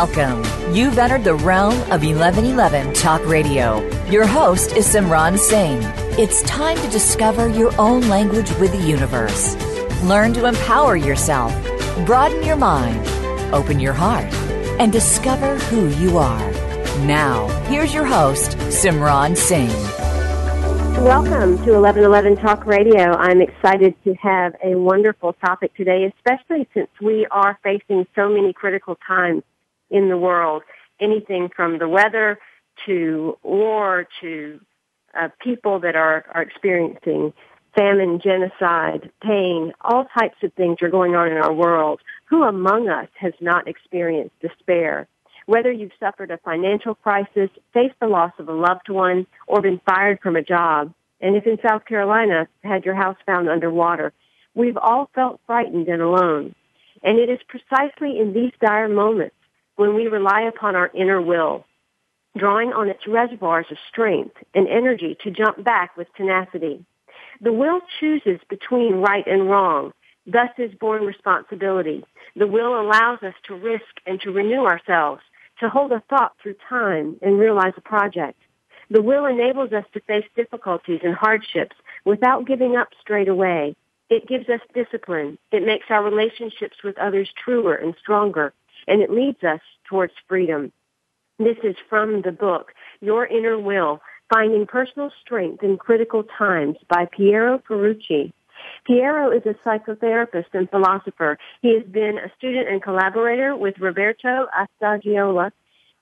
Welcome. 0.00 0.44
You've 0.72 0.96
entered 0.96 1.24
the 1.24 1.34
realm 1.34 1.74
of 1.90 2.04
1111 2.04 2.94
Talk 2.94 3.20
Radio. 3.26 3.82
Your 4.08 4.28
host 4.28 4.70
is 4.76 4.86
Simran 4.86 5.36
Singh. 5.36 5.80
It's 6.16 6.40
time 6.42 6.76
to 6.76 6.88
discover 6.88 7.48
your 7.48 7.72
own 7.80 8.02
language 8.02 8.48
with 8.60 8.70
the 8.70 8.88
universe. 8.88 9.56
Learn 10.04 10.32
to 10.34 10.46
empower 10.46 10.94
yourself, 10.94 11.52
broaden 12.06 12.44
your 12.44 12.54
mind, 12.54 13.04
open 13.52 13.80
your 13.80 13.92
heart, 13.92 14.32
and 14.78 14.92
discover 14.92 15.56
who 15.56 15.88
you 16.00 16.16
are. 16.16 16.48
Now, 17.04 17.48
here's 17.64 17.92
your 17.92 18.04
host, 18.04 18.52
Simran 18.68 19.36
Singh. 19.36 19.66
Welcome 21.04 21.56
to 21.64 21.72
1111 21.72 22.36
Talk 22.36 22.66
Radio. 22.66 23.14
I'm 23.14 23.40
excited 23.40 23.96
to 24.04 24.14
have 24.14 24.54
a 24.62 24.76
wonderful 24.76 25.32
topic 25.44 25.74
today, 25.74 26.04
especially 26.16 26.68
since 26.72 26.88
we 27.02 27.26
are 27.32 27.58
facing 27.64 28.06
so 28.14 28.28
many 28.28 28.52
critical 28.52 28.96
times 29.04 29.42
in 29.90 30.08
the 30.08 30.16
world. 30.16 30.62
Anything 31.00 31.48
from 31.54 31.78
the 31.78 31.88
weather 31.88 32.38
to 32.86 33.38
war 33.42 34.06
to 34.20 34.60
uh, 35.18 35.28
people 35.40 35.80
that 35.80 35.96
are, 35.96 36.24
are 36.34 36.42
experiencing 36.42 37.32
famine, 37.76 38.20
genocide, 38.22 39.10
pain, 39.22 39.72
all 39.80 40.06
types 40.18 40.36
of 40.42 40.52
things 40.54 40.78
are 40.82 40.88
going 40.88 41.14
on 41.14 41.28
in 41.28 41.36
our 41.36 41.52
world. 41.52 42.00
Who 42.26 42.42
among 42.42 42.88
us 42.88 43.08
has 43.18 43.32
not 43.40 43.68
experienced 43.68 44.38
despair? 44.40 45.06
Whether 45.46 45.72
you've 45.72 45.92
suffered 45.98 46.30
a 46.30 46.38
financial 46.38 46.94
crisis, 46.94 47.50
faced 47.72 47.94
the 48.00 48.06
loss 48.06 48.32
of 48.38 48.48
a 48.48 48.52
loved 48.52 48.88
one, 48.88 49.26
or 49.46 49.62
been 49.62 49.80
fired 49.86 50.20
from 50.20 50.36
a 50.36 50.42
job, 50.42 50.92
and 51.20 51.36
if 51.36 51.46
in 51.46 51.58
South 51.66 51.84
Carolina 51.84 52.48
had 52.62 52.84
your 52.84 52.94
house 52.94 53.16
found 53.26 53.48
underwater, 53.48 54.12
we've 54.54 54.76
all 54.76 55.10
felt 55.14 55.40
frightened 55.46 55.88
and 55.88 56.02
alone. 56.02 56.54
And 57.02 57.18
it 57.18 57.30
is 57.30 57.38
precisely 57.48 58.18
in 58.18 58.32
these 58.32 58.52
dire 58.60 58.88
moments 58.88 59.34
when 59.78 59.94
we 59.94 60.08
rely 60.08 60.42
upon 60.42 60.74
our 60.74 60.90
inner 60.92 61.22
will, 61.22 61.64
drawing 62.36 62.72
on 62.72 62.88
its 62.88 63.06
reservoirs 63.06 63.66
of 63.70 63.76
strength 63.88 64.34
and 64.52 64.66
energy 64.66 65.16
to 65.22 65.30
jump 65.30 65.62
back 65.62 65.96
with 65.96 66.12
tenacity. 66.16 66.84
The 67.40 67.52
will 67.52 67.80
chooses 68.00 68.40
between 68.50 68.94
right 68.94 69.24
and 69.24 69.48
wrong. 69.48 69.92
Thus 70.26 70.50
is 70.58 70.74
born 70.74 71.04
responsibility. 71.04 72.04
The 72.34 72.48
will 72.48 72.80
allows 72.80 73.22
us 73.22 73.34
to 73.44 73.54
risk 73.54 74.02
and 74.04 74.20
to 74.22 74.32
renew 74.32 74.64
ourselves, 74.66 75.22
to 75.60 75.68
hold 75.68 75.92
a 75.92 76.02
thought 76.10 76.32
through 76.42 76.56
time 76.68 77.16
and 77.22 77.38
realize 77.38 77.74
a 77.76 77.80
project. 77.80 78.40
The 78.90 79.00
will 79.00 79.26
enables 79.26 79.72
us 79.72 79.84
to 79.94 80.00
face 80.00 80.26
difficulties 80.34 81.00
and 81.04 81.14
hardships 81.14 81.76
without 82.04 82.48
giving 82.48 82.76
up 82.76 82.88
straight 83.00 83.28
away. 83.28 83.76
It 84.10 84.26
gives 84.26 84.48
us 84.48 84.60
discipline. 84.74 85.38
It 85.52 85.64
makes 85.64 85.86
our 85.88 86.02
relationships 86.02 86.78
with 86.82 86.98
others 86.98 87.30
truer 87.44 87.74
and 87.74 87.94
stronger 88.00 88.52
and 88.88 89.02
it 89.02 89.10
leads 89.10 89.44
us 89.44 89.60
towards 89.88 90.12
freedom. 90.26 90.72
This 91.38 91.58
is 91.62 91.76
from 91.88 92.22
the 92.22 92.32
book, 92.32 92.72
Your 93.00 93.26
Inner 93.26 93.58
Will, 93.58 94.00
Finding 94.32 94.66
Personal 94.66 95.10
Strength 95.20 95.62
in 95.62 95.76
Critical 95.76 96.24
Times 96.24 96.76
by 96.88 97.06
Piero 97.06 97.62
Ferrucci. 97.68 98.32
Piero 98.84 99.30
is 99.30 99.42
a 99.46 99.54
psychotherapist 99.66 100.52
and 100.52 100.68
philosopher. 100.68 101.38
He 101.62 101.74
has 101.74 101.84
been 101.84 102.18
a 102.18 102.32
student 102.36 102.68
and 102.68 102.82
collaborator 102.82 103.56
with 103.56 103.78
Roberto 103.78 104.48
Assagioli 104.82 105.52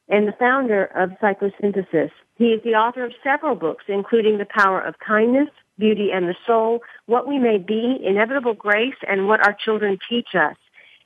and 0.09 0.27
the 0.27 0.33
founder 0.39 0.85
of 0.85 1.11
Psychosynthesis. 1.23 2.11
He 2.37 2.47
is 2.47 2.63
the 2.63 2.75
author 2.75 3.05
of 3.05 3.13
several 3.23 3.57
books, 3.57 3.85
including 3.89 4.39
The 4.39 4.47
Power 4.47 4.81
of 4.81 4.99
Kindness, 4.99 5.49
Beauty 5.79 6.11
and 6.13 6.29
the 6.29 6.37
Soul, 6.47 6.81
What 7.07 7.27
We 7.27 7.39
May 7.39 7.59
Be, 7.59 7.99
Inevitable 8.03 8.55
Grace, 8.55 8.97
and 9.07 9.27
What 9.27 9.45
Our 9.47 9.53
Children 9.53 9.99
Teach 10.09 10.35
Us. 10.35 10.57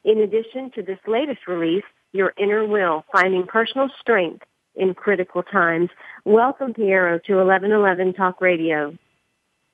In 0.05 0.19
addition 0.19 0.71
to 0.75 0.83
this 0.83 0.99
latest 1.07 1.47
release, 1.47 1.85
Your 2.13 2.33
Inner 2.39 2.67
Will, 2.67 3.05
Finding 3.13 3.47
Personal 3.47 3.89
Strength 4.01 4.45
in 4.75 4.95
Critical 4.95 5.43
Times. 5.43 5.91
Welcome, 6.25 6.73
Piero, 6.75 7.19
to 7.27 7.35
1111 7.37 8.15
Talk 8.15 8.41
Radio. 8.41 8.97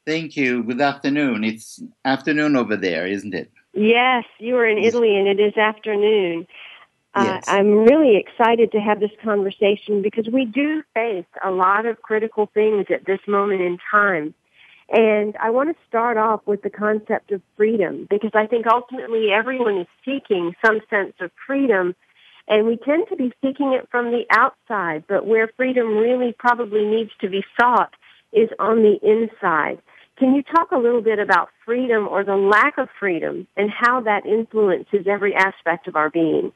Thank 0.04 0.36
you. 0.36 0.62
Good 0.62 0.80
afternoon. 0.80 1.44
It's 1.44 1.80
afternoon 2.04 2.56
over 2.56 2.76
there, 2.76 3.06
isn't 3.06 3.34
it? 3.34 3.50
Yes, 3.72 4.24
you 4.38 4.56
are 4.56 4.66
in 4.66 4.78
Yes. 4.78 4.94
Italy 4.94 5.16
and 5.16 5.28
it 5.28 5.40
is 5.40 5.56
afternoon. 5.56 6.46
Uh, 7.14 7.24
Yes. 7.24 7.44
I'm 7.48 7.84
really 7.84 8.16
excited 8.16 8.72
to 8.72 8.80
have 8.80 9.00
this 9.00 9.10
conversation 9.22 10.02
because 10.02 10.28
we 10.28 10.44
do 10.44 10.82
face 10.94 11.24
a 11.42 11.50
lot 11.50 11.86
of 11.86 12.02
critical 12.02 12.46
things 12.52 12.86
at 12.90 13.04
this 13.04 13.20
moment 13.26 13.62
in 13.62 13.78
time. 13.90 14.34
And 14.88 15.36
I 15.40 15.50
want 15.50 15.70
to 15.70 15.84
start 15.88 16.16
off 16.16 16.42
with 16.46 16.62
the 16.62 16.70
concept 16.70 17.32
of 17.32 17.42
freedom 17.56 18.06
because 18.08 18.30
I 18.34 18.46
think 18.46 18.66
ultimately 18.66 19.32
everyone 19.32 19.78
is 19.78 19.86
seeking 20.04 20.54
some 20.64 20.80
sense 20.88 21.14
of 21.20 21.30
freedom 21.46 21.94
and 22.48 22.66
we 22.66 22.76
tend 22.76 23.08
to 23.08 23.16
be 23.16 23.32
seeking 23.42 23.72
it 23.72 23.88
from 23.90 24.12
the 24.12 24.24
outside, 24.30 25.04
but 25.08 25.26
where 25.26 25.50
freedom 25.56 25.96
really 25.96 26.34
probably 26.38 26.84
needs 26.84 27.10
to 27.20 27.28
be 27.28 27.42
sought 27.58 27.92
is 28.32 28.48
on 28.58 28.82
the 28.82 28.98
inside. 29.02 29.82
Can 30.16 30.34
you 30.34 30.42
talk 30.42 30.70
a 30.70 30.78
little 30.78 31.02
bit 31.02 31.18
about 31.18 31.48
freedom 31.64 32.06
or 32.06 32.24
the 32.24 32.36
lack 32.36 32.78
of 32.78 32.88
freedom 32.98 33.46
and 33.56 33.70
how 33.70 34.00
that 34.02 34.24
influences 34.24 35.06
every 35.06 35.34
aspect 35.34 35.88
of 35.88 35.96
our 35.96 36.08
being? 36.08 36.52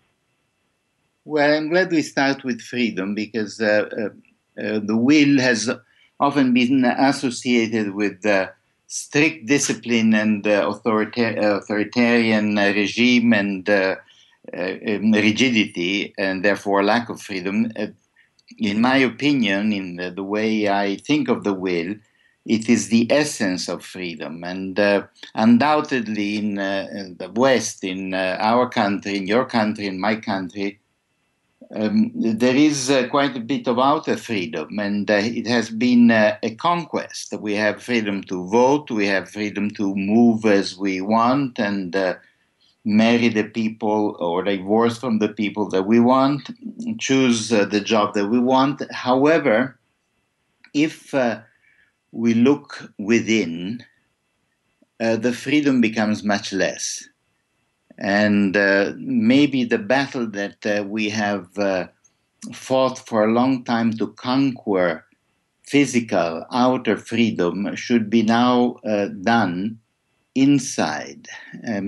Well, 1.25 1.53
I'm 1.53 1.69
glad 1.69 1.91
we 1.91 2.03
start 2.03 2.45
with 2.45 2.63
freedom 2.63 3.15
because 3.15 3.61
uh, 3.61 3.89
uh, 3.93 4.63
uh, 4.63 4.81
the 4.81 4.97
will 4.97 5.39
has 5.41 5.71
often 6.21 6.55
been 6.55 6.85
associated 6.85 7.95
with 7.95 8.25
strict 8.87 9.47
discipline 9.47 10.15
and 10.15 10.45
authorita- 10.45 11.39
authoritarian 11.39 12.57
regime 12.57 13.33
and 13.33 13.71
uh, 13.71 13.95
uh, 14.53 14.75
um, 14.89 15.13
rigidity, 15.13 16.13
and 16.19 16.45
therefore 16.45 16.83
lack 16.83 17.09
of 17.09 17.23
freedom. 17.23 17.71
Uh, 17.79 17.87
in 18.59 18.81
my 18.81 18.97
opinion, 18.97 19.73
in 19.73 19.95
the, 19.95 20.11
the 20.11 20.25
way 20.25 20.69
I 20.69 20.97
think 20.97 21.29
of 21.29 21.45
the 21.45 21.55
will, 21.55 21.95
it 22.47 22.69
is 22.69 22.89
the 22.89 23.07
essence 23.11 23.69
of 23.69 23.85
freedom. 23.85 24.43
And 24.43 24.81
uh, 24.81 25.07
undoubtedly, 25.37 26.39
in, 26.39 26.59
uh, 26.59 26.89
in 26.93 27.17
the 27.19 27.31
West, 27.31 27.85
in 27.85 28.13
uh, 28.13 28.39
our 28.41 28.69
country, 28.69 29.19
in 29.19 29.29
your 29.29 29.45
country, 29.45 29.87
in 29.87 30.01
my 30.01 30.17
country, 30.17 30.80
um, 31.73 32.11
there 32.15 32.57
is 32.57 32.91
uh, 32.91 33.07
quite 33.09 33.37
a 33.37 33.41
bit 33.41 33.69
of 33.69 33.79
outer 33.79 34.17
freedom, 34.17 34.79
and 34.79 35.09
uh, 35.11 35.15
it 35.15 35.47
has 35.47 35.71
been 35.71 36.11
uh, 36.11 36.37
a 36.43 36.55
conquest. 36.57 37.33
We 37.39 37.55
have 37.55 37.83
freedom 37.83 38.25
to 38.25 38.47
vote, 38.49 38.91
we 38.91 39.07
have 39.07 39.31
freedom 39.31 39.71
to 39.73 39.95
move 39.95 40.45
as 40.45 40.77
we 40.77 41.01
want, 41.01 41.61
and 41.61 41.95
uh, 41.95 42.17
marry 42.85 43.29
the 43.29 43.45
people 43.45 44.17
or 44.19 44.43
divorce 44.43 44.99
from 44.99 45.21
the 45.21 45.29
people 45.29 45.69
that 45.69 45.85
we 45.85 46.01
want, 46.01 46.51
choose 46.99 47.53
uh, 47.53 47.65
the 47.67 47.81
job 47.81 48.15
that 48.15 48.27
we 48.27 48.41
want. 48.41 48.83
However, 48.93 49.79
if 50.75 51.15
uh, 51.15 51.41
we 52.11 52.35
look 52.35 52.91
within, 52.99 53.85
the 54.99 55.33
freedom 55.33 55.81
becomes 55.81 56.23
much 56.23 56.53
less. 56.53 57.09
And 58.01 58.57
uh, 58.57 58.93
maybe 58.97 59.65
the 59.65 59.79
battle 59.79 60.27
that 60.29 60.65
uh, 60.65 60.85
we 60.85 61.11
have 61.11 61.57
uh, 61.59 61.89
fought 62.55 62.99
for 62.99 63.25
a 63.25 63.33
long 63.33 63.65
time 63.65 63.93
to 63.99 64.09
conquer 64.15 65.05
physical 65.63 66.47
outer 66.51 66.97
freedom 66.97 67.77
should 67.77 68.09
be 68.09 68.23
now 68.23 68.77
uh, 68.85 69.09
done 69.23 69.79
inside. 70.35 71.29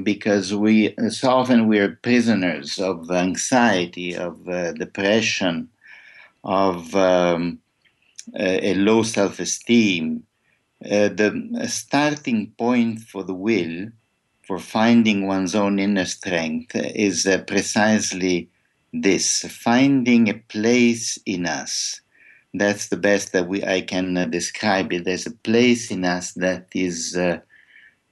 Because 0.02 0.54
we 0.54 0.94
so 1.08 1.30
often 1.30 1.68
we're 1.68 1.98
prisoners 2.02 2.78
of 2.78 3.10
anxiety 3.10 4.14
of 4.14 4.46
uh, 4.48 4.72
depression 4.72 5.68
of 6.44 6.94
um, 6.94 7.60
a, 8.34 8.70
a 8.70 8.74
low 8.74 9.02
self-esteem. 9.02 10.24
Uh, 10.84 11.08
the 11.08 11.66
starting 11.68 12.52
point 12.58 12.98
for 13.00 13.22
the 13.22 13.34
will 13.34 13.88
for 14.42 14.58
finding 14.58 15.26
one's 15.26 15.54
own 15.54 15.78
inner 15.78 16.04
strength 16.04 16.72
is 16.74 17.26
uh, 17.26 17.38
precisely 17.46 18.48
this 18.92 19.42
finding 19.42 20.28
a 20.28 20.34
place 20.34 21.18
in 21.26 21.46
us. 21.46 22.00
That's 22.54 22.88
the 22.88 22.98
best 22.98 23.32
that 23.32 23.48
we 23.48 23.64
i 23.64 23.80
can 23.80 24.16
uh, 24.16 24.26
describe 24.26 24.92
it. 24.92 25.04
There's 25.04 25.26
a 25.26 25.30
place 25.50 25.90
in 25.90 26.04
us 26.04 26.32
that 26.34 26.66
is 26.74 27.16
uh, 27.16 27.40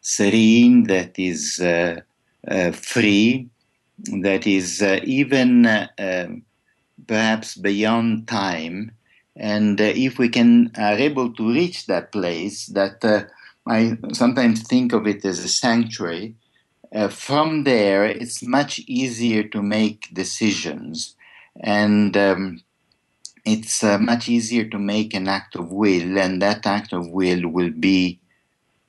serene 0.00 0.84
that 0.84 1.18
is 1.18 1.60
uh, 1.60 2.00
uh, 2.48 2.72
free 2.72 3.48
that 4.22 4.46
is 4.46 4.82
uh, 4.82 5.00
even 5.04 5.66
um, 5.66 6.42
perhaps 7.06 7.56
beyond 7.56 8.28
time. 8.28 8.92
And 9.36 9.80
if 9.80 10.18
we 10.18 10.28
can 10.28 10.72
are 10.76 10.96
able 10.98 11.32
to 11.34 11.52
reach 11.52 11.86
that 11.86 12.12
place 12.12 12.66
that 12.66 13.04
I 13.66 13.98
sometimes 14.12 14.62
think 14.62 14.92
of 14.92 15.06
it 15.06 15.24
as 15.24 15.38
a 15.40 15.48
sanctuary. 15.48 16.34
Uh, 16.94 17.08
from 17.08 17.64
there, 17.64 18.04
it's 18.04 18.42
much 18.42 18.80
easier 18.80 19.44
to 19.44 19.62
make 19.62 20.08
decisions, 20.12 21.16
and 21.60 22.16
um, 22.16 22.62
it's 23.44 23.84
uh, 23.84 23.98
much 23.98 24.28
easier 24.28 24.64
to 24.64 24.78
make 24.78 25.14
an 25.14 25.28
act 25.28 25.56
of 25.56 25.72
will, 25.72 26.18
and 26.18 26.42
that 26.42 26.66
act 26.66 26.92
of 26.92 27.08
will 27.08 27.48
will 27.48 27.70
be 27.70 28.20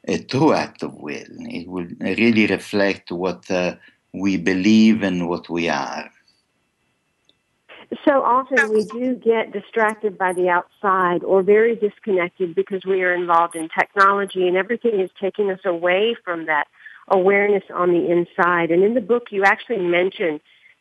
a 0.08 0.20
true 0.20 0.54
act 0.54 0.84
of 0.84 0.96
will. 0.96 1.34
It 1.60 1.68
will 1.68 1.88
really 2.02 2.48
reflect 2.48 3.12
what 3.12 3.50
uh, 3.52 3.76
we 4.14 4.38
believe 4.38 5.04
and 5.04 5.30
what 5.30 5.50
we 5.50 5.70
are. 5.70 6.10
So 8.06 8.24
often 8.24 8.72
we 8.72 8.86
do 8.86 9.16
get 9.16 9.52
distracted 9.52 10.18
by 10.18 10.34
the 10.34 10.48
outside 10.50 11.24
or 11.24 11.44
very 11.44 11.76
disconnected 11.76 12.56
because 12.56 12.86
we 12.86 13.04
are 13.04 13.14
involved 13.14 13.56
in 13.56 13.68
technology 13.70 14.48
and 14.48 14.56
everything 14.56 15.00
is 15.00 15.10
taking 15.20 15.52
us 15.52 15.60
away 15.66 16.16
from 16.24 16.46
that 16.46 16.68
awareness 17.10 17.64
on 17.74 17.92
the 17.92 18.10
inside. 18.10 18.72
And 18.72 18.84
in 18.84 18.94
the 18.94 19.02
book, 19.02 19.28
you 19.32 19.44
actually 19.44 19.80
mention 19.80 20.40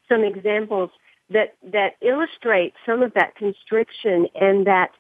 some 0.08 0.22
examples 0.22 0.90
that, 1.30 1.56
that 1.72 1.96
illustrate 2.00 2.74
some 2.86 3.02
of 3.02 3.14
that 3.14 3.34
constriction 3.34 4.28
and 4.34 4.66
that 4.66 4.90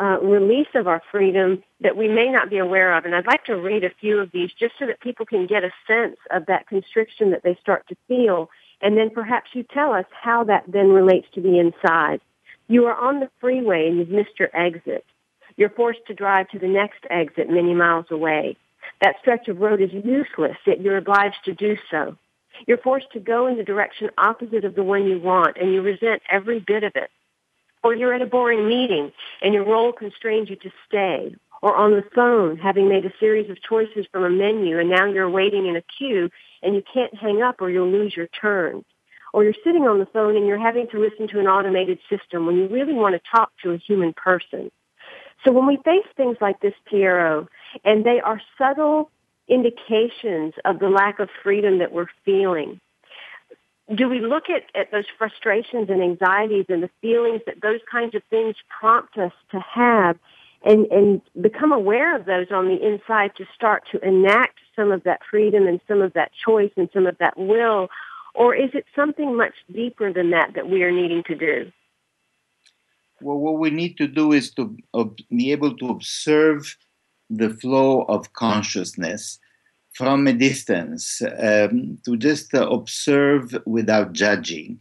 uh, 0.00 0.18
release 0.20 0.68
of 0.74 0.88
our 0.88 1.02
freedom 1.10 1.62
that 1.80 1.96
we 1.96 2.08
may 2.08 2.28
not 2.28 2.50
be 2.50 2.58
aware 2.58 2.96
of. 2.96 3.04
And 3.04 3.14
I'd 3.14 3.26
like 3.26 3.44
to 3.44 3.56
read 3.56 3.84
a 3.84 3.90
few 4.00 4.18
of 4.18 4.32
these 4.32 4.50
just 4.58 4.74
so 4.78 4.86
that 4.86 5.00
people 5.00 5.26
can 5.26 5.46
get 5.46 5.64
a 5.64 5.70
sense 5.86 6.16
of 6.30 6.46
that 6.46 6.66
constriction 6.66 7.30
that 7.30 7.42
they 7.42 7.56
start 7.60 7.86
to 7.88 7.96
feel. 8.08 8.48
And 8.82 8.96
then 8.96 9.10
perhaps 9.10 9.50
you 9.54 9.62
tell 9.62 9.92
us 9.92 10.06
how 10.10 10.44
that 10.44 10.64
then 10.66 10.88
relates 10.90 11.28
to 11.34 11.40
the 11.40 11.58
inside. 11.58 12.20
You 12.68 12.86
are 12.86 12.96
on 12.96 13.20
the 13.20 13.30
freeway 13.40 13.86
and 13.86 13.98
you've 13.98 14.10
missed 14.10 14.38
your 14.38 14.50
exit. 14.54 15.04
You're 15.56 15.70
forced 15.70 16.04
to 16.08 16.14
drive 16.14 16.48
to 16.50 16.58
the 16.58 16.68
next 16.68 17.04
exit 17.08 17.48
many 17.48 17.74
miles 17.74 18.06
away. 18.10 18.56
That 19.00 19.16
stretch 19.20 19.48
of 19.48 19.60
road 19.60 19.80
is 19.80 19.92
useless, 19.92 20.56
yet 20.66 20.80
you're 20.80 20.96
obliged 20.96 21.44
to 21.44 21.54
do 21.54 21.76
so. 21.90 22.16
You're 22.66 22.78
forced 22.78 23.10
to 23.12 23.20
go 23.20 23.46
in 23.46 23.56
the 23.56 23.64
direction 23.64 24.10
opposite 24.18 24.64
of 24.64 24.74
the 24.74 24.82
one 24.82 25.06
you 25.06 25.18
want, 25.18 25.56
and 25.56 25.72
you 25.72 25.82
resent 25.82 26.22
every 26.30 26.60
bit 26.60 26.84
of 26.84 26.92
it. 26.94 27.10
Or 27.82 27.94
you're 27.94 28.14
at 28.14 28.22
a 28.22 28.26
boring 28.26 28.68
meeting, 28.68 29.12
and 29.40 29.54
your 29.54 29.64
role 29.64 29.92
constrains 29.92 30.48
you 30.48 30.56
to 30.56 30.70
stay. 30.86 31.34
Or 31.62 31.76
on 31.76 31.92
the 31.92 32.04
phone, 32.14 32.58
having 32.58 32.88
made 32.88 33.04
a 33.06 33.12
series 33.20 33.48
of 33.48 33.62
choices 33.62 34.06
from 34.10 34.24
a 34.24 34.30
menu, 34.30 34.78
and 34.78 34.90
now 34.90 35.06
you're 35.06 35.30
waiting 35.30 35.66
in 35.66 35.76
a 35.76 35.82
queue, 35.82 36.28
and 36.62 36.74
you 36.74 36.82
can't 36.92 37.14
hang 37.14 37.40
up 37.40 37.60
or 37.60 37.70
you'll 37.70 37.90
lose 37.90 38.16
your 38.16 38.26
turn. 38.26 38.84
Or 39.32 39.44
you're 39.44 39.54
sitting 39.64 39.84
on 39.84 39.98
the 39.98 40.06
phone 40.06 40.36
and 40.36 40.46
you're 40.46 40.58
having 40.58 40.88
to 40.88 41.00
listen 41.00 41.26
to 41.28 41.40
an 41.40 41.46
automated 41.46 41.98
system 42.10 42.46
when 42.46 42.56
you 42.56 42.68
really 42.68 42.92
want 42.92 43.14
to 43.14 43.30
talk 43.34 43.50
to 43.62 43.70
a 43.70 43.78
human 43.78 44.12
person. 44.12 44.70
So 45.44 45.52
when 45.52 45.66
we 45.66 45.78
face 45.78 46.06
things 46.16 46.36
like 46.40 46.60
this, 46.60 46.74
Piero, 46.84 47.48
and 47.84 48.04
they 48.04 48.20
are 48.20 48.40
subtle 48.58 49.10
indications 49.48 50.54
of 50.64 50.78
the 50.78 50.88
lack 50.88 51.18
of 51.18 51.28
freedom 51.42 51.78
that 51.78 51.92
we're 51.92 52.06
feeling. 52.24 52.80
Do 53.92 54.08
we 54.08 54.20
look 54.20 54.44
at, 54.48 54.64
at 54.78 54.92
those 54.92 55.06
frustrations 55.18 55.90
and 55.90 56.02
anxieties 56.02 56.66
and 56.68 56.82
the 56.82 56.90
feelings 57.00 57.40
that 57.46 57.60
those 57.60 57.80
kinds 57.90 58.14
of 58.14 58.22
things 58.30 58.54
prompt 58.80 59.18
us 59.18 59.32
to 59.50 59.60
have 59.60 60.18
and, 60.64 60.86
and 60.86 61.20
become 61.40 61.72
aware 61.72 62.16
of 62.16 62.24
those 62.24 62.46
on 62.50 62.68
the 62.68 62.80
inside 62.86 63.34
to 63.36 63.44
start 63.54 63.84
to 63.92 63.98
enact 64.06 64.58
some 64.76 64.92
of 64.92 65.02
that 65.04 65.20
freedom 65.28 65.66
and 65.66 65.80
some 65.88 66.00
of 66.00 66.12
that 66.14 66.30
choice 66.44 66.70
and 66.76 66.88
some 66.92 67.06
of 67.06 67.18
that 67.18 67.36
will? 67.36 67.88
Or 68.34 68.54
is 68.54 68.70
it 68.72 68.86
something 68.96 69.36
much 69.36 69.54
deeper 69.72 70.12
than 70.12 70.30
that 70.30 70.54
that 70.54 70.68
we 70.68 70.82
are 70.82 70.92
needing 70.92 71.22
to 71.24 71.34
do? 71.34 71.72
Well, 73.20 73.38
what 73.38 73.58
we 73.58 73.70
need 73.70 73.96
to 73.98 74.08
do 74.08 74.32
is 74.32 74.52
to 74.54 74.76
be 75.30 75.52
able 75.52 75.76
to 75.76 75.88
observe 75.88 76.76
the 77.30 77.50
flow 77.50 78.02
of 78.02 78.32
consciousness 78.32 79.38
from 79.94 80.26
a 80.26 80.32
distance, 80.32 81.22
um, 81.22 81.98
to 82.04 82.16
just 82.16 82.54
uh, 82.54 82.68
observe 82.68 83.54
without 83.66 84.12
judging. 84.12 84.80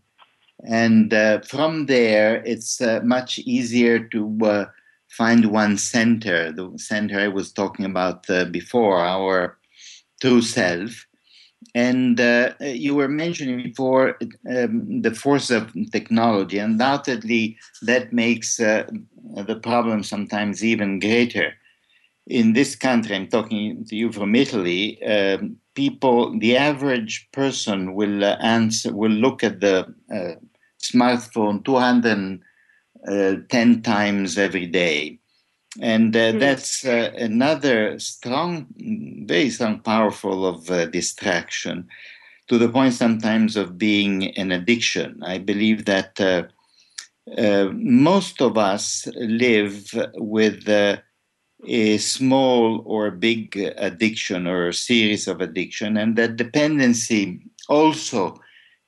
And 0.63 1.13
uh, 1.13 1.42
from 1.42 1.88
there, 1.88 2.42
it's 2.45 2.81
uh, 2.81 3.01
much 3.04 3.39
easier 3.39 4.00
to 4.00 4.39
uh, 4.44 4.66
find 5.12 5.52
one 5.52 5.78
center, 5.78 6.52
the 6.52 6.72
center 6.78 7.19
I 7.19 7.28
was 7.28 7.52
talking 7.52 7.86
about 7.86 8.30
uh, 8.30 8.46
before, 8.46 9.00
our 9.00 9.58
true 10.22 10.42
self. 10.42 11.06
And 11.75 12.19
uh, 12.19 12.54
you 12.60 12.96
were 12.96 13.08
mentioning 13.08 13.62
before 13.63 14.18
um, 14.50 15.02
the 15.02 15.13
force 15.13 15.52
of 15.52 15.72
technology. 15.92 16.58
Undoubtedly, 16.58 17.58
that 17.84 18.12
makes 18.12 18.60
uh, 18.60 18.90
the 19.46 19.56
problem 19.56 20.04
sometimes 20.04 20.63
even 20.63 21.00
greater. 21.00 21.54
In 22.28 22.54
this 22.54 22.75
country, 22.75 23.16
I'm 23.16 23.28
talking 23.28 23.86
to 23.86 23.96
you 23.96 24.12
from 24.12 24.36
Italy. 24.36 25.02
Um, 25.04 25.58
people, 25.75 26.38
the 26.40 26.58
average 26.58 27.28
person 27.31 27.94
will 27.94 28.24
uh, 28.24 28.38
answer, 28.42 28.94
will 28.94 29.12
look 29.12 29.44
at 29.44 29.60
the 29.60 29.94
uh, 30.13 30.36
smartphone 30.81 31.63
200 31.63 32.42
uh, 33.07 33.38
10 33.50 33.81
times 33.81 34.38
every 34.38 34.68
day. 34.68 35.18
And 35.81 36.13
mm-hmm. 36.13 36.38
that's 36.38 36.86
uh, 36.86 37.12
another 37.18 37.98
strong, 37.98 38.68
very 39.25 39.50
strong, 39.50 39.80
powerful 39.80 40.45
of 40.45 40.68
distraction 40.92 41.88
to 42.48 42.59
the 42.59 42.69
point 42.69 42.94
sometimes 42.94 43.56
of 43.56 43.80
being 43.80 44.38
an 44.38 44.51
addiction. 44.51 45.19
I 45.24 45.39
believe 45.39 45.86
that 45.86 46.21
uh, 46.21 46.44
uh, 47.36 47.69
most 47.74 48.39
of 48.39 48.56
us 48.56 49.07
live 49.15 49.92
with 50.15 50.69
uh, 50.69 50.98
a 51.65 51.98
small 51.98 52.83
or 52.86 53.09
big 53.09 53.57
addiction 53.77 54.45
or 54.45 54.68
a 54.68 54.74
series 54.74 55.27
of 55.27 55.42
addiction, 55.42 55.98
and 55.98 56.15
that 56.18 56.36
dependency 56.36 57.39
also 57.68 58.39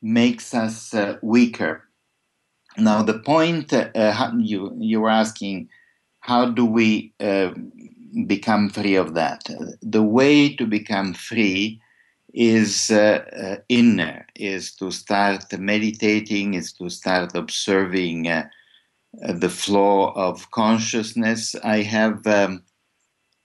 makes 0.04 0.54
us 0.54 0.94
weaker. 1.24 1.90
Now, 2.78 3.04
the 3.04 3.20
point 3.20 3.74
uh, 3.74 4.32
you 4.40 4.76
you 4.80 5.02
were 5.02 5.10
asking, 5.10 5.70
how 6.22 6.46
do 6.50 6.66
we 6.66 7.14
uh, 7.20 7.52
become 8.28 8.70
free 8.70 8.96
of 8.96 9.14
that? 9.14 9.44
The 9.82 10.04
way 10.04 10.56
to 10.56 10.66
become 10.66 11.14
free 11.14 11.82
is 12.34 12.90
uh, 12.90 13.24
uh, 13.32 13.56
inner, 13.70 14.26
is 14.36 14.74
to 14.76 14.92
start 14.92 15.46
meditating, 15.60 16.56
is 16.56 16.74
to 16.74 16.90
start 16.90 17.36
observing 17.36 18.28
uh, 18.28 18.48
the 19.36 19.50
flow 19.50 20.10
of 20.16 20.50
consciousness. 20.52 21.56
I 21.64 21.84
have 21.84 22.26
um, 22.26 22.64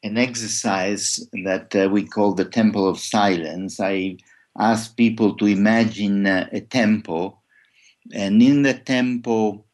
an 0.03 0.17
exercise 0.17 1.21
that 1.45 1.75
uh, 1.77 1.89
we 1.91 2.07
call 2.07 2.35
the 2.35 2.45
Temple 2.45 2.89
of 2.89 2.99
Silence. 2.99 3.81
I 3.81 4.17
ask 4.59 4.97
people 4.97 5.37
to 5.37 5.47
imagine 5.47 6.27
uh, 6.27 6.49
a 6.53 6.61
temple, 6.61 7.43
and 8.13 8.43
in 8.43 8.63
the 8.63 8.75
temple, 8.75 9.67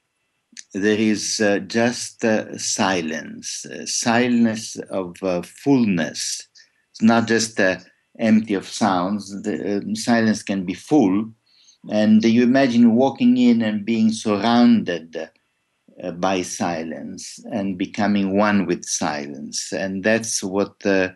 there 0.74 0.98
is 0.98 1.40
uh, 1.40 1.58
just 1.60 2.24
uh, 2.24 2.56
silence, 2.58 3.66
uh, 3.66 3.86
silence 3.86 4.76
of 4.90 5.22
uh, 5.22 5.42
fullness. 5.42 6.48
It's 6.90 7.02
not 7.02 7.28
just 7.28 7.60
empty 8.18 8.54
of 8.54 8.68
sounds. 8.68 9.42
The 9.42 9.78
um, 9.78 9.96
silence 9.96 10.42
can 10.42 10.64
be 10.64 10.74
full, 10.74 11.30
and 11.90 12.24
you 12.24 12.42
imagine 12.42 12.94
walking 12.94 13.36
in 13.36 13.62
and 13.62 13.84
being 13.84 14.12
surrounded 14.12 15.16
uh, 16.02 16.10
by 16.12 16.42
silence 16.42 17.38
and 17.52 17.78
becoming 17.78 18.36
one 18.36 18.66
with 18.66 18.84
silence. 18.84 19.72
And 19.72 20.02
that's 20.04 20.42
what 20.42 20.74
uh, 20.86 21.10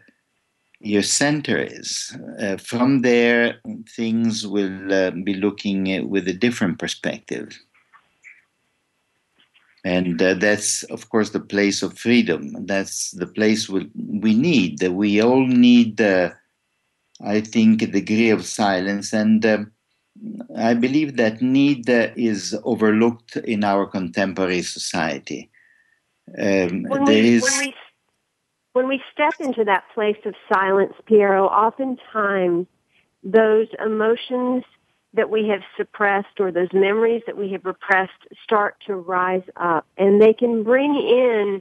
your 0.81 1.03
center 1.03 1.59
is. 1.59 2.17
Uh, 2.41 2.57
from 2.57 3.03
there, 3.03 3.61
things 3.89 4.47
will 4.47 4.93
uh, 4.93 5.11
be 5.11 5.35
looking 5.35 6.09
with 6.09 6.29
a 6.29 6.33
different 6.33 6.79
perspective. 6.79 7.59
And 9.85 10.21
uh, 10.21 10.35
that's, 10.35 10.83
of 10.85 11.09
course, 11.09 11.31
the 11.31 11.41
place 11.41 11.83
of 11.83 11.99
freedom. 11.99 12.67
That's 12.67 13.13
the 13.13 13.27
place 13.27 13.69
we, 13.69 13.89
we 13.95 14.35
need. 14.35 14.83
We 14.83 15.23
all 15.23 15.47
need, 15.47 16.01
uh, 16.01 16.31
I 17.25 17.41
think, 17.41 17.83
a 17.83 17.87
degree 17.87 18.31
of 18.31 18.45
silence. 18.45 19.13
And 19.13 19.45
um, 19.47 19.73
I 20.57 20.75
believe 20.75 21.17
that 21.17 21.41
need 21.41 21.89
is 21.89 22.59
overlooked 22.65 23.37
in 23.37 23.65
our 23.65 23.87
contemporary 23.87 24.63
society. 24.63 25.51
Um, 26.39 26.83
when, 26.83 27.05
we, 27.05 27.35
is... 27.37 27.43
when, 27.43 27.69
we, 27.69 27.75
when 28.79 28.87
we 28.87 29.03
step 29.13 29.35
into 29.41 29.65
that 29.65 29.83
place 29.93 30.19
of 30.25 30.37
silence, 30.53 30.93
Piero, 31.05 31.47
oftentimes 31.47 32.69
those 33.25 33.67
emotions 33.85 34.63
that 35.15 35.29
we 35.29 35.49
have 35.49 35.63
suppressed 35.77 36.39
or 36.39 36.53
those 36.53 36.73
memories 36.73 37.23
that 37.27 37.37
we 37.37 37.51
have 37.51 37.65
repressed 37.65 38.13
start 38.45 38.77
to 38.87 38.95
rise 38.95 39.43
up 39.57 39.85
and 39.97 40.23
they 40.23 40.33
can 40.33 40.63
bring 40.63 40.95
in 40.95 41.61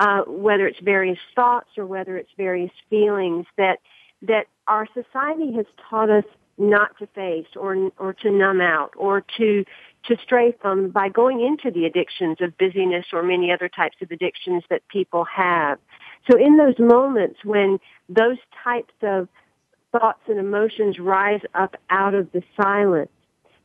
uh, 0.00 0.22
whether 0.26 0.66
it's 0.66 0.80
various 0.80 1.20
thoughts 1.36 1.68
or 1.78 1.86
whether 1.86 2.16
it's 2.16 2.32
various 2.36 2.72
feelings 2.90 3.46
that 3.56 3.78
that 4.22 4.46
our 4.66 4.88
society 4.94 5.52
has 5.52 5.66
taught 5.88 6.10
us 6.10 6.24
not 6.58 6.98
to 6.98 7.06
face 7.06 7.46
or 7.54 7.92
or 7.98 8.12
to 8.14 8.32
numb 8.32 8.60
out 8.60 8.92
or 8.96 9.20
to 9.36 9.64
to 10.08 10.16
stray 10.24 10.52
from 10.60 10.90
by 10.90 11.08
going 11.08 11.40
into 11.40 11.70
the 11.70 11.84
addictions 11.84 12.38
of 12.40 12.58
busyness 12.58 13.06
or 13.12 13.22
many 13.22 13.52
other 13.52 13.68
types 13.68 13.96
of 14.02 14.10
addictions 14.10 14.64
that 14.70 14.82
people 14.88 15.24
have. 15.24 15.78
So 16.30 16.38
in 16.38 16.56
those 16.56 16.78
moments 16.78 17.44
when 17.44 17.78
those 18.08 18.38
types 18.64 18.94
of 19.02 19.28
thoughts 19.92 20.20
and 20.28 20.38
emotions 20.38 20.98
rise 20.98 21.40
up 21.54 21.76
out 21.90 22.14
of 22.14 22.30
the 22.32 22.42
silence, 22.60 23.10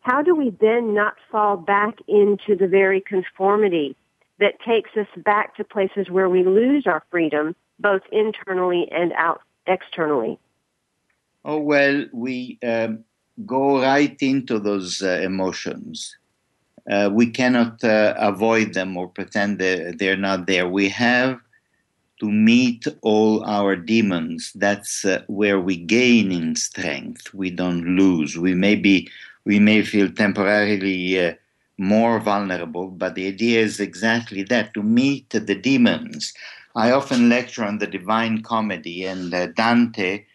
how 0.02 0.22
do 0.22 0.36
we 0.36 0.50
then 0.62 0.94
not 0.94 1.16
fall 1.32 1.58
back 1.58 1.98
into 2.08 2.56
the 2.58 2.68
very 2.68 3.02
conformity 3.02 3.96
that 4.40 4.60
takes 4.66 4.92
us 4.98 5.08
back 5.18 5.56
to 5.56 5.64
places 5.64 6.10
where 6.10 6.30
we 6.30 6.44
lose 6.44 6.86
our 6.86 7.04
freedom, 7.10 7.56
both 7.80 8.02
internally 8.12 8.88
and 8.92 9.14
out 9.14 9.42
externally? 9.66 10.38
Oh, 11.46 11.60
well, 11.60 12.06
we 12.12 12.60
um, 12.66 13.04
go 13.46 13.82
right 13.82 14.16
into 14.22 14.60
those 14.60 15.02
uh, 15.02 15.22
emotions. 15.24 16.18
Uh, 16.90 17.10
we 17.12 17.28
cannot 17.30 17.82
uh, 17.84 18.14
avoid 18.18 18.74
them 18.74 18.98
or 18.98 19.08
pretend 19.08 19.60
they're, 19.60 19.94
they're 19.94 20.18
not 20.18 20.48
there. 20.48 20.68
We 20.68 20.90
have 20.90 21.40
to 22.20 22.32
meet 22.32 22.88
all 23.02 23.44
our 23.46 23.76
demons. 23.76 24.52
That's 24.56 25.06
uh, 25.06 25.24
where 25.28 25.60
we 25.60 25.78
gain 25.78 26.32
in 26.32 26.56
strength. 26.56 27.34
We 27.34 27.50
don't 27.50 27.98
lose. 27.98 28.38
We 28.38 28.54
may 28.54 28.76
be, 28.76 29.10
we 29.46 29.60
may 29.60 29.84
feel 29.84 30.10
temporarily 30.12 31.20
uh, 31.20 31.34
more 31.78 32.20
vulnerable, 32.20 32.88
but 32.88 33.16
the 33.16 33.28
idea 33.28 33.62
is 33.62 33.80
exactly 33.80 34.44
that 34.44 34.74
to 34.74 34.84
meet 34.84 35.30
the 35.32 35.56
demons. 35.56 36.34
I 36.76 36.92
often 36.92 37.30
lecture 37.30 37.64
on 37.64 37.78
the 37.78 37.88
Divine 37.88 38.42
Comedy, 38.42 39.06
and 39.06 39.34
uh, 39.34 39.48
Dante, 39.48 40.26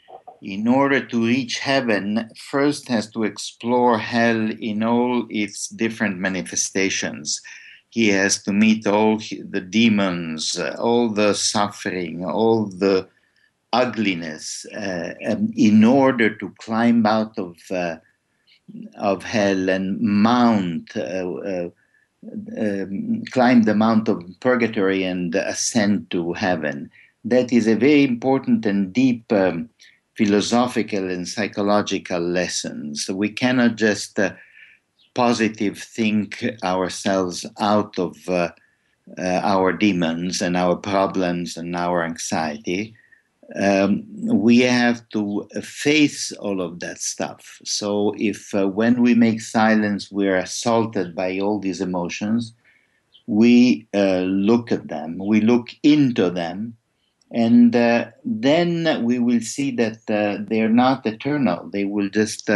in 0.40 0.68
order 0.68 1.04
to 1.04 1.26
reach 1.26 1.58
heaven, 1.58 2.30
first 2.36 2.88
has 2.88 3.10
to 3.10 3.24
explore 3.24 3.98
hell 3.98 4.50
in 4.60 4.82
all 4.82 5.26
its 5.30 5.68
different 5.68 6.18
manifestations. 6.18 7.40
He 7.90 8.08
has 8.08 8.42
to 8.44 8.52
meet 8.52 8.86
all 8.86 9.18
the 9.18 9.60
demons, 9.60 10.58
uh, 10.58 10.76
all 10.78 11.08
the 11.08 11.34
suffering, 11.34 12.24
all 12.24 12.66
the 12.66 13.08
ugliness, 13.72 14.66
uh, 14.76 15.14
in 15.54 15.84
order 15.84 16.34
to 16.36 16.54
climb 16.58 17.06
out 17.06 17.38
of 17.38 17.56
uh, 17.70 17.96
of 18.96 19.22
hell 19.22 19.68
and 19.68 19.98
mount, 20.00 20.94
uh, 20.96 21.00
uh, 21.00 21.70
um, 22.58 23.22
climb 23.30 23.62
the 23.62 23.74
mount 23.74 24.08
of 24.08 24.22
purgatory 24.40 25.04
and 25.04 25.34
ascend 25.34 26.10
to 26.10 26.32
heaven. 26.34 26.90
That 27.24 27.52
is 27.52 27.66
a 27.66 27.76
very 27.76 28.04
important 28.04 28.66
and 28.66 28.92
deep 28.92 29.32
um, 29.32 29.70
philosophical 30.16 31.10
and 31.10 31.26
psychological 31.26 32.20
lessons. 32.20 33.08
We 33.08 33.30
cannot 33.30 33.76
just 33.76 34.18
uh, 34.18 34.32
positive 35.24 35.76
think 35.98 36.28
ourselves 36.62 37.44
out 37.58 37.98
of 37.98 38.14
uh, 38.28 38.50
uh, 39.18 39.40
our 39.54 39.72
demons 39.72 40.40
and 40.40 40.56
our 40.56 40.76
problems 40.76 41.56
and 41.56 41.74
our 41.74 42.04
anxiety 42.04 42.94
um, 43.56 44.04
we 44.24 44.58
have 44.58 45.08
to 45.08 45.48
face 45.62 46.32
all 46.32 46.60
of 46.60 46.80
that 46.80 46.98
stuff. 46.98 47.60
So, 47.64 48.14
if 48.18 48.54
uh, 48.54 48.68
when 48.68 49.02
we 49.02 49.14
make 49.14 49.40
silence, 49.40 50.12
we're 50.12 50.36
assaulted 50.36 51.14
by 51.14 51.38
all 51.38 51.58
these 51.58 51.80
emotions, 51.80 52.52
we 53.26 53.86
uh, 53.94 54.20
look 54.20 54.70
at 54.70 54.88
them, 54.88 55.18
we 55.18 55.40
look 55.40 55.70
into 55.82 56.28
them, 56.30 56.76
and 57.30 57.74
uh, 57.74 58.06
then 58.24 59.02
we 59.04 59.18
will 59.18 59.40
see 59.40 59.70
that 59.72 59.98
uh, 60.10 60.44
they're 60.48 60.68
not 60.68 61.06
eternal. 61.06 61.70
They 61.70 61.84
will 61.84 62.10
just 62.10 62.50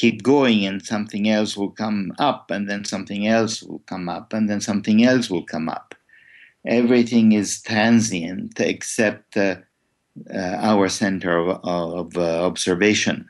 keep 0.00 0.22
going, 0.22 0.64
and 0.64 0.84
something 0.94 1.28
else 1.28 1.52
will 1.58 1.74
come 1.84 2.00
up, 2.18 2.50
and 2.50 2.70
then 2.70 2.82
something 2.84 3.26
else 3.26 3.62
will 3.62 3.82
come 3.92 4.08
up, 4.08 4.32
and 4.32 4.48
then 4.48 4.60
something 4.60 5.04
else 5.04 5.28
will 5.28 5.46
come 5.54 5.68
up. 5.68 5.94
Everything 6.64 7.32
is 7.32 7.60
transient 7.62 8.58
except 8.60 9.36
uh, 9.36 9.56
uh, 10.34 10.56
our 10.70 10.88
center 10.88 11.32
of, 11.38 11.48
of 11.64 12.16
uh, 12.16 12.46
observation. 12.50 13.28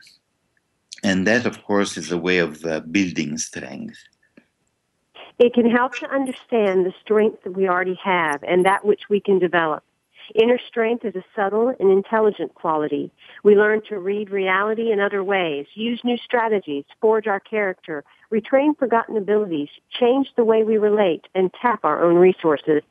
And 1.03 1.27
that, 1.27 1.45
of 1.45 1.55
course, 1.63 1.97
is 1.97 2.11
a 2.11 2.17
way 2.27 2.37
of 2.37 2.63
uh, 2.65 2.79
building 2.95 3.37
strength. 3.37 3.99
It 5.39 5.53
can 5.53 5.69
help 5.69 5.95
to 5.95 6.07
understand 6.19 6.85
the 6.85 6.93
strength 7.03 7.43
that 7.43 7.53
we 7.59 7.67
already 7.67 7.99
have 8.03 8.43
and 8.43 8.65
that 8.65 8.85
which 8.85 9.03
we 9.09 9.19
can 9.19 9.39
develop. 9.39 9.83
Inner 10.35 10.59
strength 10.67 11.03
is 11.03 11.15
a 11.15 11.23
subtle 11.35 11.73
and 11.79 11.91
intelligent 11.91 12.53
quality. 12.55 13.11
We 13.43 13.55
learn 13.55 13.81
to 13.89 13.99
read 13.99 14.29
reality 14.29 14.91
in 14.91 14.99
other 14.99 15.23
ways, 15.23 15.65
use 15.73 16.01
new 16.03 16.17
strategies, 16.17 16.85
forge 17.01 17.27
our 17.27 17.39
character, 17.39 18.03
retrain 18.31 18.77
forgotten 18.77 19.17
abilities, 19.17 19.69
change 19.89 20.29
the 20.35 20.45
way 20.45 20.63
we 20.63 20.77
relate, 20.77 21.27
and 21.35 21.53
tap 21.53 21.83
our 21.83 22.03
own 22.03 22.15
resources. 22.15 22.81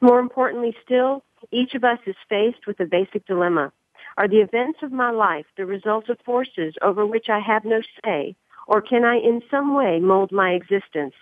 More 0.00 0.20
importantly 0.20 0.74
still, 0.82 1.22
each 1.50 1.74
of 1.74 1.84
us 1.84 1.98
is 2.06 2.16
faced 2.28 2.66
with 2.66 2.80
a 2.80 2.86
basic 2.86 3.26
dilemma. 3.26 3.72
Are 4.16 4.28
the 4.28 4.40
events 4.40 4.78
of 4.82 4.92
my 4.92 5.10
life 5.10 5.46
the 5.56 5.66
result 5.66 6.08
of 6.08 6.18
forces 6.24 6.74
over 6.80 7.04
which 7.04 7.28
I 7.28 7.40
have 7.40 7.64
no 7.64 7.82
say, 8.04 8.36
or 8.66 8.80
can 8.80 9.04
I 9.04 9.16
in 9.16 9.42
some 9.50 9.74
way 9.74 10.00
mold 10.00 10.32
my 10.32 10.52
existence? 10.52 11.14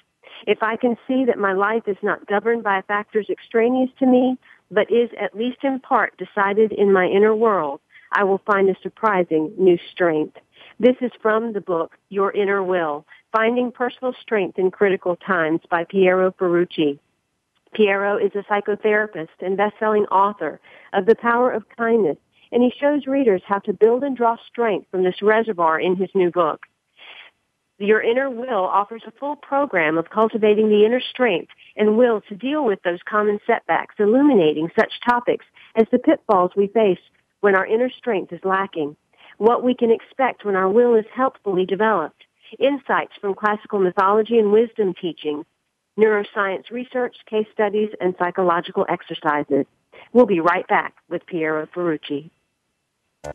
If 0.46 0.62
I 0.62 0.76
can 0.76 0.96
see 1.06 1.24
that 1.24 1.38
my 1.38 1.52
life 1.52 1.84
is 1.86 1.96
not 2.02 2.26
governed 2.26 2.62
by 2.62 2.82
factors 2.82 3.28
extraneous 3.28 3.90
to 3.98 4.06
me, 4.06 4.38
but 4.74 4.90
is 4.90 5.08
at 5.20 5.36
least 5.36 5.58
in 5.62 5.78
part 5.78 6.18
decided 6.18 6.72
in 6.72 6.92
my 6.92 7.06
inner 7.06 7.34
world, 7.34 7.80
I 8.12 8.24
will 8.24 8.40
find 8.44 8.68
a 8.68 8.76
surprising 8.82 9.52
new 9.56 9.78
strength. 9.92 10.36
This 10.80 10.96
is 11.00 11.12
from 11.22 11.52
the 11.52 11.60
book, 11.60 11.96
Your 12.08 12.32
Inner 12.32 12.62
Will, 12.62 13.06
Finding 13.32 13.70
Personal 13.70 14.14
Strength 14.20 14.58
in 14.58 14.70
Critical 14.72 15.16
Times 15.16 15.60
by 15.70 15.84
Piero 15.84 16.32
Ferrucci. 16.32 16.98
Piero 17.72 18.16
is 18.16 18.32
a 18.34 18.44
psychotherapist 18.50 19.28
and 19.40 19.56
best-selling 19.56 20.06
author 20.06 20.60
of 20.92 21.06
The 21.06 21.16
Power 21.16 21.52
of 21.52 21.64
Kindness, 21.76 22.18
and 22.50 22.62
he 22.62 22.72
shows 22.80 23.06
readers 23.06 23.42
how 23.46 23.60
to 23.60 23.72
build 23.72 24.02
and 24.02 24.16
draw 24.16 24.36
strength 24.48 24.88
from 24.90 25.04
this 25.04 25.22
reservoir 25.22 25.80
in 25.80 25.96
his 25.96 26.10
new 26.14 26.30
book. 26.30 26.66
Your 27.78 28.00
Inner 28.00 28.30
Will 28.30 28.64
offers 28.64 29.02
a 29.06 29.10
full 29.18 29.34
program 29.34 29.98
of 29.98 30.10
cultivating 30.10 30.68
the 30.68 30.84
inner 30.84 31.00
strength 31.00 31.50
and 31.76 31.98
will 31.98 32.20
to 32.28 32.36
deal 32.36 32.64
with 32.64 32.80
those 32.82 33.00
common 33.08 33.40
setbacks, 33.46 33.96
illuminating 33.98 34.70
such 34.78 34.92
topics 35.04 35.44
as 35.74 35.86
the 35.90 35.98
pitfalls 35.98 36.52
we 36.56 36.68
face 36.68 37.00
when 37.40 37.56
our 37.56 37.66
inner 37.66 37.90
strength 37.90 38.32
is 38.32 38.40
lacking, 38.44 38.96
what 39.38 39.64
we 39.64 39.74
can 39.74 39.90
expect 39.90 40.44
when 40.44 40.54
our 40.54 40.68
will 40.68 40.94
is 40.94 41.04
helpfully 41.12 41.66
developed, 41.66 42.22
insights 42.58 43.12
from 43.20 43.34
classical 43.34 43.80
mythology 43.80 44.38
and 44.38 44.52
wisdom 44.52 44.94
teachings, 44.94 45.44
neuroscience 45.98 46.70
research, 46.70 47.16
case 47.28 47.46
studies, 47.52 47.90
and 48.00 48.14
psychological 48.18 48.86
exercises. 48.88 49.66
We'll 50.12 50.26
be 50.26 50.40
right 50.40 50.66
back 50.68 50.94
with 51.08 51.26
Piero 51.26 51.66
Ferrucci. 51.66 52.30
The 53.24 53.30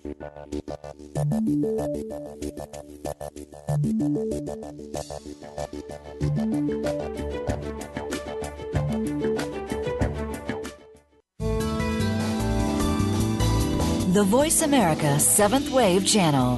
Voice 14.26 14.62
America 14.62 15.20
Seventh 15.20 15.72
Wave 15.72 16.06
Channel. 16.06 16.58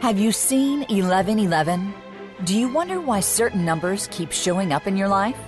Have 0.00 0.18
you 0.18 0.30
seen 0.30 0.80
1111? 0.80 1.94
Do 2.44 2.54
you 2.54 2.68
wonder 2.68 3.00
why 3.00 3.20
certain 3.20 3.64
numbers 3.64 4.08
keep 4.10 4.30
showing 4.30 4.74
up 4.74 4.86
in 4.86 4.98
your 4.98 5.08
life? 5.08 5.47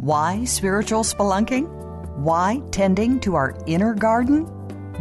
Why 0.00 0.44
spiritual 0.44 1.02
spelunking? 1.02 1.68
Why 2.16 2.62
tending 2.70 3.20
to 3.20 3.34
our 3.34 3.54
inner 3.66 3.92
garden? 3.92 4.46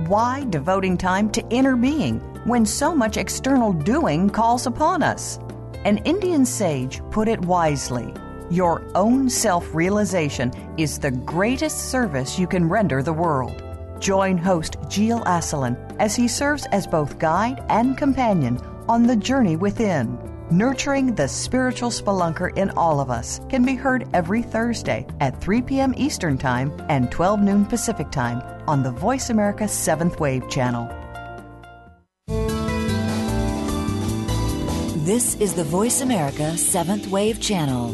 Why 0.07 0.43
devoting 0.49 0.97
time 0.97 1.29
to 1.31 1.47
inner 1.49 1.77
being 1.77 2.19
when 2.43 2.65
so 2.65 2.93
much 2.93 3.15
external 3.15 3.71
doing 3.71 4.29
calls 4.29 4.65
upon 4.65 5.01
us? 5.01 5.39
An 5.85 5.99
Indian 5.99 6.45
sage 6.45 7.01
put 7.11 7.29
it 7.29 7.39
wisely 7.39 8.13
your 8.49 8.81
own 8.95 9.29
self 9.29 9.73
realization 9.73 10.51
is 10.77 10.97
the 10.97 11.11
greatest 11.11 11.91
service 11.91 12.37
you 12.37 12.47
can 12.47 12.67
render 12.67 13.01
the 13.01 13.13
world. 13.13 13.63
Join 13.99 14.37
host 14.37 14.75
Gilles 14.89 15.23
Asselin 15.25 15.77
as 15.99 16.15
he 16.15 16.27
serves 16.27 16.65
as 16.71 16.87
both 16.87 17.19
guide 17.19 17.63
and 17.69 17.97
companion 17.97 18.57
on 18.89 19.03
the 19.03 19.15
journey 19.15 19.55
within. 19.55 20.28
Nurturing 20.51 21.13
the 21.13 21.27
spiritual 21.27 21.91
spelunker 21.91 22.57
in 22.57 22.71
all 22.71 22.99
of 22.99 23.11
us 23.11 23.39
can 23.49 23.63
be 23.63 23.75
heard 23.75 24.07
every 24.15 24.41
Thursday 24.41 25.05
at 25.19 25.39
3 25.39 25.61
p.m. 25.61 25.93
Eastern 25.95 26.39
Time 26.39 26.73
and 26.89 27.11
12 27.11 27.41
noon 27.41 27.65
Pacific 27.65 28.09
Time 28.09 28.41
on 28.67 28.81
the 28.81 28.89
Voice 28.89 29.29
America 29.29 29.65
7th 29.65 30.19
Wave 30.19 30.49
channel. 30.49 30.87
This 35.05 35.35
is 35.35 35.53
the 35.53 35.63
Voice 35.63 36.01
America 36.01 36.53
7th 36.55 37.05
Wave 37.09 37.39
channel. 37.39 37.93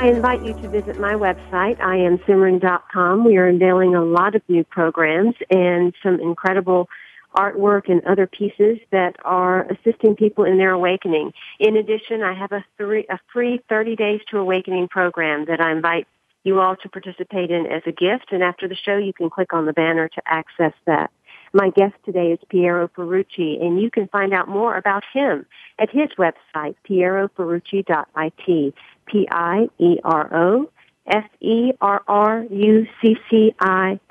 I 0.00 0.06
invite 0.06 0.42
you 0.42 0.54
to 0.54 0.68
visit 0.70 0.98
my 0.98 1.12
website, 1.12 1.76
iamsimran.com. 1.76 3.22
We 3.22 3.36
are 3.36 3.46
unveiling 3.46 3.94
a 3.94 4.02
lot 4.02 4.34
of 4.34 4.40
new 4.48 4.64
programs 4.64 5.34
and 5.50 5.92
some 6.02 6.18
incredible 6.20 6.88
artwork 7.36 7.90
and 7.90 8.02
other 8.06 8.26
pieces 8.26 8.78
that 8.92 9.16
are 9.26 9.66
assisting 9.70 10.16
people 10.16 10.44
in 10.44 10.56
their 10.56 10.70
awakening. 10.70 11.34
In 11.58 11.76
addition, 11.76 12.22
I 12.22 12.32
have 12.32 12.50
a, 12.50 12.64
three, 12.78 13.04
a 13.10 13.18
free 13.30 13.60
30 13.68 13.96
Days 13.96 14.20
to 14.30 14.38
Awakening 14.38 14.88
program 14.88 15.44
that 15.48 15.60
I 15.60 15.70
invite 15.70 16.08
you 16.44 16.60
all 16.60 16.76
to 16.76 16.88
participate 16.88 17.50
in 17.50 17.66
as 17.66 17.82
a 17.84 17.92
gift. 17.92 18.32
And 18.32 18.42
after 18.42 18.68
the 18.68 18.76
show, 18.76 18.96
you 18.96 19.12
can 19.12 19.28
click 19.28 19.52
on 19.52 19.66
the 19.66 19.74
banner 19.74 20.08
to 20.08 20.22
access 20.24 20.72
that. 20.86 21.10
My 21.52 21.70
guest 21.70 21.94
today 22.04 22.30
is 22.30 22.38
Piero 22.48 22.88
Ferrucci, 22.96 23.60
and 23.60 23.82
you 23.82 23.90
can 23.90 24.06
find 24.08 24.32
out 24.32 24.46
more 24.46 24.76
about 24.76 25.02
him 25.12 25.44
at 25.80 25.90
his 25.90 26.08
website, 26.16 26.76
pieroferrucci.it, 26.88 28.74
P-I-E-R-O, 29.10 30.70
F-E-R-R-U-C-C-I 31.06 31.70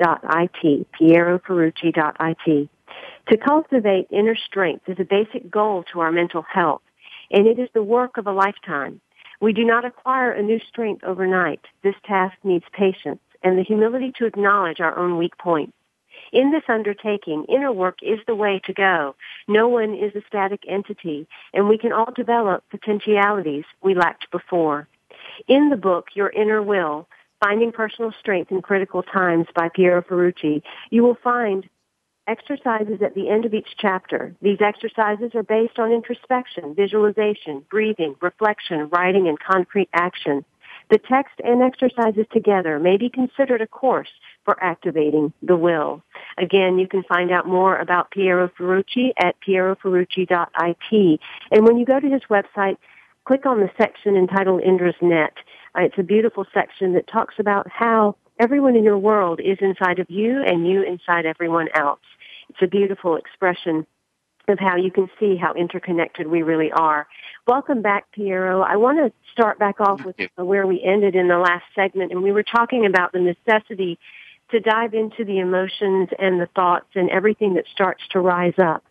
dot 0.03 0.21
I-T, 0.27 0.85
Piero 0.97 1.39
Ferrucci 1.39 1.93
dot 1.93 2.17
i 2.19 2.35
t. 2.45 2.69
To 3.29 3.37
cultivate 3.37 4.07
inner 4.11 4.35
strength 4.35 4.89
is 4.89 4.99
a 4.99 5.05
basic 5.05 5.49
goal 5.49 5.83
to 5.93 6.01
our 6.01 6.11
mental 6.11 6.41
health, 6.41 6.81
and 7.31 7.47
it 7.47 7.59
is 7.59 7.69
the 7.73 7.83
work 7.83 8.17
of 8.17 8.27
a 8.27 8.31
lifetime. 8.31 8.99
We 9.39 9.53
do 9.53 9.63
not 9.63 9.85
acquire 9.85 10.31
a 10.31 10.41
new 10.41 10.59
strength 10.67 11.03
overnight. 11.03 11.61
This 11.83 11.95
task 12.05 12.35
needs 12.43 12.65
patience 12.73 13.21
and 13.41 13.57
the 13.57 13.63
humility 13.63 14.11
to 14.17 14.25
acknowledge 14.25 14.81
our 14.81 14.97
own 14.97 15.17
weak 15.17 15.37
points. 15.37 15.73
In 16.31 16.51
this 16.51 16.63
undertaking, 16.67 17.45
inner 17.49 17.71
work 17.71 17.99
is 18.01 18.19
the 18.27 18.35
way 18.35 18.61
to 18.65 18.73
go. 18.73 19.15
No 19.47 19.67
one 19.67 19.95
is 19.95 20.15
a 20.15 20.21
static 20.27 20.61
entity, 20.67 21.27
and 21.53 21.67
we 21.67 21.77
can 21.77 21.91
all 21.91 22.11
develop 22.15 22.63
potentialities 22.69 23.65
we 23.81 23.95
lacked 23.95 24.29
before. 24.31 24.87
In 25.47 25.69
the 25.69 25.77
book, 25.77 26.07
Your 26.13 26.29
Inner 26.29 26.61
Will, 26.61 27.07
Finding 27.43 27.71
Personal 27.71 28.13
Strength 28.19 28.51
in 28.51 28.61
Critical 28.61 29.01
Times 29.01 29.47
by 29.55 29.69
Piero 29.69 30.01
Ferrucci, 30.01 30.61
you 30.89 31.03
will 31.03 31.17
find 31.23 31.67
exercises 32.27 33.01
at 33.01 33.15
the 33.15 33.29
end 33.29 33.45
of 33.45 33.53
each 33.53 33.69
chapter. 33.77 34.35
These 34.41 34.61
exercises 34.61 35.31
are 35.33 35.43
based 35.43 35.79
on 35.79 35.91
introspection, 35.91 36.75
visualization, 36.75 37.65
breathing, 37.71 38.15
reflection, 38.21 38.89
writing, 38.89 39.27
and 39.27 39.39
concrete 39.39 39.89
action. 39.93 40.45
The 40.91 40.99
text 40.99 41.35
and 41.43 41.63
exercises 41.63 42.25
together 42.31 42.79
may 42.79 42.97
be 42.97 43.09
considered 43.09 43.61
a 43.61 43.67
course 43.67 44.09
for 44.45 44.61
activating 44.63 45.33
the 45.41 45.55
will. 45.55 46.01
Again, 46.37 46.79
you 46.79 46.87
can 46.87 47.03
find 47.03 47.31
out 47.31 47.47
more 47.47 47.77
about 47.77 48.11
Piero 48.11 48.49
Ferrucci 48.49 49.11
at 49.17 49.35
pieroferrucci.it. 49.47 51.19
And 51.51 51.65
when 51.65 51.77
you 51.77 51.85
go 51.85 51.99
to 51.99 52.09
his 52.09 52.21
website, 52.29 52.77
click 53.25 53.45
on 53.45 53.59
the 53.59 53.69
section 53.77 54.15
entitled 54.15 54.61
Indra's 54.63 54.95
Net. 55.01 55.33
Uh, 55.77 55.81
it's 55.83 55.97
a 55.97 56.03
beautiful 56.03 56.45
section 56.53 56.93
that 56.93 57.07
talks 57.07 57.35
about 57.37 57.67
how 57.69 58.15
everyone 58.39 58.75
in 58.75 58.83
your 58.83 58.97
world 58.97 59.39
is 59.39 59.57
inside 59.61 59.99
of 59.99 60.09
you 60.09 60.41
and 60.41 60.67
you 60.67 60.81
inside 60.81 61.25
everyone 61.25 61.67
else. 61.75 61.99
It's 62.49 62.61
a 62.61 62.67
beautiful 62.67 63.17
expression 63.17 63.85
of 64.47 64.57
how 64.59 64.75
you 64.75 64.91
can 64.91 65.09
see 65.19 65.35
how 65.35 65.53
interconnected 65.53 66.27
we 66.27 66.41
really 66.41 66.71
are. 66.71 67.07
Welcome 67.45 67.81
back, 67.81 68.11
Piero. 68.11 68.61
I 68.61 68.77
want 68.77 68.97
to 68.97 69.11
start 69.31 69.59
back 69.59 69.79
off 69.79 70.03
with 70.03 70.15
where 70.35 70.65
we 70.65 70.81
ended 70.81 71.15
in 71.15 71.27
the 71.27 71.37
last 71.37 71.65
segment, 71.75 72.11
and 72.11 72.23
we 72.23 72.31
were 72.31 72.43
talking 72.43 72.85
about 72.85 73.11
the 73.11 73.19
necessity 73.19 73.99
to 74.51 74.59
dive 74.59 74.93
into 74.93 75.23
the 75.23 75.39
emotions 75.39 76.09
and 76.17 76.39
the 76.39 76.49
thoughts 76.55 76.87
and 76.95 77.09
everything 77.09 77.53
that 77.53 77.65
starts 77.71 78.03
to 78.11 78.19
rise 78.19 78.57
up. 78.57 78.83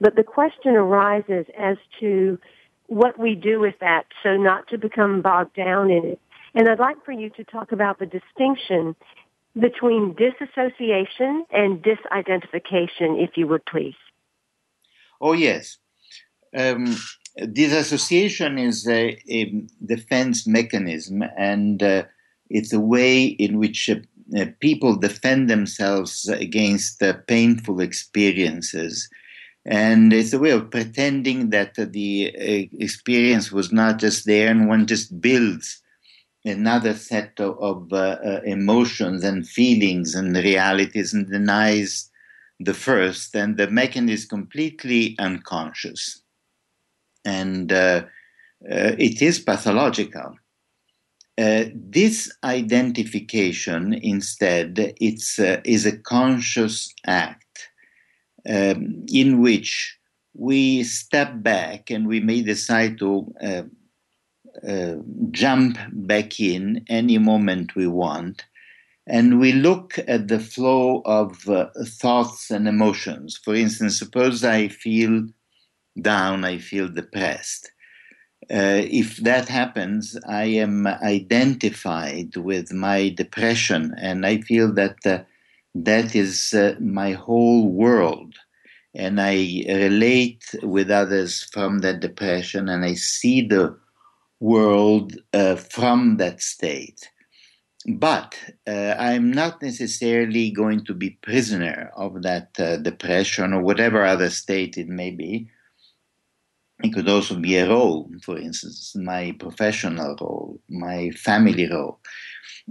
But 0.00 0.16
the 0.16 0.24
question 0.24 0.74
arises 0.76 1.46
as 1.58 1.76
to 2.00 2.38
what 2.86 3.18
we 3.18 3.34
do 3.34 3.60
with 3.60 3.78
that 3.80 4.06
so 4.22 4.36
not 4.36 4.68
to 4.68 4.78
become 4.78 5.22
bogged 5.22 5.54
down 5.54 5.90
in 5.90 6.04
it. 6.04 6.20
And 6.54 6.68
I'd 6.68 6.80
like 6.80 7.04
for 7.04 7.12
you 7.12 7.30
to 7.30 7.44
talk 7.44 7.70
about 7.72 7.98
the 7.98 8.06
distinction 8.06 8.96
between 9.58 10.14
disassociation 10.14 11.44
and 11.50 11.82
disidentification, 11.82 13.22
if 13.22 13.36
you 13.36 13.46
would 13.48 13.64
please. 13.66 13.94
Oh, 15.20 15.32
yes. 15.32 15.78
Um, 16.56 16.96
disassociation 17.52 18.58
is 18.58 18.88
a, 18.88 19.18
a, 19.28 19.64
defense 19.84 20.46
mechanism, 20.46 21.22
and 21.36 21.82
uh, 21.82 22.04
it's 22.48 22.72
a 22.72 22.80
way 22.80 23.24
in 23.24 23.58
which 23.58 23.88
uh, 24.36 24.46
people 24.60 24.96
defend 24.96 25.50
themselves 25.50 26.28
against 26.28 27.02
uh, 27.02 27.14
painful 27.26 27.80
experiences. 27.80 29.08
And 29.64 30.12
it's 30.12 30.32
a 30.32 30.38
way 30.38 30.50
of 30.50 30.70
pretending 30.70 31.50
that 31.50 31.74
the 31.74 32.32
uh, 32.34 32.76
experience 32.78 33.50
was 33.50 33.72
not 33.72 33.98
just 33.98 34.26
there, 34.26 34.48
and 34.50 34.68
one 34.68 34.86
just 34.86 35.20
builds 35.20 35.82
another 36.44 36.94
set 36.94 37.38
of, 37.38 37.58
of 37.60 37.92
uh, 37.92 38.16
uh, 38.24 38.40
emotions 38.44 39.24
and 39.24 39.46
feelings 39.46 40.14
and 40.14 40.34
realities 40.36 41.12
and 41.12 41.30
denies 41.30 42.10
the 42.58 42.74
first, 42.74 43.34
and 43.34 43.56
the 43.56 43.68
mechanism 43.68 44.14
is 44.14 44.24
completely 44.26 45.16
unconscious. 45.18 46.22
And 47.24 47.70
it 47.72 49.22
is 49.22 49.38
pathological. 49.38 50.39
Uh, 51.40 51.70
this 51.74 52.30
identification, 52.44 53.94
instead, 53.94 54.94
it's, 55.00 55.38
uh, 55.38 55.60
is 55.64 55.86
a 55.86 55.96
conscious 55.96 56.92
act 57.06 57.70
um, 58.46 59.06
in 59.08 59.40
which 59.40 59.96
we 60.34 60.82
step 60.82 61.42
back 61.42 61.90
and 61.90 62.06
we 62.06 62.20
may 62.20 62.42
decide 62.42 62.98
to 62.98 63.32
uh, 63.42 64.96
jump 65.30 65.78
back 65.92 66.38
in 66.40 66.84
any 66.88 67.16
moment 67.16 67.74
we 67.74 67.86
want. 67.86 68.44
And 69.06 69.40
we 69.40 69.52
look 69.52 69.98
at 70.06 70.28
the 70.28 70.40
flow 70.40 71.00
of 71.06 71.48
uh, 71.48 71.68
thoughts 71.86 72.50
and 72.50 72.68
emotions. 72.68 73.38
For 73.42 73.54
instance, 73.54 73.98
suppose 73.98 74.44
I 74.44 74.68
feel 74.68 75.26
down, 76.00 76.44
I 76.44 76.58
feel 76.58 76.88
depressed. 76.88 77.72
Uh, 78.52 78.82
if 78.90 79.18
that 79.18 79.48
happens, 79.48 80.18
I 80.28 80.44
am 80.44 80.86
identified 80.86 82.36
with 82.36 82.72
my 82.72 83.10
depression, 83.10 83.94
and 83.96 84.26
I 84.26 84.40
feel 84.40 84.72
that 84.74 84.96
uh, 85.06 85.20
that 85.74 86.16
is 86.16 86.52
uh, 86.52 86.74
my 86.80 87.12
whole 87.12 87.68
world. 87.68 88.34
And 88.92 89.20
I 89.20 89.62
relate 89.68 90.52
with 90.64 90.90
others 90.90 91.44
from 91.52 91.78
that 91.80 92.00
depression, 92.00 92.68
and 92.68 92.84
I 92.84 92.94
see 92.94 93.46
the 93.46 93.78
world 94.40 95.16
uh, 95.32 95.54
from 95.54 96.16
that 96.16 96.42
state. 96.42 97.08
But 97.86 98.36
uh, 98.66 98.94
I'm 98.98 99.30
not 99.30 99.62
necessarily 99.62 100.50
going 100.50 100.84
to 100.86 100.94
be 100.94 101.18
prisoner 101.22 101.92
of 101.96 102.22
that 102.22 102.58
uh, 102.58 102.78
depression 102.78 103.52
or 103.52 103.62
whatever 103.62 104.04
other 104.04 104.28
state 104.28 104.76
it 104.76 104.88
may 104.88 105.12
be. 105.12 105.48
It 106.82 106.94
could 106.94 107.08
also 107.08 107.36
be 107.36 107.56
a 107.56 107.68
role, 107.68 108.10
for 108.22 108.38
instance, 108.38 108.94
my 108.96 109.34
professional 109.38 110.16
role, 110.20 110.60
my 110.68 111.10
family 111.10 111.68
role. 111.70 112.00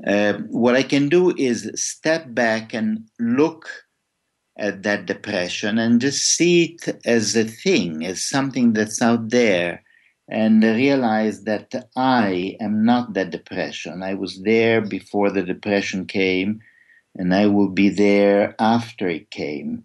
Uh, 0.06 0.34
what 0.50 0.76
I 0.76 0.84
can 0.84 1.10
do 1.10 1.34
is 1.38 1.72
step 1.76 2.26
back 2.34 2.74
and 2.74 3.08
look 3.19 3.69
at 4.58 4.84
that 4.84 5.06
depression 5.06 5.78
and 5.78 6.02
just 6.02 6.24
see 6.24 6.78
it 6.88 7.00
as 7.06 7.36
a 7.36 7.45
thing, 7.45 8.06
as 8.06 8.22
something 8.28 8.74
that's 8.74 9.02
out 9.02 9.30
there 9.30 9.84
and 10.30 10.63
realize 10.63 11.43
that 11.43 11.74
I 11.95 12.56
am 12.60 12.86
not 12.86 13.13
that 13.13 13.32
depression. 13.32 14.04
I 14.04 14.13
was 14.13 14.41
there 14.43 14.80
before 14.82 15.32
the 15.32 15.41
depression 15.41 16.06
came, 16.06 16.60
and 17.15 17.34
I 17.34 17.48
will 17.48 17.69
be 17.69 17.89
there 17.89 18.56
after 18.60 19.08
it 19.10 19.32
came. 19.32 19.84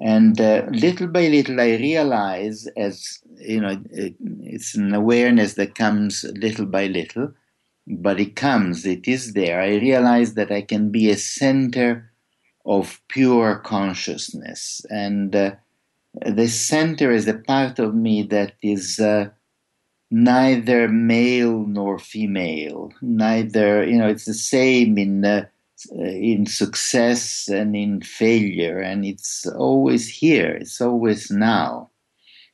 And 0.00 0.40
uh, 0.40 0.66
little 0.70 1.06
by 1.06 1.28
little, 1.28 1.60
I 1.60 1.76
realize, 1.76 2.66
as 2.76 3.20
you 3.38 3.60
know, 3.60 3.80
it, 3.90 4.14
it's 4.40 4.74
an 4.74 4.94
awareness 4.94 5.54
that 5.54 5.74
comes 5.74 6.24
little 6.34 6.66
by 6.66 6.86
little, 6.86 7.32
but 7.86 8.18
it 8.18 8.34
comes, 8.34 8.86
it 8.86 9.06
is 9.06 9.34
there. 9.34 9.60
I 9.60 9.76
realize 9.76 10.34
that 10.34 10.50
I 10.50 10.62
can 10.62 10.90
be 10.90 11.10
a 11.10 11.16
center 11.16 12.10
of 12.64 13.00
pure 13.08 13.56
consciousness. 13.56 14.84
And 14.88 15.36
uh, 15.36 15.52
the 16.24 16.48
center 16.48 17.10
is 17.10 17.28
a 17.28 17.34
part 17.34 17.78
of 17.78 17.94
me 17.94 18.22
that 18.24 18.54
is 18.62 18.98
uh, 18.98 19.28
neither 20.10 20.88
male 20.88 21.66
nor 21.66 21.98
female, 21.98 22.92
neither, 23.02 23.84
you 23.84 23.98
know, 23.98 24.08
it's 24.08 24.24
the 24.24 24.34
same 24.34 24.98
in. 24.98 25.24
Uh, 25.24 25.46
in 25.90 26.46
success 26.46 27.48
and 27.48 27.74
in 27.76 28.00
failure, 28.00 28.78
and 28.78 29.04
it's 29.04 29.46
always 29.46 30.08
here, 30.08 30.50
it's 30.50 30.80
always 30.80 31.30
now. 31.30 31.90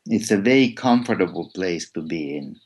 It's 0.07 0.31
a 0.31 0.39
very 0.39 0.73
comfortable 0.73 1.51
place 1.55 1.91
to 1.91 2.03
be 2.03 2.37
in. 2.37 2.57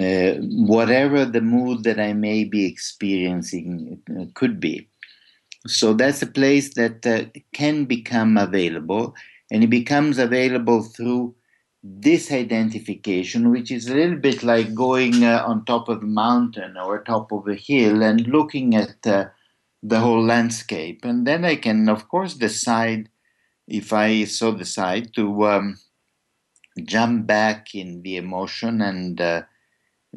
Uh, 0.00 0.40
whatever 0.66 1.24
the 1.24 1.40
mood 1.40 1.84
that 1.84 2.00
I 2.00 2.12
may 2.12 2.44
be 2.44 2.64
experiencing 2.64 4.00
uh, 4.18 4.24
could 4.34 4.58
be. 4.58 4.88
So 5.66 5.92
that's 5.92 6.22
a 6.22 6.26
place 6.26 6.74
that 6.74 7.06
uh, 7.06 7.24
can 7.52 7.84
become 7.84 8.36
available, 8.36 9.14
and 9.50 9.64
it 9.64 9.70
becomes 9.70 10.18
available 10.18 10.82
through 10.82 11.34
disidentification, 12.00 13.50
which 13.50 13.70
is 13.70 13.88
a 13.88 13.94
little 13.94 14.16
bit 14.16 14.42
like 14.42 14.74
going 14.74 15.24
uh, 15.24 15.44
on 15.46 15.64
top 15.64 15.88
of 15.88 16.02
a 16.02 16.06
mountain 16.06 16.76
or 16.76 17.02
top 17.02 17.32
of 17.32 17.46
a 17.48 17.54
hill 17.54 18.02
and 18.02 18.26
looking 18.26 18.74
at 18.74 19.06
uh, 19.06 19.26
the 19.82 20.00
whole 20.00 20.24
landscape. 20.24 21.04
And 21.04 21.26
then 21.26 21.44
I 21.44 21.56
can, 21.56 21.88
of 21.88 22.08
course, 22.08 22.34
decide 22.34 23.08
if 23.68 23.92
I 23.92 24.24
so 24.24 24.52
decide 24.52 25.14
to 25.14 25.46
um, 25.46 25.78
jump 26.84 27.26
back 27.26 27.74
in 27.74 28.02
the 28.02 28.16
emotion 28.16 28.80
and 28.80 29.20
uh, 29.20 29.42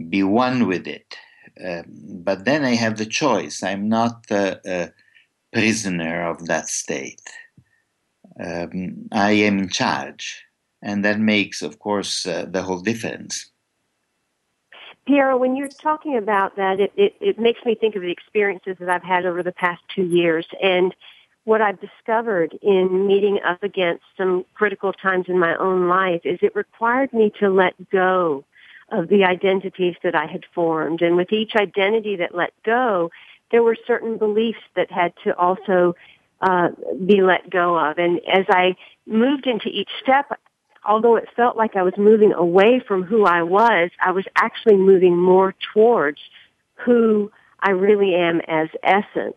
be 0.10 0.24
one 0.24 0.68
with 0.68 0.88
it. 0.88 1.16
Um, 1.64 1.84
but 2.24 2.46
then 2.46 2.64
I 2.64 2.76
have 2.76 2.98
the 2.98 3.06
choice. 3.06 3.64
I'm 3.64 3.90
not 3.90 4.26
a 4.32 4.92
prisoner 5.52 6.30
of 6.30 6.46
that 6.46 6.70
state. 6.70 7.22
Um, 8.40 9.10
I 9.12 9.32
am 9.32 9.60
in 9.60 9.70
charge. 9.70 10.46
And 10.82 11.04
that 11.04 11.20
makes, 11.20 11.62
of 11.62 11.80
course, 11.80 12.26
uh, 12.26 12.46
the 12.50 12.62
whole 12.62 12.80
difference. 12.80 13.52
Piero, 15.10 15.38
when 15.38 15.56
you're 15.56 15.68
talking 15.68 16.18
about 16.18 16.56
that, 16.58 16.80
it, 16.80 16.94
it, 16.96 17.16
it 17.20 17.40
makes 17.40 17.66
me 17.66 17.74
think 17.74 17.96
of 17.96 18.04
the 18.04 18.12
experiences 18.12 18.76
that 18.80 18.90
I've 18.90 19.02
had 19.02 19.26
over 19.26 19.42
the 19.42 19.52
past 19.52 19.82
two 19.96 20.04
years. 20.04 20.46
And 20.62 20.94
what 21.46 21.62
I've 21.62 21.82
discovered 21.82 22.56
in 22.62 23.08
meeting 23.08 23.40
up 23.44 23.64
against 23.64 24.04
some 24.16 24.46
critical 24.54 24.94
times 24.94 25.26
in 25.28 25.40
my 25.40 25.56
own 25.56 25.88
life 25.88 26.22
is 26.26 26.38
it 26.44 26.56
required 26.56 27.12
me 27.12 27.34
to 27.40 27.50
let 27.50 27.74
go 27.90 28.46
of 28.92 29.08
the 29.08 29.24
identities 29.24 29.96
that 30.04 30.14
I 30.14 30.28
had 30.28 30.46
formed. 30.54 31.02
And 31.02 31.16
with 31.16 31.34
each 31.34 31.56
identity 31.56 32.18
that 32.18 32.36
let 32.36 32.54
go, 32.64 33.10
there 33.50 33.64
were 33.64 33.78
certain 33.88 34.20
beliefs 34.20 34.62
that 34.76 34.92
had 34.92 35.14
to 35.24 35.36
also 35.36 35.96
uh, 36.40 36.70
be 37.04 37.24
let 37.24 37.50
go 37.50 37.76
of. 37.80 37.98
And 37.98 38.22
as 38.32 38.46
I 38.48 38.76
moved 39.08 39.48
into 39.48 39.70
each 39.70 39.90
step, 40.04 40.40
although 40.86 41.16
it 41.16 41.28
felt 41.36 41.58
like 41.58 41.76
I 41.76 41.84
was 41.84 41.94
moving 41.98 42.34
away 42.34 42.82
from 42.86 43.04
who 43.04 43.26
I 43.26 43.44
was, 43.44 43.92
I 44.04 44.12
was 44.12 44.26
actually 44.36 44.78
moving 44.78 45.18
more 45.18 45.56
towards 45.74 46.20
who 46.86 47.32
I 47.62 47.72
really 47.72 48.16
am 48.16 48.42
as 48.48 48.70
essence. 48.84 49.36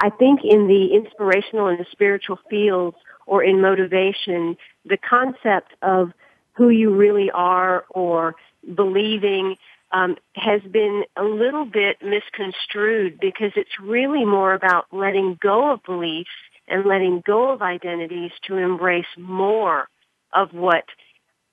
I 0.00 0.10
think 0.10 0.40
in 0.44 0.68
the 0.68 0.94
inspirational 0.94 1.66
and 1.66 1.78
the 1.78 1.86
spiritual 1.90 2.38
fields 2.48 2.96
or 3.26 3.42
in 3.42 3.60
motivation, 3.60 4.56
the 4.84 4.96
concept 4.96 5.72
of 5.82 6.12
who 6.52 6.70
you 6.70 6.94
really 6.94 7.30
are 7.32 7.84
or 7.90 8.36
believing 8.74 9.56
um, 9.92 10.16
has 10.34 10.60
been 10.70 11.04
a 11.16 11.24
little 11.24 11.64
bit 11.64 11.96
misconstrued 12.02 13.18
because 13.20 13.52
it's 13.56 13.80
really 13.82 14.24
more 14.24 14.52
about 14.54 14.86
letting 14.92 15.38
go 15.40 15.72
of 15.72 15.82
beliefs 15.82 16.30
and 16.68 16.84
letting 16.84 17.22
go 17.26 17.50
of 17.50 17.62
identities 17.62 18.30
to 18.46 18.56
embrace 18.56 19.06
more 19.16 19.88
of 20.32 20.52
what 20.52 20.84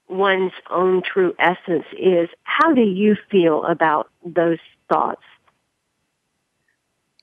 one's 0.08 0.54
own 0.70 1.02
true 1.02 1.34
essence 1.40 1.86
is. 1.98 2.30
How 2.44 2.74
do 2.74 2.82
you 2.82 3.16
feel 3.32 3.64
about 3.66 4.10
those 4.24 4.60
thoughts? 4.90 5.22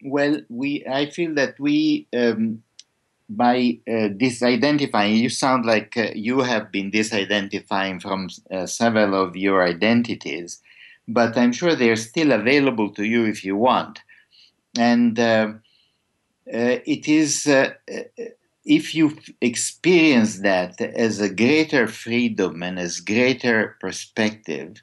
Well, 0.05 0.41
we 0.49 0.85
I 0.87 1.11
feel 1.11 1.35
that 1.35 1.61
we 1.61 2.09
um, 2.17 2.63
by 3.29 3.79
uh, 3.89 4.09
disidentifying, 4.19 5.17
you 5.17 5.31
sound 5.31 5.65
like 5.65 5.97
uh, 5.97 6.09
you 6.15 6.41
have 6.41 6.71
been 6.71 6.91
disidentifying 6.91 8.03
from 8.03 8.29
uh, 8.51 8.67
several 8.67 9.15
of 9.15 9.37
your 9.37 9.63
identities, 9.63 10.61
but 11.09 11.37
I'm 11.37 11.53
sure 11.53 11.75
they're 11.75 11.97
still 11.97 12.33
available 12.33 12.91
to 12.95 13.05
you 13.05 13.25
if 13.25 13.45
you 13.45 13.57
want. 13.57 14.01
And 14.77 15.19
uh, 15.19 15.53
uh, 16.53 16.79
it 16.85 17.09
is 17.09 17.47
uh, 17.47 17.71
if 18.65 18.95
you 18.95 19.17
experience 19.41 20.41
that 20.41 20.81
as 20.81 21.21
a 21.21 21.33
greater 21.33 21.87
freedom 21.87 22.63
and 22.63 22.79
as 22.79 23.01
greater 23.01 23.77
perspective, 23.81 24.83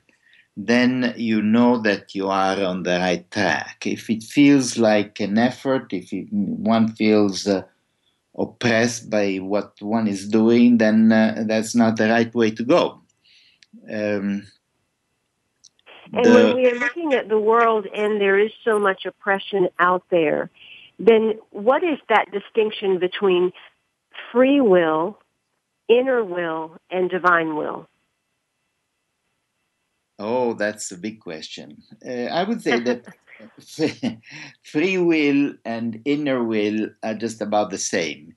then 0.57 1.13
you 1.15 1.41
know 1.41 1.77
that 1.81 2.13
you 2.13 2.27
are 2.27 2.61
on 2.61 2.83
the 2.83 2.97
right 2.99 3.29
track. 3.31 3.83
If 3.85 4.09
it 4.09 4.23
feels 4.23 4.77
like 4.77 5.19
an 5.21 5.37
effort, 5.37 5.93
if 5.93 6.11
it, 6.11 6.27
one 6.31 6.93
feels 6.95 7.47
uh, 7.47 7.63
oppressed 8.37 9.09
by 9.09 9.37
what 9.37 9.73
one 9.81 10.07
is 10.07 10.27
doing, 10.27 10.77
then 10.77 11.11
uh, 11.11 11.43
that's 11.47 11.75
not 11.75 11.95
the 11.95 12.09
right 12.09 12.33
way 12.35 12.51
to 12.51 12.63
go. 12.63 13.01
Um, 13.89 14.47
and 16.11 16.25
the, 16.25 16.33
when 16.33 16.55
we 16.55 16.67
are 16.67 16.79
looking 16.79 17.13
at 17.13 17.29
the 17.29 17.39
world 17.39 17.87
and 17.95 18.19
there 18.19 18.37
is 18.37 18.51
so 18.65 18.79
much 18.79 19.05
oppression 19.05 19.69
out 19.79 20.03
there, 20.09 20.49
then 20.97 21.39
what 21.51 21.83
is 21.83 21.97
that 22.09 22.31
distinction 22.31 22.99
between 22.99 23.53
free 24.31 24.61
will, 24.61 25.17
inner 25.87 26.23
will, 26.23 26.77
and 26.91 27.09
divine 27.09 27.55
will? 27.55 27.87
Oh, 30.19 30.53
that's 30.53 30.91
a 30.91 30.97
big 30.97 31.21
question. 31.21 31.77
Uh, 32.05 32.25
I 32.25 32.43
would 32.43 32.61
say 32.61 32.79
that 32.79 33.05
free 34.63 34.97
will 34.97 35.53
and 35.63 36.01
inner 36.05 36.43
will 36.43 36.89
are 37.03 37.13
just 37.13 37.41
about 37.41 37.69
the 37.69 37.77
same. 37.77 38.35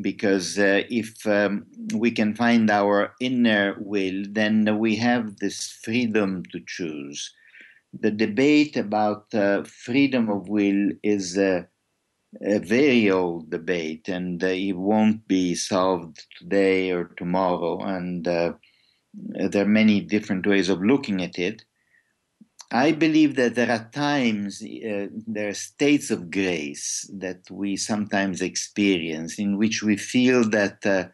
Because 0.00 0.58
uh, 0.58 0.82
if 0.90 1.24
um, 1.26 1.66
we 1.94 2.10
can 2.10 2.34
find 2.34 2.68
our 2.68 3.14
inner 3.20 3.76
will, 3.78 4.24
then 4.28 4.78
we 4.78 4.96
have 4.96 5.36
this 5.36 5.78
freedom 5.84 6.42
to 6.50 6.60
choose. 6.66 7.32
The 7.98 8.10
debate 8.10 8.76
about 8.76 9.32
uh, 9.32 9.62
freedom 9.62 10.28
of 10.28 10.48
will 10.48 10.90
is 11.04 11.38
uh, 11.38 11.62
a 12.42 12.58
very 12.58 13.10
old 13.10 13.50
debate, 13.50 14.08
and 14.08 14.42
uh, 14.42 14.48
it 14.48 14.72
won't 14.72 15.26
be 15.28 15.54
solved 15.54 16.24
today 16.38 16.90
or 16.90 17.04
tomorrow. 17.16 17.80
And 17.80 18.26
uh, 18.26 18.54
there 19.14 19.64
are 19.64 19.68
many 19.68 20.00
different 20.00 20.46
ways 20.46 20.68
of 20.68 20.82
looking 20.82 21.22
at 21.22 21.38
it. 21.38 21.64
I 22.70 22.92
believe 22.92 23.36
that 23.36 23.54
there 23.54 23.70
are 23.70 23.88
times, 23.92 24.62
uh, 24.62 25.06
there 25.26 25.48
are 25.48 25.54
states 25.54 26.10
of 26.10 26.30
grace 26.30 27.08
that 27.14 27.48
we 27.50 27.76
sometimes 27.76 28.42
experience 28.42 29.38
in 29.38 29.58
which 29.58 29.82
we 29.82 29.96
feel 29.96 30.48
that 30.50 30.84
uh, 30.84 31.08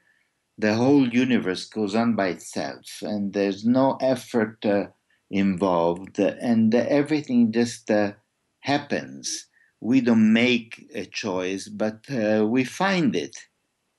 the 0.56 0.74
whole 0.74 1.08
universe 1.08 1.66
goes 1.66 1.94
on 1.94 2.14
by 2.14 2.28
itself 2.28 2.84
and 3.02 3.32
there's 3.32 3.64
no 3.64 3.96
effort 4.00 4.64
uh, 4.64 4.86
involved 5.30 6.18
and 6.18 6.74
everything 6.74 7.52
just 7.52 7.90
uh, 7.90 8.12
happens 8.60 9.49
we 9.80 10.00
don't 10.00 10.32
make 10.32 10.90
a 10.94 11.06
choice, 11.06 11.68
but 11.68 12.00
uh, 12.10 12.46
we 12.46 12.64
find 12.64 13.16
it. 13.16 13.36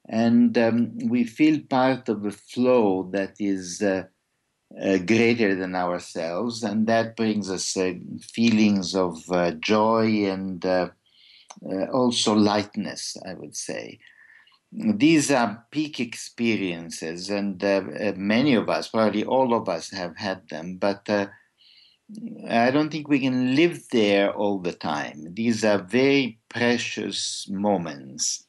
And 0.08 0.58
um, 0.58 0.98
we 1.10 1.24
feel 1.24 1.60
part 1.70 2.10
of 2.10 2.26
a 2.26 2.32
flow 2.32 3.10
that 3.14 3.34
is 3.40 3.82
uh, 3.82 4.04
uh, 4.80 4.98
greater 5.00 5.56
than 5.56 5.76
ourselves, 5.76 6.64
and 6.64 6.88
that 6.88 7.16
brings 7.16 7.50
us 7.50 7.76
uh, 7.78 7.94
feelings 8.34 8.96
of 8.96 9.18
uh, 9.32 9.52
joy 9.52 10.26
and 10.26 10.66
uh, 10.66 10.90
also 11.92 12.34
lightness, 12.34 13.18
I 13.26 13.34
would 13.34 13.56
say. 13.56 14.00
These 14.72 15.32
are 15.32 15.66
peak 15.72 16.00
experiences, 16.00 17.30
and 17.30 17.62
many 18.18 18.56
of 18.56 18.70
us, 18.70 18.88
probably 18.88 19.26
all 19.26 19.54
of 19.54 19.68
us, 19.68 19.92
have 19.92 20.16
had 20.16 20.48
them, 20.48 20.78
but 20.78 21.06
I 22.50 22.72
don't 22.72 22.92
think 22.92 23.08
we 23.08 23.20
can 23.20 23.56
live 23.56 23.90
there 23.92 24.34
all 24.34 24.60
the 24.60 24.74
time. 24.74 25.34
These 25.34 25.64
are 25.64 25.78
very 25.78 26.40
precious 26.50 27.48
moments, 27.50 28.46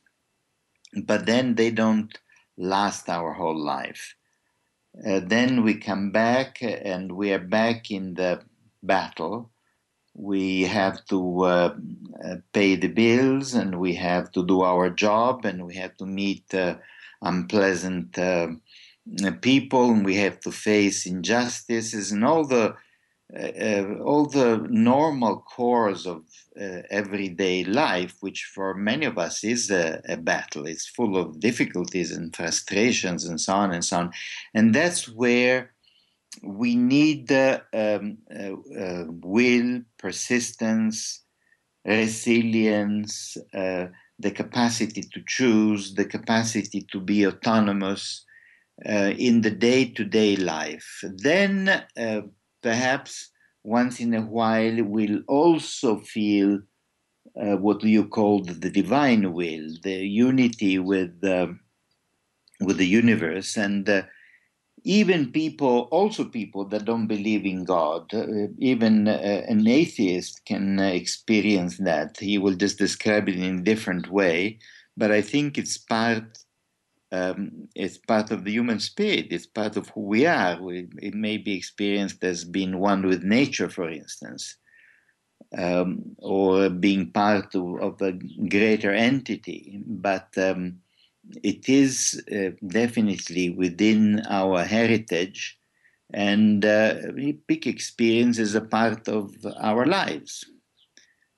but 1.05 1.27
then 1.27 1.55
they 1.55 1.71
don't 1.71 2.17
last 2.57 3.09
our 3.09 3.33
whole 3.35 3.59
life. 3.59 4.15
Uh, 5.07 5.21
then 5.25 5.63
we 5.63 5.75
come 5.75 6.11
back 6.11 6.59
and 6.63 7.13
we 7.13 7.33
are 7.33 7.39
back 7.39 7.91
in 7.91 8.15
the 8.15 8.43
battle. 8.83 9.51
We 10.15 10.63
have 10.63 11.05
to 11.07 11.41
uh, 11.45 11.75
uh, 12.25 12.37
pay 12.53 12.77
the 12.77 12.89
bills 12.89 13.55
and 13.55 13.81
we 13.81 13.95
have 13.95 14.31
to 14.33 14.45
do 14.45 14.63
our 14.63 14.91
job 14.91 15.45
and 15.45 15.67
we 15.67 15.77
have 15.77 15.97
to 15.97 16.07
meet 16.07 16.53
uh, 16.55 16.77
unpleasant 17.23 18.19
uh, 18.19 18.49
people, 19.41 19.91
and 19.91 20.05
we 20.05 20.17
have 20.17 20.41
to 20.41 20.53
face 20.53 21.07
injustices 21.07 22.13
and 22.13 22.25
all 22.25 22.45
the 22.47 22.77
uh, 23.35 23.53
uh, 23.59 23.99
all 24.05 24.27
the 24.27 24.67
normal 24.69 25.39
cores 25.41 26.07
of 26.07 26.23
uh, 26.61 26.83
everyday 26.91 27.65
life, 27.65 28.15
which 28.21 28.45
for 28.55 28.75
many 28.75 29.07
of 29.07 29.17
us 29.17 29.43
is 29.43 29.71
a, 29.71 30.03
a, 30.07 30.19
battle. 30.19 30.67
It's 30.67 30.87
full 30.87 31.17
of 31.17 31.41
difficulties 31.41 32.13
and 32.13 32.35
frustrations 32.37 33.25
and 33.25 33.41
so 33.41 33.55
on 33.55 33.73
and 33.73 33.83
so 33.83 34.01
on. 34.01 34.13
And 34.53 34.75
that's 34.75 35.09
where 35.09 35.73
we 36.43 36.77
need 36.77 37.33
uh, 37.33 37.61
um, 37.73 38.19
uh, 38.31 39.07
will, 39.09 39.81
persistence, 39.99 41.23
resilience, 41.87 43.39
the 43.53 44.31
capacity 44.31 45.03
to 45.03 45.23
choose, 45.27 45.95
the 45.95 46.05
capacity 46.05 46.87
to 46.93 47.01
be 47.01 47.27
autonomous 47.27 48.27
in 48.85 49.41
the 49.41 49.51
day 49.51 49.87
to 49.87 50.05
day 50.05 50.37
life. 50.37 51.03
Then 51.03 51.83
perhaps 52.63 53.31
once 53.65 54.01
in 54.01 54.15
a 54.15 54.23
while 54.23 54.83
we'll 54.83 55.21
also 55.29 55.99
feel 56.01 56.61
uh, 57.41 57.57
what 57.57 57.83
you 57.83 58.07
called 58.07 58.49
the 58.49 58.71
divine 58.71 59.33
will, 59.33 59.69
the 59.83 60.07
unity 60.07 60.79
with 60.79 61.23
uh, 61.25 61.49
with 62.61 62.77
the 62.77 62.87
universe, 62.87 63.57
and 63.57 63.89
uh, 63.89 64.03
even 64.85 65.31
people, 65.31 65.89
also 65.91 66.25
people 66.25 66.65
that 66.67 66.85
don't 66.85 67.07
believe 67.07 67.45
in 67.47 67.65
God, 67.65 68.13
uh, 68.13 68.49
even 68.59 69.07
uh, 69.09 69.45
an 69.49 69.67
atheist 69.67 70.45
can 70.45 70.79
uh, 70.79 70.85
experience 70.85 71.79
that. 71.79 72.19
He 72.19 72.39
will 72.39 72.55
just 72.55 72.79
describe 72.79 73.29
it 73.29 73.37
in 73.37 73.59
a 73.59 73.63
different 73.63 74.11
way, 74.11 74.59
but 74.97 75.11
I 75.13 75.23
think 75.23 75.57
it's 75.57 75.79
part 75.79 76.39
um, 77.13 77.69
it's 77.75 77.99
part 77.99 78.31
of 78.31 78.45
the 78.45 78.51
human 78.51 78.81
spirit. 78.81 79.27
It's 79.31 79.47
part 79.47 79.77
of 79.77 79.91
who 79.91 80.01
we 80.01 80.27
are. 80.27 80.61
We, 80.61 80.89
it 81.01 81.15
may 81.15 81.37
be 81.37 81.55
experienced 81.55 82.25
as 82.25 82.45
being 82.45 82.79
one 82.79 83.07
with 83.07 83.23
nature, 83.23 83.69
for 83.69 83.91
instance, 83.91 84.57
um, 85.57 86.17
or 86.19 86.71
being 86.71 87.11
part 87.11 87.55
of, 87.55 87.81
of, 87.81 88.01
a 88.01 88.13
greater 88.49 88.93
entity. 88.93 89.83
But 89.87 90.29
um, 90.39 90.79
it 91.43 91.69
is 91.69 92.23
uh, 92.35 92.57
definitely 92.67 93.51
within 93.51 94.23
our 94.31 94.65
heritage, 94.65 95.59
and 96.15 96.65
uh, 96.65 96.95
peak 97.47 97.67
experience 97.67 98.39
is 98.39 98.55
a 98.55 98.63
part 98.63 99.07
of 99.07 99.35
our 99.61 99.85
lives. 99.85 100.45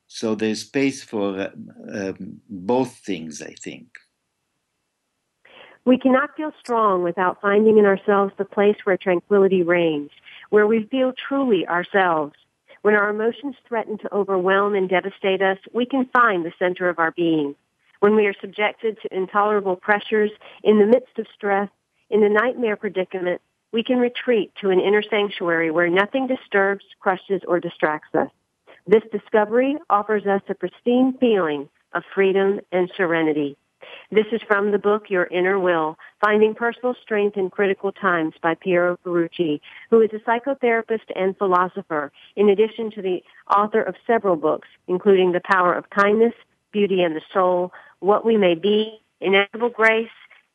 So 0.06 0.37
there's 0.37 0.62
space 0.62 1.02
for 1.02 1.50
uh, 1.92 2.12
both 2.48 2.98
things, 2.98 3.42
I 3.42 3.54
think. 3.60 3.88
We 5.86 5.98
cannot 5.98 6.34
feel 6.34 6.50
strong 6.60 7.02
without 7.02 7.42
finding 7.42 7.76
in 7.76 7.84
ourselves 7.84 8.32
the 8.38 8.46
place 8.46 8.76
where 8.84 8.96
tranquility 8.96 9.62
reigns, 9.62 10.10
where 10.48 10.66
we 10.66 10.84
feel 10.90 11.12
truly 11.12 11.66
ourselves. 11.68 12.34
When 12.80 12.94
our 12.94 13.10
emotions 13.10 13.56
threaten 13.68 13.98
to 13.98 14.14
overwhelm 14.14 14.74
and 14.74 14.88
devastate 14.88 15.42
us, 15.42 15.58
we 15.74 15.84
can 15.84 16.06
find 16.06 16.44
the 16.44 16.52
center 16.58 16.88
of 16.88 16.98
our 16.98 17.10
being. 17.10 17.54
When 18.00 18.16
we 18.16 18.26
are 18.26 18.34
subjected 18.40 18.98
to 19.02 19.14
intolerable 19.14 19.76
pressures, 19.76 20.30
in 20.62 20.78
the 20.78 20.86
midst 20.86 21.18
of 21.18 21.26
stress, 21.34 21.68
in 22.08 22.20
the 22.20 22.28
nightmare 22.30 22.76
predicament, 22.76 23.42
we 23.72 23.82
can 23.82 23.98
retreat 23.98 24.52
to 24.60 24.70
an 24.70 24.80
inner 24.80 25.02
sanctuary 25.02 25.70
where 25.70 25.88
nothing 25.88 26.26
disturbs, 26.26 26.84
crushes, 27.00 27.42
or 27.46 27.60
distracts 27.60 28.14
us. 28.14 28.30
This 28.86 29.02
discovery 29.10 29.76
offers 29.90 30.26
us 30.26 30.42
a 30.48 30.54
pristine 30.54 31.16
feeling 31.18 31.68
of 31.92 32.04
freedom 32.14 32.60
and 32.72 32.90
serenity. 32.96 33.56
This 34.14 34.27
is 34.31 34.40
from 34.46 34.70
the 34.70 34.79
book 34.79 35.11
Your 35.11 35.24
Inner 35.24 35.59
Will, 35.59 35.98
Finding 36.20 36.55
Personal 36.55 36.94
Strength 37.03 37.37
in 37.37 37.50
Critical 37.50 37.90
Times 37.90 38.35
by 38.40 38.55
Piero 38.55 38.96
Ferrucci, 39.05 39.61
who 39.90 40.00
is 40.03 40.11
a 40.12 40.20
psychotherapist 40.20 41.11
and 41.16 41.37
philosopher, 41.37 42.12
in 42.37 42.48
addition 42.48 42.92
to 42.92 43.03
the 43.03 43.24
author 43.50 43.83
of 43.83 43.96
several 44.07 44.37
books, 44.37 44.68
including 44.87 45.33
The 45.33 45.40
Power 45.44 45.74
of 45.74 45.90
Kindness, 45.90 46.35
Beauty 46.70 47.03
and 47.03 47.16
the 47.16 47.22
Soul, 47.33 47.72
What 47.98 48.24
We 48.24 48.37
May 48.37 48.55
Be, 48.55 49.00
Ineffable 49.20 49.70
Grace, 49.70 50.07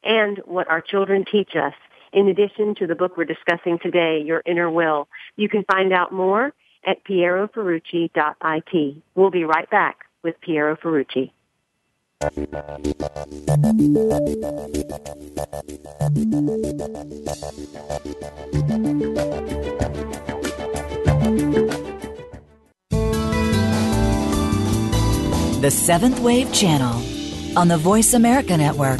and 0.06 0.38
What 0.46 0.70
Our 0.70 0.80
Children 0.80 1.26
Teach 1.30 1.54
Us. 1.58 1.74
In 2.14 2.30
addition 2.30 2.76
to 2.76 2.88
the 2.88 2.96
book 2.96 3.18
we're 3.18 3.26
discussing 3.26 3.78
today, 3.78 4.22
Your 4.26 4.42
Inner 4.46 4.72
Will. 4.72 5.10
You 5.36 5.50
can 5.50 5.66
find 5.66 5.92
out 5.92 6.14
more 6.14 6.54
at 6.86 7.04
pieroferrucci.it. 7.04 9.02
We'll 9.16 9.32
be 9.32 9.44
right 9.44 9.70
back 9.70 9.98
with 10.24 10.40
Piero 10.40 10.78
Ferrucci. 10.78 11.32
The 12.22 12.28
Seventh 25.72 26.20
Wave 26.20 26.52
Channel 26.54 27.02
on 27.58 27.70
the 27.70 27.78
Voice 27.78 28.14
America 28.14 28.58
Network. 28.58 29.00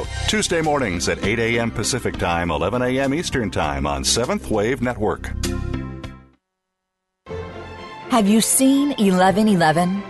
Tuesday 0.27 0.61
mornings 0.61 1.09
at 1.09 1.23
8 1.23 1.39
a.m. 1.39 1.71
Pacific 1.71 2.17
Time, 2.17 2.51
11 2.51 2.81
a.m. 2.81 3.13
Eastern 3.13 3.51
Time 3.51 3.85
on 3.85 4.03
Seventh 4.03 4.49
Wave 4.49 4.81
Network. 4.81 5.31
Have 8.09 8.27
you 8.27 8.41
seen 8.41 8.89
1111? 8.89 10.03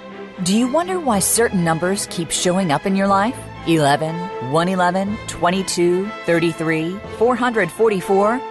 Do 0.43 0.57
you 0.57 0.67
wonder 0.71 0.99
why 0.99 1.19
certain 1.19 1.63
numbers 1.63 2.07
keep 2.09 2.31
showing 2.31 2.71
up 2.71 2.87
in 2.87 2.95
your 2.95 3.07
life? 3.07 3.37
11, 3.67 4.15
111, 4.51 5.17
22, 5.27 6.09
33, 6.25 6.97
444? 7.19 8.50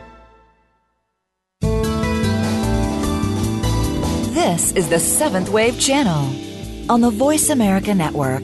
This 4.33 4.71
is 4.73 4.89
the 4.89 4.99
Seventh 4.99 5.49
Wave 5.49 5.79
Channel 5.79 6.29
on 6.89 7.01
the 7.01 7.09
Voice 7.09 7.49
America 7.49 7.95
Network. 7.95 8.43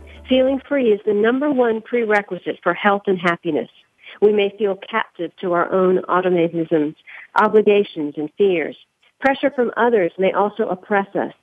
Feeling 0.31 0.61
free 0.65 0.93
is 0.93 1.01
the 1.05 1.13
number 1.13 1.51
one 1.51 1.81
prerequisite 1.81 2.61
for 2.63 2.73
health 2.73 3.01
and 3.05 3.19
happiness. 3.19 3.67
We 4.21 4.31
may 4.31 4.55
feel 4.57 4.77
captive 4.77 5.35
to 5.41 5.51
our 5.51 5.69
own 5.69 5.97
automatisms, 6.07 6.95
obligations, 7.35 8.13
and 8.15 8.31
fears. 8.37 8.77
Pressure 9.19 9.51
from 9.53 9.73
others 9.75 10.13
may 10.17 10.31
also 10.31 10.69
oppress 10.69 11.13
us. 11.17 11.33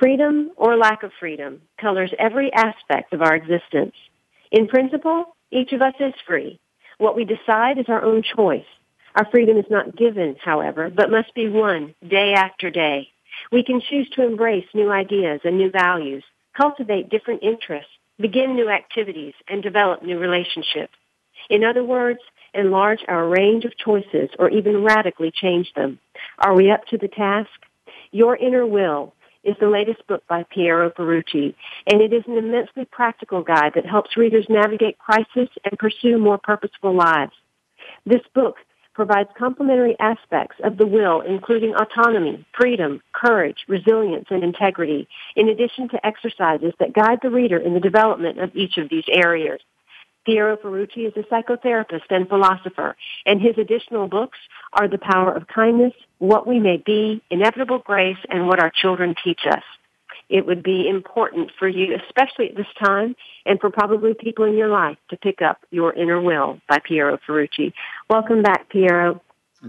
Freedom 0.00 0.50
or 0.56 0.78
lack 0.78 1.02
of 1.02 1.12
freedom 1.20 1.60
colors 1.78 2.10
every 2.18 2.50
aspect 2.54 3.12
of 3.12 3.20
our 3.20 3.34
existence. 3.34 3.94
In 4.50 4.66
principle, 4.66 5.36
each 5.50 5.74
of 5.74 5.82
us 5.82 5.94
is 6.00 6.14
free. 6.26 6.58
What 6.96 7.14
we 7.14 7.26
decide 7.26 7.76
is 7.76 7.90
our 7.90 8.02
own 8.02 8.22
choice. 8.22 8.64
Our 9.14 9.30
freedom 9.30 9.58
is 9.58 9.66
not 9.68 9.94
given, 9.94 10.36
however, 10.42 10.88
but 10.88 11.10
must 11.10 11.34
be 11.34 11.50
won 11.50 11.94
day 12.08 12.32
after 12.32 12.70
day. 12.70 13.10
We 13.50 13.62
can 13.62 13.82
choose 13.82 14.08
to 14.14 14.24
embrace 14.24 14.64
new 14.72 14.90
ideas 14.90 15.42
and 15.44 15.58
new 15.58 15.70
values, 15.70 16.24
cultivate 16.56 17.10
different 17.10 17.42
interests, 17.42 17.92
begin 18.18 18.54
new 18.54 18.68
activities, 18.68 19.34
and 19.48 19.62
develop 19.62 20.02
new 20.02 20.18
relationships. 20.18 20.94
In 21.50 21.64
other 21.64 21.82
words, 21.84 22.20
enlarge 22.54 23.00
our 23.08 23.28
range 23.28 23.64
of 23.64 23.76
choices 23.76 24.30
or 24.38 24.50
even 24.50 24.84
radically 24.84 25.32
change 25.32 25.72
them. 25.74 25.98
Are 26.38 26.54
we 26.54 26.70
up 26.70 26.84
to 26.86 26.98
the 26.98 27.08
task? 27.08 27.50
Your 28.10 28.36
Inner 28.36 28.66
Will 28.66 29.14
is 29.42 29.56
the 29.58 29.68
latest 29.68 30.06
book 30.06 30.22
by 30.28 30.44
Piero 30.44 30.90
Ferrucci, 30.90 31.54
and 31.86 32.00
it 32.00 32.12
is 32.12 32.22
an 32.28 32.38
immensely 32.38 32.84
practical 32.84 33.42
guide 33.42 33.72
that 33.74 33.86
helps 33.86 34.16
readers 34.16 34.46
navigate 34.48 34.98
crisis 34.98 35.48
and 35.64 35.78
pursue 35.78 36.18
more 36.18 36.38
purposeful 36.38 36.94
lives. 36.94 37.32
This 38.06 38.22
book 38.34 38.56
provides 38.94 39.28
complementary 39.38 39.96
aspects 39.98 40.56
of 40.62 40.76
the 40.76 40.86
will, 40.86 41.20
including 41.20 41.74
autonomy, 41.74 42.44
freedom, 42.56 43.00
courage, 43.12 43.58
resilience, 43.68 44.26
and 44.30 44.44
integrity, 44.44 45.08
in 45.36 45.48
addition 45.48 45.88
to 45.88 46.06
exercises 46.06 46.72
that 46.78 46.92
guide 46.92 47.18
the 47.22 47.30
reader 47.30 47.58
in 47.58 47.74
the 47.74 47.80
development 47.80 48.38
of 48.38 48.54
each 48.54 48.76
of 48.76 48.88
these 48.88 49.04
areas. 49.10 49.60
Piero 50.24 50.56
Ferrucci 50.56 51.06
is 51.08 51.12
a 51.16 51.22
psychotherapist 51.22 52.10
and 52.10 52.28
philosopher, 52.28 52.96
and 53.26 53.40
his 53.40 53.58
additional 53.58 54.06
books 54.06 54.38
are 54.72 54.88
The 54.88 54.98
Power 54.98 55.32
of 55.34 55.48
Kindness, 55.48 55.94
What 56.18 56.46
We 56.46 56.60
May 56.60 56.76
Be, 56.76 57.22
Inevitable 57.30 57.80
Grace, 57.80 58.18
and 58.28 58.46
What 58.46 58.60
Our 58.60 58.70
Children 58.70 59.16
Teach 59.24 59.40
Us. 59.50 59.64
It 60.32 60.46
would 60.46 60.62
be 60.62 60.88
important 60.88 61.50
for 61.58 61.68
you, 61.68 61.94
especially 61.94 62.48
at 62.48 62.56
this 62.56 62.66
time, 62.82 63.14
and 63.44 63.60
for 63.60 63.70
probably 63.70 64.14
people 64.14 64.46
in 64.46 64.56
your 64.56 64.68
life, 64.68 64.96
to 65.10 65.16
pick 65.16 65.42
up 65.42 65.58
Your 65.70 65.92
Inner 65.92 66.20
Will 66.20 66.58
by 66.68 66.78
Piero 66.78 67.18
Ferrucci. 67.28 67.74
Welcome 68.08 68.42
back, 68.42 68.70
Piero. 68.70 69.20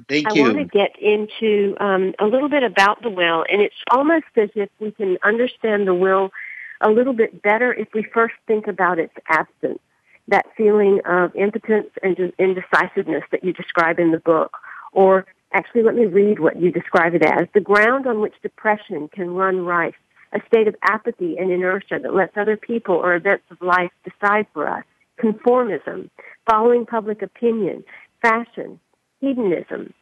Thank 0.07 0.31
I 0.31 0.35
you. 0.35 0.45
I 0.45 0.53
want 0.53 0.57
to 0.59 0.77
get 0.77 0.97
into 0.99 1.75
um, 1.79 2.13
a 2.17 2.25
little 2.25 2.49
bit 2.49 2.63
about 2.63 3.03
the 3.03 3.09
will, 3.09 3.45
and 3.51 3.61
it's 3.61 3.75
almost 3.91 4.25
as 4.37 4.49
if 4.55 4.69
we 4.79 4.91
can 4.91 5.17
understand 5.21 5.85
the 5.85 5.93
will 5.93 6.31
a 6.79 6.89
little 6.89 7.13
bit 7.13 7.41
better 7.41 7.73
if 7.73 7.89
we 7.93 8.03
first 8.13 8.35
think 8.47 8.67
about 8.67 8.99
its 8.99 9.13
absence 9.29 9.79
that 10.27 10.45
feeling 10.55 11.01
of 11.05 11.35
impotence 11.35 11.89
and 12.01 12.17
indecisiveness 12.39 13.23
that 13.31 13.43
you 13.43 13.51
describe 13.51 13.99
in 13.99 14.11
the 14.11 14.19
book. 14.19 14.57
Or 14.93 15.25
actually, 15.53 15.83
let 15.83 15.95
me 15.95 16.05
read 16.05 16.39
what 16.39 16.61
you 16.61 16.71
describe 16.71 17.13
it 17.15 17.25
as. 17.25 17.47
The 17.53 17.59
ground 17.59 18.07
on 18.07 18.21
which 18.21 18.33
depression 18.41 19.09
can 19.09 19.33
run 19.33 19.65
rife, 19.65 19.95
a 20.33 20.41
state 20.47 20.67
of 20.67 20.75
apathy 20.81 21.37
and 21.37 21.51
inertia 21.51 21.99
that 22.01 22.15
lets 22.15 22.35
other 22.35 22.57
people 22.57 22.95
or 22.95 23.15
events 23.15 23.45
of 23.51 23.61
life 23.61 23.91
decide 24.03 24.47
for 24.53 24.67
us. 24.67 24.83
Conformism, 25.21 26.09
following 26.49 26.85
public 26.85 27.21
opinion, 27.21 27.83
fashion, 28.21 28.79
hedonism, 29.21 29.93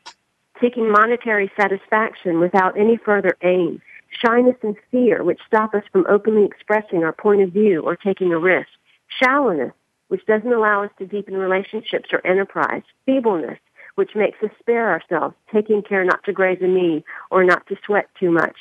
seeking 0.61 0.89
monetary 0.89 1.51
satisfaction 1.59 2.39
without 2.39 2.77
any 2.77 2.97
further 2.97 3.35
aim, 3.43 3.81
shyness 4.09 4.55
and 4.61 4.75
fear, 4.89 5.23
which 5.23 5.39
stop 5.45 5.73
us 5.73 5.83
from 5.91 6.05
openly 6.07 6.45
expressing 6.45 7.03
our 7.03 7.13
point 7.13 7.41
of 7.41 7.51
view 7.51 7.81
or 7.81 7.95
taking 7.95 8.31
a 8.31 8.37
risk, 8.37 8.69
shallowness, 9.07 9.73
which 10.07 10.25
doesn't 10.25 10.53
allow 10.53 10.83
us 10.83 10.91
to 10.97 11.05
deepen 11.05 11.35
relationships 11.35 12.09
or 12.11 12.25
enterprise, 12.25 12.83
feebleness, 13.05 13.59
which 13.95 14.15
makes 14.15 14.41
us 14.43 14.51
spare 14.59 14.89
ourselves, 14.89 15.35
taking 15.51 15.81
care 15.81 16.03
not 16.03 16.23
to 16.23 16.33
graze 16.33 16.59
a 16.61 16.67
knee 16.67 17.03
or 17.29 17.43
not 17.43 17.65
to 17.67 17.75
sweat 17.85 18.07
too 18.19 18.31
much. 18.31 18.55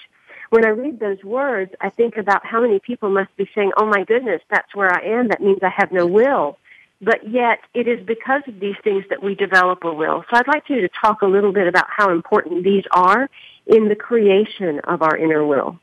When 0.51 0.67
I 0.67 0.71
read 0.71 0.99
those 0.99 1.23
words, 1.23 1.73
I 1.81 1.91
think 1.91 2.17
about 2.17 2.45
how 2.45 2.61
many 2.61 2.81
people 2.81 3.09
must 3.09 3.35
be 3.37 3.49
saying, 3.55 3.71
oh 3.77 3.87
my 3.87 4.03
goodness, 4.05 4.43
that's 4.51 4.75
where 4.75 4.93
I 4.93 5.19
am. 5.19 5.29
That 5.29 5.41
means 5.41 5.59
I 5.63 5.71
have 5.75 5.93
no 5.93 6.07
will. 6.07 6.59
But 7.01 7.31
yet, 7.31 7.61
it 7.73 7.87
is 7.89 8.05
because 8.05 8.43
of 8.47 8.61
these 8.61 8.75
things 8.85 9.05
that 9.11 9.23
we 9.23 9.35
develop 9.35 9.85
a 9.85 9.95
will. 9.95 10.25
So 10.29 10.37
I'd 10.37 10.49
like 10.49 10.65
you 10.69 10.81
to 10.83 10.89
talk 10.89 11.23
a 11.23 11.27
little 11.27 11.53
bit 11.53 11.67
about 11.67 11.87
how 11.89 12.11
important 12.11 12.65
these 12.65 12.85
are 12.91 13.31
in 13.67 13.89
the 13.89 13.95
creation 13.95 14.81
of 14.85 15.03
our 15.03 15.17
inner 15.17 15.47
will. 15.47 15.79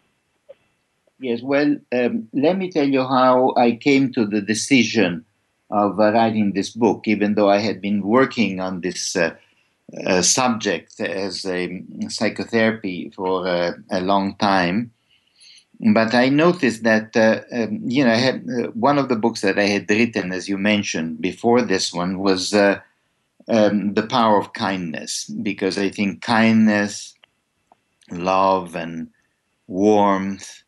Yes, 1.19 1.41
well, 1.41 1.77
um, 1.93 2.27
let 2.33 2.57
me 2.57 2.69
tell 2.69 2.87
you 2.87 3.01
how 3.01 3.53
I 3.57 3.77
came 3.77 4.13
to 4.13 4.27
the 4.27 4.41
decision 4.41 5.25
of 5.71 5.99
uh, 5.99 6.11
writing 6.11 6.51
this 6.53 6.69
book, 6.69 7.07
even 7.07 7.33
though 7.33 7.49
I 7.49 7.57
had 7.57 7.81
been 7.81 8.01
working 8.01 8.59
on 8.59 8.81
this 8.81 9.15
uh, 9.15 9.35
uh, 10.05 10.21
subject 10.21 10.99
as 10.99 11.45
a 11.45 11.83
psychotherapy 12.09 13.09
for 13.15 13.47
uh, 13.47 13.71
a 13.89 14.01
long 14.01 14.35
time. 14.35 14.91
But 15.93 16.13
I 16.15 16.29
noticed 16.29 16.83
that, 16.83 17.15
uh, 17.15 17.41
um, 17.51 17.81
you 17.85 18.03
know, 18.03 18.11
I 18.11 18.15
had 18.15 18.47
uh, 18.49 18.67
one 18.71 18.97
of 18.97 19.09
the 19.09 19.15
books 19.15 19.41
that 19.41 19.59
I 19.59 19.65
had 19.65 19.89
written, 19.89 20.31
as 20.31 20.49
you 20.49 20.57
mentioned 20.57 21.21
before 21.21 21.61
this 21.61 21.93
one, 21.93 22.19
was 22.19 22.53
um, 22.53 23.93
The 23.93 24.07
Power 24.09 24.39
of 24.39 24.53
Kindness, 24.53 25.25
because 25.25 25.77
I 25.77 25.89
think 25.89 26.21
kindness, 26.21 27.13
love, 28.11 28.75
and 28.75 29.09
warmth 29.67 30.63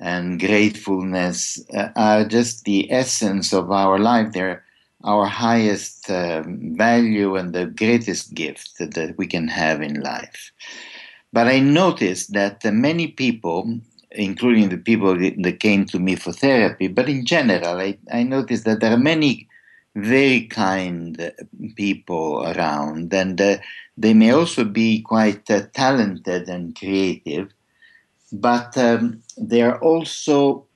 and 0.00 0.38
gratefulness 0.38 1.64
uh, 1.74 1.88
are 1.96 2.24
just 2.24 2.64
the 2.64 2.92
essence 2.92 3.52
of 3.52 3.70
our 3.70 3.98
life. 3.98 4.32
They're 4.32 4.62
our 5.06 5.26
highest 5.26 6.10
um, 6.10 6.76
value 6.76 7.36
and 7.36 7.54
the 7.54 7.66
greatest 7.66 8.34
gift 8.34 8.78
that, 8.78 9.14
we 9.16 9.26
can 9.26 9.48
have 9.48 9.80
in 9.80 10.00
life. 10.00 10.52
But 11.32 11.46
I 11.46 11.60
noticed 11.60 12.32
that 12.32 12.64
uh, 12.64 12.72
many 12.72 13.08
people, 13.08 13.80
including 14.10 14.68
the 14.68 14.78
people 14.78 15.16
that 15.16 15.60
came 15.60 15.86
to 15.86 15.98
me 15.98 16.16
for 16.16 16.32
therapy, 16.32 16.88
but 16.88 17.08
in 17.08 17.24
general, 17.24 17.78
I, 17.78 17.98
I 18.12 18.22
noticed 18.24 18.64
that 18.64 18.80
there 18.80 18.92
are 18.92 18.98
many 18.98 19.48
very 19.94 20.42
kind 20.42 21.32
people 21.76 22.44
around, 22.46 23.14
and 23.14 23.40
uh, 23.40 23.56
they 23.96 24.12
may 24.12 24.32
also 24.32 24.64
be 24.64 25.00
quite 25.00 25.50
uh, 25.50 25.62
talented 25.72 26.48
and 26.48 26.76
creative 26.76 27.50
but 28.32 28.76
um, 28.76 29.22
they're 29.36 29.78
also 29.82 30.66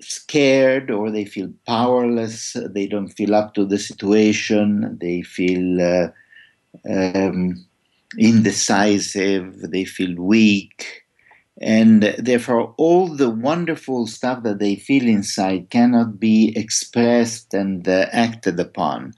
scared 0.00 0.90
or 0.90 1.10
they 1.10 1.24
feel 1.24 1.52
powerless. 1.66 2.56
They 2.70 2.86
don't 2.86 3.08
feel 3.08 3.34
up 3.34 3.54
to 3.54 3.64
the 3.64 3.78
situation. 3.78 4.98
They 5.00 5.22
feel 5.22 5.80
uh, 5.80 6.08
um, 6.88 7.66
indecisive. 8.18 9.70
They 9.70 9.84
feel 9.84 10.14
weak. 10.16 11.04
And 11.60 12.14
therefore, 12.18 12.74
all 12.76 13.08
the 13.08 13.30
wonderful 13.30 14.06
stuff 14.06 14.44
that 14.44 14.60
they 14.60 14.76
feel 14.76 15.08
inside 15.08 15.70
cannot 15.70 16.20
be 16.20 16.52
expressed 16.56 17.52
and 17.52 17.86
uh, 17.88 18.06
acted 18.12 18.60
upon. 18.60 19.14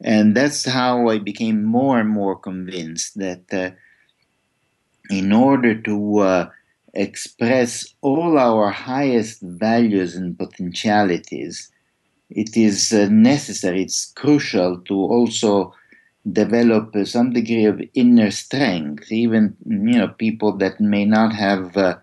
And 0.00 0.36
that's 0.36 0.64
how 0.64 1.08
I 1.08 1.18
became 1.18 1.64
more 1.64 1.98
and 1.98 2.08
more 2.08 2.38
convinced 2.38 3.18
that 3.18 3.52
uh, 3.52 3.70
in 5.10 5.32
order 5.32 5.74
to 5.82 6.18
uh, 6.18 6.50
express 6.94 7.86
all 8.00 8.38
our 8.38 8.70
highest 8.70 9.42
values 9.42 10.16
and 10.16 10.38
potentialities, 10.38 11.70
it 12.30 12.56
is 12.56 12.92
uh, 12.92 13.08
necessary, 13.10 13.82
it's 13.82 14.12
crucial 14.12 14.78
to 14.82 14.94
also 14.94 15.74
develop 16.32 16.94
uh, 16.96 17.04
some 17.04 17.32
degree 17.32 17.64
of 17.64 17.82
inner 17.94 18.30
strength, 18.30 19.12
even 19.12 19.54
you 19.66 19.98
know 19.98 20.08
people 20.08 20.56
that 20.56 20.80
may 20.80 21.04
not 21.04 21.34
have 21.34 21.76
uh, 21.76 21.96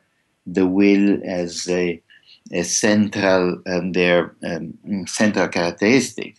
the 0.45 0.67
will 0.67 1.19
as 1.25 1.67
a, 1.69 2.01
a 2.51 2.63
central 2.63 3.61
um, 3.67 3.91
their 3.93 4.35
um, 4.43 4.73
central 5.07 5.47
characteristic. 5.47 6.35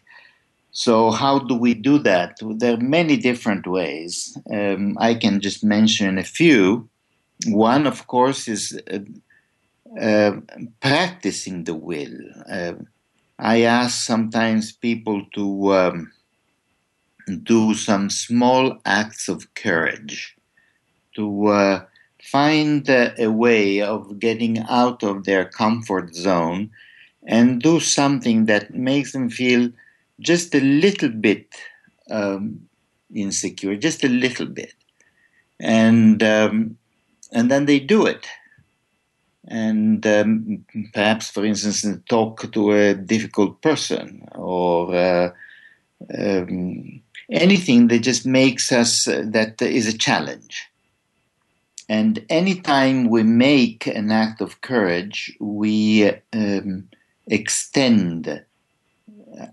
So 0.71 1.11
how 1.11 1.39
do 1.39 1.55
we 1.55 1.75
do 1.75 1.99
that? 1.99 2.39
There 2.41 2.75
are 2.75 2.81
many 2.81 3.17
different 3.19 3.67
ways. 3.67 4.37
Um, 4.51 4.97
I 4.99 5.15
can 5.15 5.41
just 5.41 5.63
mention 5.63 6.17
a 6.19 6.25
few. 6.25 6.89
One, 7.47 7.87
of 7.87 8.07
course, 8.07 8.49
is 8.49 8.81
uh, 8.91 8.99
uh, 10.01 10.41
practicing 10.81 11.65
the 11.65 11.75
will. 11.75 12.17
Uh, 12.49 12.75
I 13.39 13.63
ask 13.63 14.05
sometimes 14.05 14.73
people 14.73 15.25
to 15.35 15.75
um, 15.75 16.13
do 17.43 17.75
some 17.75 18.11
small 18.11 18.79
acts 18.85 19.29
of 19.29 19.55
courage, 19.55 20.37
to 21.17 21.47
uh, 21.49 21.85
find 22.23 22.89
a 22.89 23.29
way 23.29 23.81
of 23.81 24.19
getting 24.19 24.59
out 24.69 25.03
of 25.03 25.25
their 25.25 25.45
comfort 25.45 26.15
zone 26.15 26.71
and 27.27 27.61
do 27.63 27.81
something 27.81 28.47
that 28.47 28.75
makes 28.75 29.13
them 29.13 29.29
feel 29.31 29.71
just 30.21 30.55
a 30.55 30.61
little 30.61 31.09
bit 31.09 31.55
um, 32.11 32.69
insecure, 33.15 33.77
just 33.77 34.05
a 34.05 34.09
little 34.09 34.47
bit, 34.47 34.75
and 35.61 36.23
um, 36.23 36.79
and 37.33 37.51
then 37.51 37.67
they 37.67 37.81
do 37.81 38.07
it, 38.07 38.27
and 39.49 40.07
um, 40.07 40.65
perhaps, 40.93 41.31
for 41.31 41.45
instance, 41.45 41.85
talk 42.09 42.53
to 42.53 42.73
a 42.73 42.95
difficult 42.95 43.61
person 43.61 44.29
or 44.35 44.95
uh, 44.95 45.31
um, 46.17 47.01
anything 47.31 47.89
that 47.89 48.01
just 48.01 48.25
makes 48.27 48.71
us 48.71 49.09
uh, 49.09 49.25
that 49.27 49.61
is 49.61 49.89
a 49.89 49.99
challenge. 49.99 50.69
And 51.89 52.25
anytime 52.31 53.11
we 53.11 53.23
make 53.23 53.87
an 53.87 54.11
act 54.11 54.41
of 54.41 54.61
courage, 54.61 55.37
we 55.41 56.13
um, 56.33 56.89
extend 57.27 58.45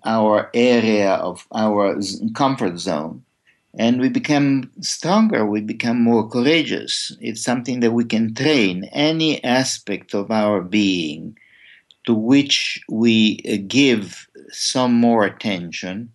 our 0.06 0.50
area 0.54 1.14
of 1.16 1.48
our 1.54 2.00
comfort 2.36 2.78
zone 2.78 3.24
and 3.78 4.02
we 4.02 4.10
become 4.10 4.72
stronger, 4.82 5.46
we 5.46 5.62
become 5.62 6.02
more 6.02 6.28
courageous. 6.28 7.16
It's 7.22 7.44
something 7.44 7.82
that 7.82 7.92
we 7.92 8.04
can 8.04 8.34
train 8.34 8.86
any 8.92 9.44
aspect 9.44 10.14
of 10.14 10.32
our 10.32 10.62
being 10.62 11.38
to 12.06 12.14
which 12.14 12.82
we 12.90 13.40
uh, 13.48 13.58
give 13.68 14.28
some 14.50 14.94
more 14.94 15.24
attention. 15.24 16.12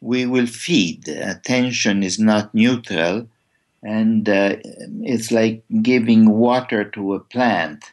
We 0.00 0.26
will 0.26 0.46
feed. 0.46 1.08
Attention 1.08 2.02
is 2.02 2.18
not 2.18 2.54
neutral, 2.54 3.26
and 3.82 4.28
uh, 4.28 4.56
it's 5.02 5.32
like 5.32 5.64
giving 5.82 6.30
water 6.30 6.84
to 6.90 7.14
a 7.14 7.20
plant. 7.20 7.84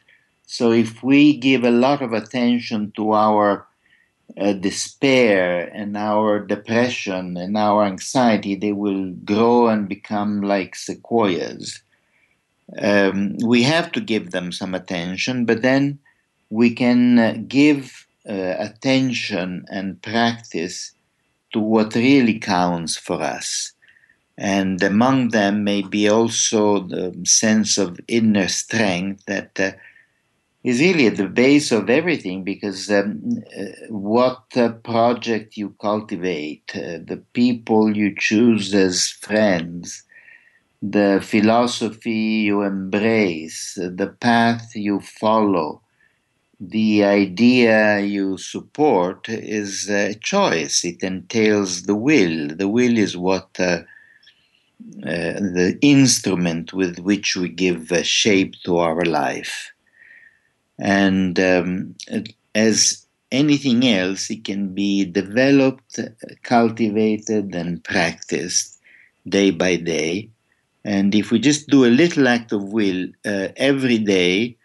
So, 0.46 0.70
if 0.70 1.02
we 1.02 1.36
give 1.36 1.64
a 1.64 1.70
lot 1.70 2.02
of 2.02 2.12
attention 2.12 2.92
to 2.96 3.12
our 3.12 3.66
uh, 4.38 4.52
despair 4.52 5.70
and 5.72 5.96
our 5.96 6.40
depression 6.40 7.36
and 7.36 7.56
our 7.56 7.84
anxiety, 7.84 8.54
they 8.54 8.72
will 8.72 9.10
grow 9.24 9.68
and 9.68 9.88
become 9.88 10.42
like 10.42 10.74
sequoias. 10.74 11.82
Um, 12.78 13.36
we 13.44 13.62
have 13.62 13.92
to 13.92 14.00
give 14.00 14.30
them 14.30 14.50
some 14.50 14.74
attention, 14.74 15.44
but 15.44 15.62
then 15.62 15.98
we 16.50 16.70
can 16.70 17.18
uh, 17.18 17.36
give 17.46 18.06
uh, 18.28 18.54
attention 18.58 19.66
and 19.70 20.00
practice 20.02 20.92
to 21.52 21.60
what 21.60 21.94
really 21.94 22.38
counts 22.38 22.96
for 22.96 23.22
us. 23.22 23.72
And 24.36 24.82
among 24.82 25.28
them 25.28 25.62
may 25.62 25.82
be 25.82 26.08
also 26.08 26.80
the 26.80 27.14
sense 27.24 27.78
of 27.78 28.00
inner 28.08 28.48
strength 28.48 29.24
that 29.26 29.60
uh, 29.60 29.72
is 30.64 30.80
really 30.80 31.06
at 31.06 31.16
the 31.18 31.28
base 31.28 31.70
of 31.70 31.90
everything 31.90 32.42
because 32.42 32.90
um, 32.90 33.20
uh, 33.58 33.64
what 33.90 34.44
uh, 34.56 34.70
project 34.72 35.56
you 35.58 35.76
cultivate, 35.80 36.72
uh, 36.74 36.98
the 37.04 37.22
people 37.34 37.94
you 37.94 38.14
choose 38.16 38.74
as 38.74 39.10
friends, 39.10 40.02
the 40.82 41.20
philosophy 41.22 42.44
you 42.48 42.62
embrace, 42.62 43.74
the 43.76 44.14
path 44.20 44.74
you 44.74 45.00
follow, 45.00 45.82
the 46.60 47.04
idea 47.04 48.00
you 48.00 48.38
support 48.38 49.28
is 49.28 49.90
a 49.90 50.14
choice. 50.14 50.84
It 50.84 51.02
entails 51.02 51.82
the 51.82 51.94
will. 51.94 52.48
The 52.56 52.68
will 52.68 52.96
is 52.96 53.16
what 53.16 53.50
uh, 53.58 53.82
uh, 55.02 55.40
the 55.58 55.78
instrument 55.82 56.72
with 56.72 56.98
which 57.00 57.36
we 57.36 57.48
give 57.48 57.92
uh, 57.92 58.02
shape 58.02 58.54
to 58.64 58.78
our 58.78 59.04
life. 59.04 59.73
And 60.78 61.38
um, 61.38 61.94
as 62.54 63.06
anything 63.30 63.86
else, 63.86 64.30
it 64.30 64.44
can 64.44 64.74
be 64.74 65.04
developed, 65.04 66.00
cultivated, 66.42 67.54
and 67.54 67.82
practiced 67.82 68.80
day 69.28 69.50
by 69.50 69.76
day. 69.76 70.30
And 70.84 71.14
if 71.14 71.30
we 71.30 71.38
just 71.38 71.68
do 71.68 71.84
a 71.84 71.96
little 72.02 72.28
act 72.28 72.52
of 72.52 72.62
will 72.72 73.06
uh, 73.24 73.48
every 73.56 73.98
day, 73.98 74.56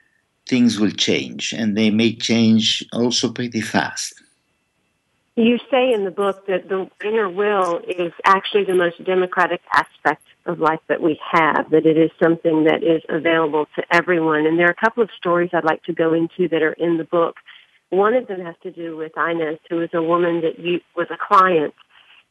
things 0.47 0.79
will 0.79 0.91
change, 0.91 1.53
and 1.53 1.77
they 1.77 1.91
may 1.91 2.15
change 2.15 2.83
also 2.91 3.31
pretty 3.31 3.61
fast. 3.61 4.13
You 5.35 5.57
say 5.71 5.93
in 5.93 6.03
the 6.03 6.11
book 6.11 6.47
that 6.47 6.67
the 6.67 6.89
inner 7.05 7.29
will 7.29 7.79
is 7.87 8.11
actually 8.25 8.65
the 8.65 8.75
most 8.75 9.01
democratic 9.05 9.61
aspect 9.73 10.23
of 10.49 10.59
life 10.59 10.79
that 10.89 11.01
we 11.01 11.19
have, 11.31 11.69
that 11.69 11.85
it 11.85 11.97
is 11.97 12.11
something 12.21 12.65
that 12.65 12.83
is 12.83 13.03
available 13.07 13.67
to 13.75 13.83
everyone. 13.91 14.45
And 14.45 14.57
there 14.57 14.67
are 14.67 14.71
a 14.71 14.85
couple 14.85 15.03
of 15.03 15.09
stories 15.17 15.51
I'd 15.53 15.63
like 15.63 15.83
to 15.83 15.93
go 15.93 16.13
into 16.13 16.49
that 16.49 16.61
are 16.61 16.73
in 16.73 16.97
the 16.97 17.03
book. 17.03 17.35
One 17.89 18.13
of 18.13 18.27
them 18.27 18.41
has 18.41 18.55
to 18.63 18.71
do 18.71 18.97
with 18.97 19.13
Inez, 19.15 19.59
who 19.69 19.81
is 19.81 19.89
a 19.93 20.01
woman 20.01 20.41
that 20.41 20.81
was 20.95 21.07
a 21.11 21.17
client, 21.17 21.73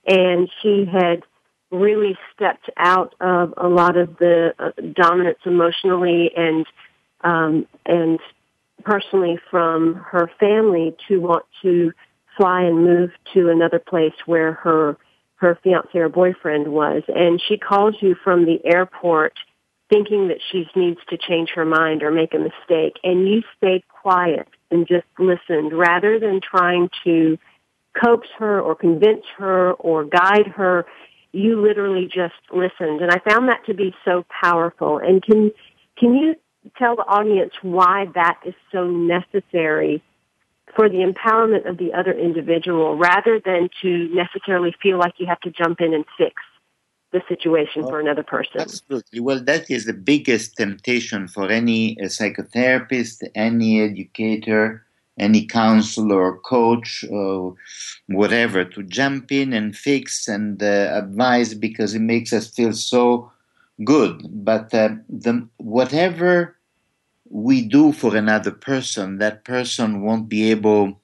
and 0.07 0.49
she 0.63 0.85
had 0.91 1.23
really 1.71 2.17
stepped 2.35 2.71
out 2.77 3.15
of 3.21 3.55
a 3.57 3.69
lot 3.69 3.97
of 3.97 4.17
the 4.19 4.55
uh, 4.59 4.71
dominance 4.95 5.39
emotionally 5.45 6.31
and 6.37 6.67
um, 7.23 7.67
and 7.85 8.21
personally 8.85 9.39
from 9.51 9.95
her 9.95 10.31
family 10.39 10.97
to 11.09 11.19
want 11.19 11.45
to 11.63 11.93
fly 12.37 12.63
and 12.63 12.85
move 12.85 13.11
to 13.35 13.51
another 13.51 13.81
place 13.81 14.15
where 14.25 14.53
her 14.53 14.97
her 15.39 15.59
fiance 15.63 15.97
or 15.99 16.09
boyfriend 16.09 16.69
was. 16.69 17.03
And 17.09 17.41
she 17.49 17.59
calls 17.59 17.95
you 18.01 18.17
from 18.23 18.45
the 18.45 18.61
airport 18.65 19.35
thinking 19.91 20.29
that 20.29 20.39
she 20.53 20.67
needs 20.77 21.01
to 21.09 21.17
change 21.17 21.51
her 21.55 21.65
mind 21.65 22.03
or 22.03 22.11
make 22.11 22.35
a 22.35 22.39
mistake. 22.39 22.99
And 23.03 23.29
you 23.29 23.43
stayed 23.57 23.83
quiet 23.89 24.49
and 24.71 24.87
just 24.87 25.07
listened 25.19 25.73
rather 25.73 26.19
than 26.19 26.41
trying 26.41 26.91
to 27.05 27.39
coax 28.01 28.29
her 28.39 28.61
or 28.61 28.75
convince 28.75 29.25
her 29.39 29.73
or 29.73 30.05
guide 30.05 30.49
her. 30.57 30.85
You 31.33 31.63
literally 31.63 32.07
just 32.07 32.35
listened. 32.53 33.01
And 33.01 33.11
I 33.11 33.19
found 33.29 33.49
that 33.49 33.65
to 33.67 33.75
be 33.75 33.95
so 34.05 34.27
powerful. 34.43 34.99
And 34.99 35.23
can, 35.23 35.53
can 35.97 36.15
you 36.15 36.35
tell 36.77 36.97
the 36.97 37.03
audience 37.03 37.53
why 37.63 38.07
that 38.15 38.41
is 38.45 38.55
so 38.73 38.87
necessary 38.87 40.03
for 40.75 40.89
the 40.89 40.99
empowerment 40.99 41.69
of 41.69 41.79
the 41.79 41.93
other 41.93 42.13
individual 42.13 42.97
rather 42.97 43.41
than 43.45 43.69
to 43.83 44.09
necessarily 44.15 44.75
feel 44.83 44.99
like 44.99 45.15
you 45.19 45.27
have 45.27 45.41
to 45.41 45.51
jump 45.51 45.81
in 45.81 45.95
and 45.95 46.05
fix 46.17 46.35
the 47.13 47.23
situation 47.29 47.83
for 47.85 48.01
another 48.01 48.23
person. 48.23 48.61
Absolutely. 48.61 49.21
Well, 49.21 49.41
that 49.45 49.71
is 49.71 49.87
the 49.87 49.95
biggest 49.95 50.57
temptation 50.57 51.27
for 51.27 51.49
any 51.49 51.99
uh, 51.99 52.05
psychotherapist, 52.05 53.23
any 53.35 53.81
educator, 53.81 54.85
any 55.19 55.47
counselor 55.47 56.37
coach 56.39 57.05
or 57.11 57.55
whatever 58.07 58.65
to 58.65 58.83
jump 58.83 59.33
in 59.33 59.53
and 59.53 59.75
fix 59.77 60.29
and 60.29 60.63
uh, 60.63 61.01
advise 61.03 61.55
because 61.55 61.95
it 61.95 62.01
makes 62.03 62.33
us 62.33 62.49
feel 62.49 62.73
so 62.73 63.33
good. 63.85 64.23
But 64.45 64.73
uh, 64.75 64.91
the, 65.09 65.49
whatever 65.57 66.58
we 67.31 67.63
do 67.63 67.93
for 67.93 68.17
another 68.17 68.51
person, 68.51 69.19
that 69.19 69.45
person 69.45 70.03
won't 70.03 70.29
be 70.29 70.51
able 70.51 71.01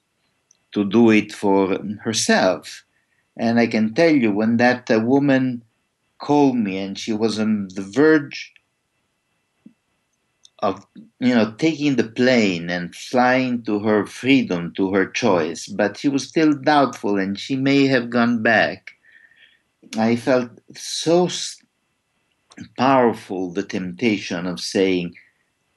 to 0.73 0.83
do 0.83 1.09
it 1.09 1.31
for 1.31 1.79
herself. 2.01 2.83
And 3.37 3.59
I 3.59 3.67
can 3.67 3.93
tell 3.93 4.11
you, 4.11 4.31
when 4.31 4.57
that 4.57 4.89
uh, 4.89 4.99
woman 4.99 5.63
called 6.19 6.57
me 6.57 6.77
and 6.77 6.97
she 6.97 7.13
was 7.13 7.39
on 7.39 7.67
the 7.75 7.81
verge 7.81 8.53
of, 10.59 10.85
you 11.19 11.35
know, 11.35 11.53
taking 11.57 11.95
the 11.95 12.09
plane 12.09 12.69
and 12.69 12.95
flying 12.95 13.63
to 13.63 13.79
her 13.79 14.05
freedom, 14.05 14.73
to 14.75 14.93
her 14.93 15.05
choice, 15.05 15.67
but 15.67 15.97
she 15.97 16.07
was 16.07 16.27
still 16.27 16.53
doubtful 16.53 17.17
and 17.17 17.37
she 17.37 17.55
may 17.55 17.85
have 17.87 18.09
gone 18.09 18.41
back. 18.41 18.91
I 19.97 20.15
felt 20.15 20.49
so 20.75 21.29
powerful 22.77 23.51
the 23.51 23.63
temptation 23.63 24.47
of 24.47 24.59
saying, 24.59 25.15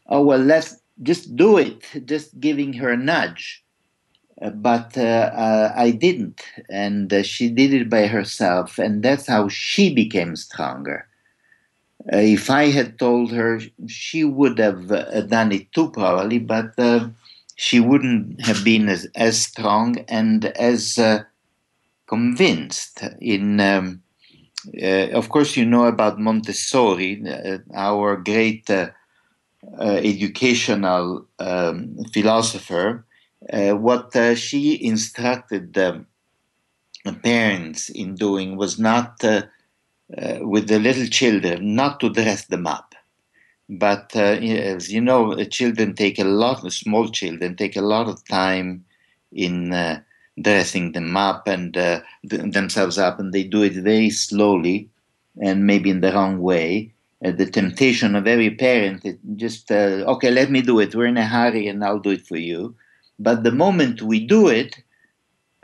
oh 0.09 0.23
well 0.23 0.41
let's 0.41 0.81
just 1.03 1.37
do 1.37 1.59
it 1.59 1.85
just 2.05 2.41
giving 2.41 2.73
her 2.73 2.91
a 2.91 2.97
nudge 2.97 3.65
uh, 4.41 4.51
but 4.51 4.97
uh, 4.97 5.01
uh, 5.35 5.73
I 5.75 5.91
didn't, 5.91 6.43
and 6.71 7.13
uh, 7.13 7.23
she 7.23 7.49
did 7.49 7.75
it 7.75 7.91
by 7.91 8.07
herself, 8.07 8.79
and 8.79 9.03
that's 9.03 9.27
how 9.27 9.49
she 9.49 9.93
became 9.93 10.37
stronger. 10.37 11.09
Uh, 12.13 12.19
if 12.19 12.49
I 12.49 12.67
had 12.67 12.99
told 12.99 13.33
her, 13.33 13.61
she 13.89 14.23
would 14.23 14.59
have 14.59 14.93
uh, 14.93 15.23
done 15.23 15.51
it 15.51 15.73
too, 15.73 15.91
probably, 15.91 16.39
but 16.39 16.75
she 17.57 17.81
wouldn't 17.81 18.41
have 18.47 18.63
been 18.63 18.89
as, 18.89 19.09
as 19.17 19.41
strong 19.41 19.99
and 20.09 20.45
as 20.45 20.99
convinced. 22.07 23.03
In, 23.21 23.59
um, 23.59 24.03
of 25.13 25.29
course, 25.29 25.57
you 25.57 25.65
know 25.65 25.87
about 25.87 26.21
Montessori, 26.21 27.25
our 27.75 28.17
great 28.17 28.71
educational 29.81 31.27
um, 31.39 31.97
philosopher, 32.13 33.05
uh, 33.53 33.73
what 33.73 34.15
uh, 34.17 34.35
she 34.35 34.83
instructed 34.85 35.75
the 35.75 36.05
parents 37.23 37.89
in 37.89 38.15
doing 38.15 38.57
was 38.57 38.79
not 38.79 39.23
with 40.41 40.69
the 40.69 40.79
little 40.79 41.07
children 41.07 41.75
not 41.75 42.01
to 42.01 42.11
dress 42.11 42.47
them 42.47 42.67
up 42.67 42.95
but 43.69 44.13
uh, 44.17 44.21
as 44.21 44.93
you 44.93 45.01
know, 45.01 45.35
children 45.45 45.95
take 45.95 46.19
a 46.19 46.25
lot. 46.25 46.71
Small 46.73 47.09
children 47.09 47.57
take 47.57 47.77
a 47.77 47.83
lot 47.83 48.09
of 48.09 48.25
time 48.29 48.85
in 49.33 49.73
uh, 49.73 50.01
dressing 50.41 50.93
them 50.93 51.17
up 51.17 51.49
and 51.49 51.77
uh, 51.77 52.01
th- 52.29 52.53
themselves 52.53 52.99
up, 52.99 53.21
and 53.21 53.33
they 53.33 53.45
do 53.45 53.63
it 53.63 53.75
very 53.75 54.11
slowly 54.11 54.91
and 55.43 55.67
maybe 55.67 55.91
in 55.91 56.01
the 56.01 56.13
wrong 56.13 56.41
way. 56.41 56.93
Uh, 57.25 57.33
the 57.33 57.47
temptation 57.47 58.15
of 58.15 58.29
every 58.29 58.51
parent 58.51 59.05
is 59.05 59.17
just, 59.35 59.73
uh, 59.73 60.05
okay, 60.07 60.31
let 60.31 60.51
me 60.51 60.63
do 60.63 60.79
it. 60.79 60.95
We're 60.95 61.07
in 61.07 61.17
a 61.17 61.27
hurry 61.27 61.67
and 61.67 61.85
I'll 61.85 61.99
do 61.99 62.11
it 62.11 62.27
for 62.27 62.37
you. 62.37 62.77
But 63.19 63.43
the 63.43 63.51
moment 63.51 64.03
we 64.03 64.25
do 64.25 64.47
it, 64.47 64.77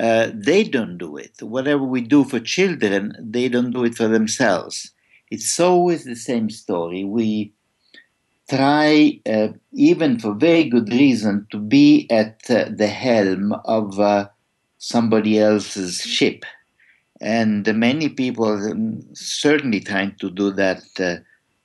uh, 0.00 0.30
they 0.34 0.64
don't 0.64 0.98
do 0.98 1.16
it. 1.16 1.40
Whatever 1.40 1.84
we 1.84 2.00
do 2.00 2.24
for 2.24 2.40
children, 2.40 3.14
they 3.20 3.48
don't 3.48 3.70
do 3.70 3.84
it 3.84 3.94
for 3.94 4.08
themselves. 4.08 4.90
It's 5.30 5.60
always 5.60 6.04
the 6.04 6.16
same 6.16 6.50
story. 6.50 7.04
We 7.04 7.52
try, 8.50 9.20
uh, 9.24 9.48
even 9.72 10.18
for 10.18 10.34
very 10.34 10.64
good 10.64 10.90
reason, 10.90 11.46
to 11.52 11.58
be 11.58 12.08
at 12.10 12.40
uh, 12.50 12.66
the 12.74 12.88
helm 12.88 13.52
of 13.64 14.00
uh, 14.00 14.28
somebody 14.78 15.38
else's 15.38 16.00
ship. 16.00 16.44
And 17.20 17.72
many 17.78 18.08
people 18.08 18.48
um, 18.48 19.02
certainly 19.14 19.78
trying 19.80 20.16
to 20.16 20.30
do 20.30 20.50
that 20.52 20.82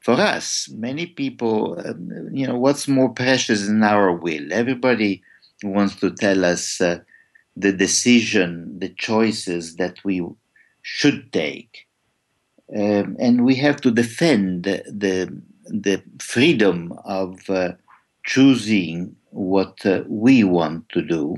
for 0.09 0.21
us. 0.21 0.67
Many 0.71 1.05
people, 1.05 1.79
um, 1.85 2.29
you 2.31 2.47
know, 2.47 2.57
what's 2.57 2.87
more 2.87 3.09
precious 3.09 3.67
than 3.67 3.83
our 3.83 4.11
will? 4.11 4.51
Everybody 4.51 5.21
wants 5.63 5.95
to 5.97 6.09
tell 6.09 6.45
us 6.45 6.81
uh, 6.81 6.99
the 7.55 7.71
decision, 7.71 8.79
the 8.79 8.89
choices 8.89 9.75
that 9.75 10.03
we 10.03 10.25
should 10.81 11.31
take. 11.31 11.85
Um, 12.75 13.17
and 13.19 13.45
we 13.45 13.55
have 13.55 13.81
to 13.81 13.91
defend 13.91 14.63
the, 14.63 15.41
the 15.65 16.01
freedom 16.19 16.93
of 17.05 17.47
uh, 17.49 17.73
choosing 18.25 19.15
what 19.29 19.85
uh, 19.85 20.03
we 20.07 20.43
want 20.43 20.89
to 20.89 21.03
do. 21.03 21.35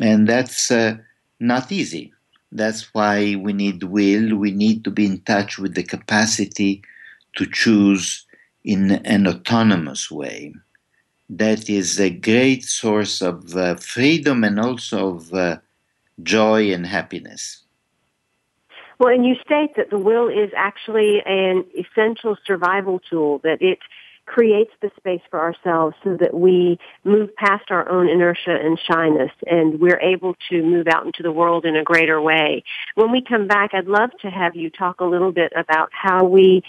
And 0.00 0.28
that's 0.28 0.70
uh, 0.70 0.96
not 1.40 1.72
easy. 1.72 2.12
That's 2.52 2.92
why 2.94 3.36
we 3.36 3.54
need 3.54 3.82
will, 3.84 4.36
we 4.36 4.50
need 4.50 4.84
to 4.84 4.90
be 4.90 5.06
in 5.06 5.20
touch 5.20 5.58
with 5.58 5.74
the 5.74 5.82
capacity 5.82 6.82
to 7.36 7.46
choose 7.46 8.26
in 8.64 8.92
an 9.04 9.26
autonomous 9.26 10.10
way. 10.10 10.54
That 11.28 11.68
is 11.68 12.00
a 12.00 12.10
great 12.10 12.64
source 12.64 13.20
of 13.22 13.56
uh, 13.56 13.76
freedom 13.76 14.44
and 14.44 14.60
also 14.60 15.16
of 15.16 15.32
uh, 15.32 15.58
joy 16.22 16.72
and 16.72 16.86
happiness. 16.86 17.64
Well, 18.98 19.12
and 19.12 19.26
you 19.26 19.34
state 19.44 19.74
that 19.76 19.90
the 19.90 19.98
will 19.98 20.28
is 20.28 20.50
actually 20.56 21.20
an 21.26 21.64
essential 21.76 22.36
survival 22.46 23.00
tool, 23.10 23.40
that 23.42 23.60
it 23.60 23.78
creates 24.26 24.70
the 24.80 24.90
space 24.96 25.20
for 25.30 25.40
ourselves 25.40 25.94
so 26.02 26.16
that 26.18 26.34
we 26.34 26.78
move 27.04 27.34
past 27.36 27.70
our 27.70 27.88
own 27.90 28.08
inertia 28.08 28.56
and 28.58 28.78
shyness 28.90 29.30
and 29.46 29.80
we're 29.80 30.00
able 30.00 30.34
to 30.48 30.62
move 30.62 30.86
out 30.88 31.04
into 31.04 31.22
the 31.22 31.32
world 31.32 31.66
in 31.66 31.76
a 31.76 31.82
greater 31.82 32.20
way. 32.20 32.64
When 32.94 33.12
we 33.12 33.22
come 33.22 33.46
back, 33.46 33.70
I'd 33.74 33.86
love 33.86 34.10
to 34.22 34.30
have 34.30 34.56
you 34.56 34.70
talk 34.70 35.00
a 35.00 35.04
little 35.04 35.32
bit 35.32 35.52
about 35.54 35.90
how 35.92 36.24
we 36.24 36.62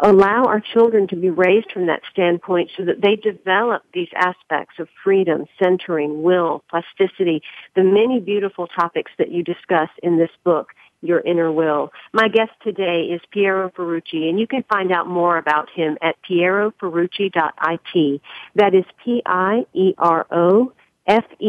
allow 0.00 0.44
our 0.44 0.60
children 0.60 1.06
to 1.08 1.16
be 1.16 1.30
raised 1.30 1.70
from 1.72 1.86
that 1.86 2.02
standpoint 2.10 2.70
so 2.76 2.84
that 2.84 3.00
they 3.00 3.16
develop 3.16 3.82
these 3.92 4.08
aspects 4.14 4.78
of 4.78 4.88
freedom, 5.04 5.46
centering, 5.62 6.22
will, 6.22 6.64
plasticity, 6.68 7.42
the 7.74 7.84
many 7.84 8.20
beautiful 8.20 8.66
topics 8.66 9.12
that 9.18 9.30
you 9.30 9.42
discuss 9.42 9.88
in 10.02 10.18
this 10.18 10.30
book 10.44 10.70
your 11.02 11.20
inner 11.20 11.52
will. 11.52 11.92
My 12.12 12.28
guest 12.28 12.52
today 12.62 13.10
is 13.12 13.20
Piero 13.30 13.70
Ferrucci, 13.70 14.28
and 14.28 14.40
you 14.40 14.46
can 14.46 14.64
find 14.64 14.90
out 14.90 15.06
more 15.06 15.36
about 15.36 15.68
him 15.70 15.98
at 16.02 16.16
pieroferrucci.it. 16.28 18.20
That 18.54 18.74
is 18.74 18.84
P-I-E-R-O 19.04 20.72
F-E-R-R-U-C-C-I 21.06 21.40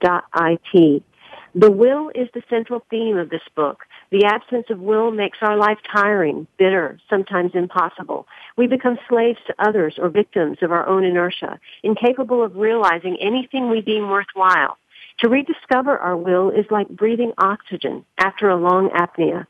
dot 0.00 0.24
I-T. 0.34 1.04
The 1.54 1.70
will 1.70 2.10
is 2.14 2.28
the 2.34 2.42
central 2.48 2.84
theme 2.90 3.16
of 3.18 3.30
this 3.30 3.42
book. 3.54 3.84
The 4.12 4.26
absence 4.26 4.66
of 4.68 4.78
will 4.78 5.10
makes 5.10 5.38
our 5.40 5.56
life 5.56 5.78
tiring, 5.90 6.46
bitter, 6.58 6.98
sometimes 7.08 7.52
impossible. 7.54 8.26
We 8.58 8.66
become 8.66 8.98
slaves 9.08 9.38
to 9.46 9.54
others 9.58 9.94
or 9.98 10.10
victims 10.10 10.58
of 10.60 10.70
our 10.70 10.86
own 10.86 11.02
inertia, 11.02 11.58
incapable 11.82 12.44
of 12.44 12.54
realizing 12.54 13.16
anything 13.22 13.70
we 13.70 13.80
deem 13.80 14.10
worthwhile. 14.10 14.76
To 15.20 15.30
rediscover 15.30 15.96
our 15.96 16.14
will 16.14 16.50
is 16.50 16.66
like 16.70 16.90
breathing 16.90 17.32
oxygen 17.38 18.04
after 18.18 18.50
a 18.50 18.56
long 18.56 18.90
apnea. 18.90 19.46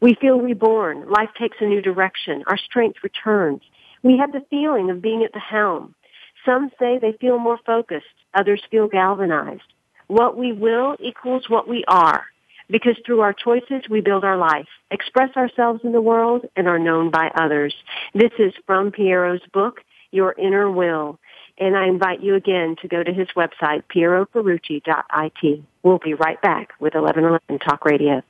We 0.00 0.14
feel 0.14 0.40
reborn. 0.40 1.10
Life 1.10 1.30
takes 1.36 1.56
a 1.60 1.66
new 1.66 1.82
direction. 1.82 2.44
Our 2.46 2.56
strength 2.56 2.98
returns. 3.02 3.62
We 4.04 4.18
have 4.18 4.30
the 4.30 4.46
feeling 4.48 4.90
of 4.90 5.02
being 5.02 5.24
at 5.24 5.32
the 5.32 5.40
helm. 5.40 5.96
Some 6.44 6.70
say 6.78 6.98
they 7.00 7.16
feel 7.20 7.40
more 7.40 7.58
focused. 7.66 8.06
Others 8.32 8.62
feel 8.70 8.86
galvanized. 8.86 9.72
What 10.06 10.36
we 10.36 10.52
will 10.52 10.94
equals 11.00 11.50
what 11.50 11.66
we 11.66 11.82
are 11.88 12.26
because 12.68 12.96
through 13.04 13.20
our 13.20 13.32
choices 13.32 13.88
we 13.88 14.00
build 14.00 14.24
our 14.24 14.36
life, 14.36 14.66
express 14.90 15.36
ourselves 15.36 15.80
in 15.84 15.92
the 15.92 16.00
world, 16.00 16.46
and 16.56 16.68
are 16.68 16.78
known 16.78 17.10
by 17.10 17.30
others. 17.34 17.74
This 18.14 18.32
is 18.38 18.52
from 18.66 18.90
Piero's 18.90 19.42
book, 19.52 19.80
Your 20.10 20.32
Inner 20.38 20.70
Will. 20.70 21.18
And 21.58 21.76
I 21.76 21.86
invite 21.86 22.20
you 22.22 22.34
again 22.34 22.76
to 22.82 22.88
go 22.88 23.02
to 23.02 23.12
his 23.12 23.28
website, 23.36 23.84
pieroferrucci.it. 23.94 25.62
We'll 25.82 25.98
be 25.98 26.14
right 26.14 26.40
back 26.42 26.72
with 26.80 26.94
1111 26.94 27.58
Talk 27.60 27.84
Radio. 27.84 28.22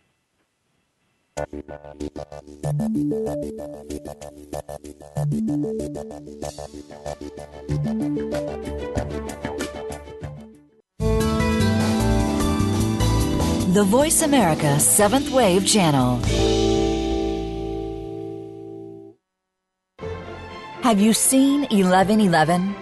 The 13.75 13.83
Voice 13.83 14.23
America 14.23 14.79
Seventh 14.79 15.33
Wave 15.33 15.67
Channel. 15.67 16.21
Have 20.83 21.01
you 21.01 21.13
seen 21.13 21.63
1111? 21.63 22.73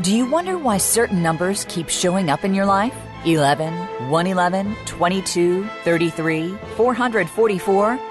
Do 0.00 0.12
you 0.12 0.28
wonder 0.28 0.58
why 0.58 0.78
certain 0.78 1.22
numbers 1.22 1.64
keep 1.68 1.88
showing 1.88 2.30
up 2.30 2.44
in 2.44 2.52
your 2.52 2.66
life? 2.66 2.96
11, 3.24 3.72
111, 4.10 4.74
22, 4.86 5.68
33, 5.84 6.58
444? 6.76 8.09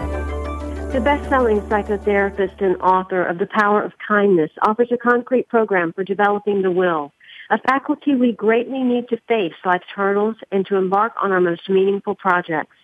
The 0.91 0.99
best-selling 0.99 1.61
psychotherapist 1.61 2.59
and 2.59 2.75
author 2.81 3.23
of 3.23 3.37
The 3.37 3.47
Power 3.47 3.81
of 3.81 3.93
Kindness 4.05 4.51
offers 4.61 4.89
a 4.91 4.97
concrete 4.97 5.47
program 5.47 5.93
for 5.93 6.03
developing 6.03 6.61
the 6.61 6.69
will, 6.69 7.13
a 7.49 7.57
faculty 7.59 8.13
we 8.13 8.33
greatly 8.33 8.83
need 8.83 9.07
to 9.07 9.21
face 9.25 9.53
life's 9.63 9.87
hurdles 9.95 10.35
and 10.51 10.65
to 10.65 10.75
embark 10.75 11.13
on 11.21 11.31
our 11.31 11.39
most 11.39 11.69
meaningful 11.69 12.15
projects. 12.15 12.75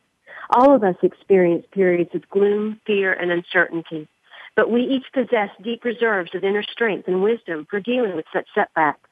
All 0.51 0.73
of 0.73 0.85
us 0.85 0.95
experience 1.03 1.65
periods 1.73 2.11
of 2.15 2.29
gloom, 2.29 2.79
fear, 2.87 3.11
and 3.11 3.29
uncertainty, 3.29 4.07
but 4.55 4.71
we 4.71 4.83
each 4.83 5.11
possess 5.13 5.49
deep 5.61 5.83
reserves 5.83 6.33
of 6.33 6.45
inner 6.45 6.63
strength 6.63 7.09
and 7.09 7.21
wisdom 7.21 7.67
for 7.69 7.81
dealing 7.81 8.15
with 8.15 8.25
such 8.31 8.47
setbacks. 8.55 9.09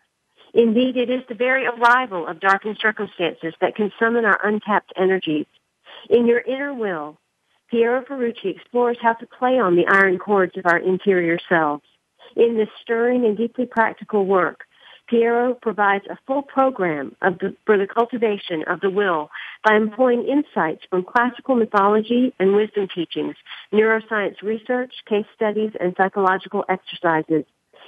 Indeed, 0.54 0.96
it 0.96 1.10
is 1.10 1.22
the 1.28 1.36
very 1.36 1.68
arrival 1.68 2.26
of 2.26 2.40
darkened 2.40 2.78
circumstances 2.80 3.56
that 3.60 3.76
can 3.76 3.92
summon 4.00 4.24
our 4.24 4.40
untapped 4.42 4.94
energies. 4.96 5.48
In 6.10 6.28
your 6.28 6.40
inner 6.40 6.74
will, 6.74 7.18
Piero 7.70 8.04
Ferrucci 8.04 8.56
explores 8.56 8.98
how 9.02 9.14
to 9.14 9.26
play 9.26 9.60
on 9.60 9.76
the 9.76 9.88
iron 9.88 10.20
chords 10.20 10.56
of 10.58 10.66
our 10.66 10.78
interior 10.78 11.40
selves. 11.50 11.84
In 12.36 12.58
this 12.58 12.70
stirring 12.82 13.26
and 13.26 13.36
deeply 13.38 13.66
practical 13.66 14.26
work, 14.26 14.66
Piero 15.08 15.54
provides 15.54 16.06
a 16.10 16.18
full 16.26 16.42
program 16.42 17.16
the, 17.22 17.56
for 17.66 17.78
the 17.78 17.88
cultivation 17.88 18.64
of 18.68 18.82
the 18.82 18.90
will 18.90 19.30
by 19.64 19.76
employing 19.76 20.28
insights 20.28 20.84
from 20.90 21.04
classical 21.04 21.56
mythology 21.56 22.34
and 22.40 22.56
wisdom 22.56 22.88
teachings, 22.94 23.36
neuroscience 23.72 24.42
research, 24.42 24.94
case 25.08 25.26
studies, 25.36 25.72
and 25.80 25.96
psychological 25.98 26.66
exercises. 26.70 27.46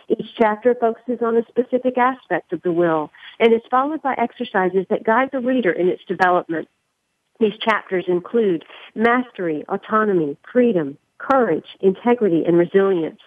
Each 0.10 0.28
chapter 0.38 0.74
focuses 0.74 1.22
on 1.22 1.38
a 1.38 1.46
specific 1.48 1.98
aspect 1.98 2.54
of 2.54 2.62
the 2.62 2.72
will 2.72 3.12
and 3.40 3.54
is 3.54 3.62
followed 3.70 4.02
by 4.02 4.14
exercises 4.18 4.86
that 4.90 5.04
guide 5.04 5.30
the 5.32 5.40
reader 5.40 5.72
in 5.72 5.88
its 5.88 6.04
development. 6.06 6.68
These 7.40 7.58
chapters 7.60 8.06
include 8.08 8.66
mastery, 8.96 9.64
autonomy, 9.70 10.38
freedom, 10.52 10.98
courage, 11.18 11.66
integrity, 11.82 12.44
and 12.46 12.58
resilience. 12.58 13.20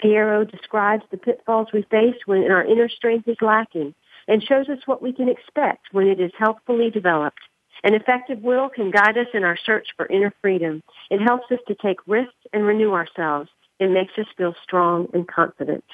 Piero 0.00 0.44
describes 0.44 1.02
the 1.10 1.16
pitfalls 1.16 1.68
we 1.72 1.82
face 1.90 2.16
when 2.26 2.50
our 2.50 2.64
inner 2.64 2.88
strength 2.88 3.28
is 3.28 3.36
lacking 3.40 3.94
and 4.28 4.42
shows 4.42 4.68
us 4.68 4.86
what 4.86 5.02
we 5.02 5.12
can 5.12 5.28
expect 5.28 5.88
when 5.92 6.06
it 6.06 6.20
is 6.20 6.30
healthfully 6.38 6.90
developed. 6.90 7.40
An 7.84 7.94
effective 7.94 8.42
will 8.42 8.68
can 8.68 8.90
guide 8.90 9.16
us 9.16 9.28
in 9.34 9.44
our 9.44 9.56
search 9.56 9.88
for 9.96 10.06
inner 10.06 10.32
freedom. 10.40 10.82
It 11.10 11.20
helps 11.20 11.50
us 11.50 11.60
to 11.68 11.74
take 11.74 11.98
risks 12.06 12.34
and 12.52 12.64
renew 12.64 12.92
ourselves. 12.92 13.50
It 13.78 13.90
makes 13.90 14.12
us 14.18 14.26
feel 14.36 14.54
strong 14.62 15.08
and 15.12 15.26
confident. 15.26 15.84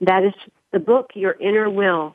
That 0.00 0.24
is 0.24 0.34
the 0.72 0.78
book, 0.78 1.10
Your 1.14 1.32
Inner 1.40 1.68
Will. 1.68 2.14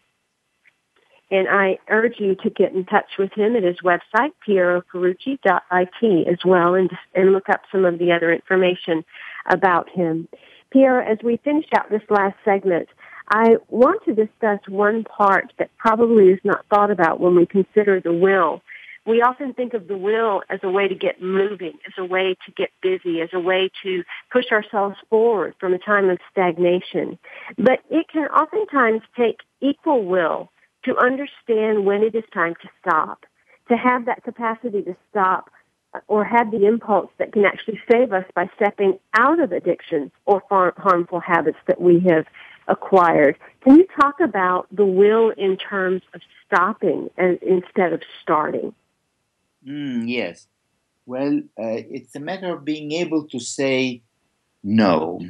And 1.31 1.47
I 1.49 1.79
urge 1.89 2.19
you 2.19 2.35
to 2.35 2.49
get 2.49 2.73
in 2.73 2.85
touch 2.85 3.17
with 3.17 3.33
him 3.33 3.55
at 3.55 3.63
his 3.63 3.77
website, 3.83 4.31
pieroferrucci.it 4.47 6.27
as 6.27 6.39
well, 6.45 6.75
and, 6.75 6.91
and 7.15 7.33
look 7.33 7.49
up 7.49 7.61
some 7.71 7.83
of 7.83 7.97
the 7.97 8.11
other 8.11 8.31
information 8.31 9.03
about 9.49 9.89
him. 9.89 10.27
Piero, 10.71 11.03
as 11.03 11.17
we 11.23 11.37
finish 11.37 11.65
out 11.77 11.89
this 11.89 12.03
last 12.09 12.35
segment, 12.43 12.89
I 13.29 13.55
want 13.69 14.03
to 14.05 14.13
discuss 14.13 14.59
one 14.67 15.03
part 15.03 15.51
that 15.57 15.71
probably 15.77 16.29
is 16.29 16.39
not 16.43 16.65
thought 16.69 16.91
about 16.91 17.19
when 17.19 17.35
we 17.35 17.45
consider 17.47 17.99
the 17.99 18.13
will. 18.13 18.61
We 19.07 19.21
often 19.21 19.53
think 19.53 19.73
of 19.73 19.87
the 19.87 19.97
will 19.97 20.41
as 20.49 20.59
a 20.63 20.69
way 20.69 20.87
to 20.87 20.95
get 20.95 21.21
moving, 21.21 21.73
as 21.87 21.93
a 21.97 22.05
way 22.05 22.35
to 22.45 22.51
get 22.51 22.69
busy, 22.81 23.21
as 23.21 23.29
a 23.33 23.39
way 23.39 23.69
to 23.83 24.03
push 24.31 24.51
ourselves 24.51 24.97
forward 25.09 25.55
from 25.59 25.73
a 25.73 25.79
time 25.79 26.09
of 26.09 26.17
stagnation. 26.31 27.17
But 27.57 27.81
it 27.89 28.07
can 28.11 28.27
oftentimes 28.27 29.01
take 29.15 29.41
equal 29.61 30.05
will 30.05 30.49
to 30.85 30.97
understand 30.97 31.85
when 31.85 32.03
it 32.03 32.15
is 32.15 32.23
time 32.33 32.55
to 32.61 32.69
stop, 32.79 33.25
to 33.69 33.75
have 33.75 34.05
that 34.05 34.23
capacity 34.23 34.81
to 34.83 34.95
stop 35.09 35.49
or 36.07 36.23
have 36.23 36.51
the 36.51 36.65
impulse 36.65 37.09
that 37.17 37.31
can 37.33 37.45
actually 37.45 37.79
save 37.91 38.11
us 38.11 38.25
by 38.35 38.49
stepping 38.55 38.99
out 39.17 39.39
of 39.39 39.51
addictions 39.51 40.11
or 40.25 40.41
harmful 40.77 41.19
habits 41.19 41.57
that 41.67 41.79
we 41.79 41.99
have 42.01 42.25
acquired. 42.67 43.37
Can 43.63 43.77
you 43.77 43.87
talk 43.99 44.19
about 44.19 44.67
the 44.71 44.85
will 44.85 45.29
in 45.31 45.57
terms 45.57 46.01
of 46.13 46.21
stopping 46.45 47.09
and, 47.17 47.39
instead 47.41 47.93
of 47.93 48.01
starting? 48.21 48.73
Mm, 49.67 50.03
yes. 50.07 50.47
Well, 51.05 51.41
uh, 51.57 51.81
it's 51.89 52.15
a 52.15 52.19
matter 52.19 52.53
of 52.53 52.65
being 52.65 52.91
able 52.91 53.27
to 53.27 53.39
say 53.39 54.01
no. 54.63 55.21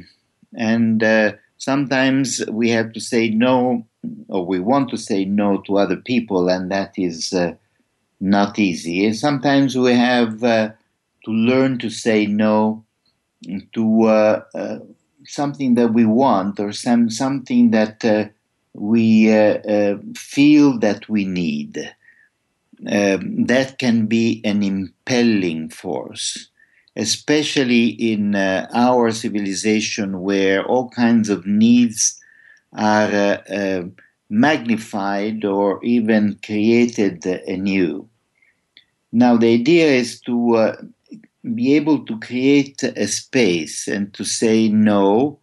And 0.54 1.02
uh, 1.02 1.34
sometimes 1.58 2.42
we 2.50 2.70
have 2.70 2.92
to 2.92 3.00
say 3.00 3.30
no, 3.30 3.86
or 4.28 4.46
we 4.46 4.60
want 4.60 4.90
to 4.90 4.96
say 4.96 5.24
no 5.24 5.58
to 5.62 5.78
other 5.78 5.96
people, 5.96 6.48
and 6.48 6.70
that 6.70 6.94
is. 6.96 7.32
Uh, 7.32 7.54
not 8.20 8.58
easy. 8.58 9.12
Sometimes 9.12 9.76
we 9.76 9.92
have 9.92 10.42
uh, 10.42 10.70
to 11.24 11.30
learn 11.30 11.78
to 11.78 11.90
say 11.90 12.26
no 12.26 12.84
to 13.72 14.02
uh, 14.04 14.42
uh, 14.54 14.78
something 15.26 15.74
that 15.74 15.92
we 15.92 16.06
want 16.06 16.58
or 16.58 16.72
some 16.72 17.10
something 17.10 17.70
that 17.70 18.04
uh, 18.04 18.26
we 18.72 19.32
uh, 19.32 19.96
feel 20.16 20.78
that 20.78 21.08
we 21.08 21.24
need. 21.24 21.92
Um, 22.86 23.46
that 23.46 23.78
can 23.78 24.06
be 24.06 24.42
an 24.44 24.62
impelling 24.62 25.70
force, 25.70 26.50
especially 26.96 27.88
in 27.88 28.34
our 28.34 29.10
civilization 29.12 30.20
where 30.22 30.64
all 30.64 30.88
kinds 30.90 31.28
of 31.28 31.46
needs 31.46 32.20
are 32.72 33.44
magnified 34.28 35.44
or 35.44 35.82
even 35.84 36.38
created 36.44 37.24
anew. 37.26 38.08
Now, 39.12 39.36
the 39.36 39.54
idea 39.54 39.86
is 39.86 40.20
to 40.22 40.56
uh, 40.56 40.76
be 41.54 41.74
able 41.76 42.04
to 42.04 42.18
create 42.18 42.82
a 42.82 43.06
space 43.06 43.86
and 43.86 44.12
to 44.14 44.24
say 44.24 44.68
no, 44.68 45.38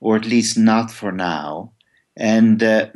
or 0.00 0.16
at 0.16 0.24
least 0.24 0.58
not 0.58 0.90
for 0.90 1.12
now. 1.12 1.72
And 2.16 2.62
uh, 2.62 2.86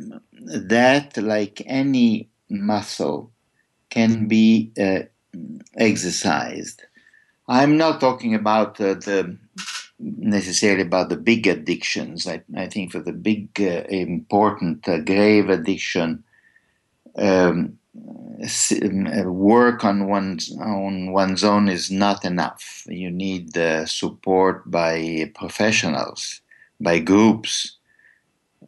that, 0.41 1.17
like 1.17 1.61
any 1.65 2.29
muscle, 2.49 3.31
can 3.89 4.27
be 4.27 4.71
uh, 4.79 5.03
exercised. 5.77 6.83
I'm 7.47 7.77
not 7.77 7.99
talking 7.99 8.35
about 8.35 8.79
uh, 8.81 8.95
the 8.95 9.37
necessarily 9.99 10.83
about 10.83 11.09
the 11.09 11.17
big 11.17 11.47
addictions. 11.47 12.27
I, 12.27 12.41
I 12.55 12.67
think 12.67 12.91
for 12.91 12.99
the 12.99 13.13
big, 13.13 13.49
uh, 13.59 13.83
important, 13.89 14.87
uh, 14.87 14.99
grave 14.99 15.49
addiction, 15.49 16.23
um, 17.17 17.77
uh, 18.39 19.23
work 19.23 19.83
on 19.83 20.07
one's 20.07 20.55
on 20.57 21.11
one's 21.11 21.43
own 21.43 21.67
is 21.67 21.89
not 21.89 22.23
enough. 22.23 22.83
You 22.87 23.09
need 23.09 23.57
uh, 23.57 23.87
support 23.87 24.69
by 24.69 25.31
professionals, 25.33 26.41
by 26.79 26.99
groups. 26.99 27.77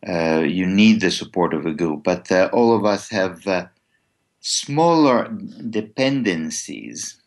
Uh, 0.08 0.40
you 0.40 0.66
need 0.66 1.02
the 1.02 1.12
support 1.12 1.54
of 1.54 1.66
a 1.66 1.74
group, 1.74 2.04
but 2.04 2.32
uh, 2.32 2.50
all 2.54 2.76
of 2.76 2.86
us 2.86 3.10
have 3.10 3.70
smaller 4.40 5.30
dependencies, 5.70 7.22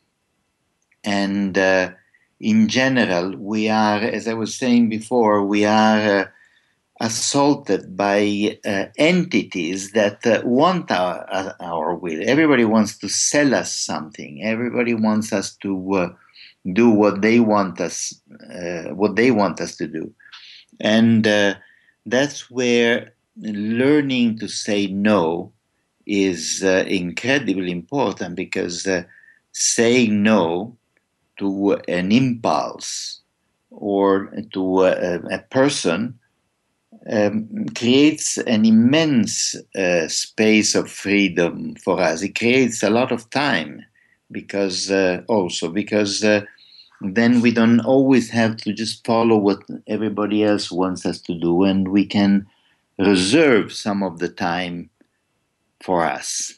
and 1.05 1.57
in 2.42 2.66
general, 2.68 3.36
we 3.36 3.68
are, 3.68 3.98
as 3.98 4.26
I 4.26 4.34
was 4.34 4.57
saying 4.57 4.88
before, 4.88 5.44
we 5.44 5.64
are 5.64 6.20
uh, 6.22 6.26
assaulted 7.00 7.96
by 7.96 8.59
uh, 8.66 8.86
entities 8.98 9.92
that 9.92 10.26
uh, 10.26 10.42
want 10.44 10.90
our, 10.90 11.24
uh, 11.32 11.53
our 11.61 11.94
will. 11.94 12.20
Everybody 12.26 12.64
wants 12.64 12.98
to 12.98 13.09
sell 13.09 13.55
us 13.55 13.74
something. 13.74 14.42
Everybody 14.42 14.92
wants 14.92 15.32
us 15.32 15.55
to 15.59 15.94
uh, 15.94 16.09
do 16.72 16.90
what 16.90 17.22
they 17.22 17.38
want 17.38 17.80
us, 17.80 18.12
uh, 18.53 18.92
what 18.94 19.14
they 19.14 19.30
want 19.30 19.61
us 19.61 19.76
to 19.76 19.86
do, 19.86 20.12
and 20.80 21.24
that's 22.07 22.50
where 22.50 23.14
learning 23.36 24.38
to 24.38 24.48
say 24.48 24.88
no 24.88 25.53
is 26.07 26.62
incredibly 26.62 27.70
important 27.70 28.34
because 28.34 28.86
saying 29.53 30.22
no 30.22 30.76
to 31.38 31.74
an 31.88 32.12
impulse 32.12 33.20
or 33.70 34.32
to 34.52 34.82
a, 34.84 35.16
a 35.30 35.38
person 35.50 36.18
um, 37.10 37.66
creates 37.74 38.38
an 38.38 38.64
immense 38.64 39.56
uh, 39.76 40.06
space 40.08 40.74
of 40.74 40.90
freedom 40.90 41.74
for 41.76 42.00
us. 42.00 42.22
It 42.22 42.38
creates 42.38 42.82
a 42.82 42.90
lot 42.90 43.12
of 43.12 43.28
time 43.30 43.84
because 44.30 44.90
uh, 44.90 45.22
also 45.28 45.70
because 45.70 46.22
uh, 46.22 46.42
then 47.00 47.40
we 47.40 47.50
don't 47.50 47.80
always 47.80 48.30
have 48.30 48.56
to 48.58 48.72
just 48.72 49.04
follow 49.04 49.36
what 49.36 49.62
everybody 49.88 50.44
else 50.44 50.70
wants 50.70 51.04
us 51.04 51.20
to 51.22 51.34
do, 51.38 51.64
and 51.64 51.88
we 51.88 52.06
can 52.06 52.46
reserve 52.98 53.72
some 53.72 54.02
of 54.02 54.18
the 54.20 54.28
time 54.28 54.88
for 55.82 56.04
us. 56.04 56.54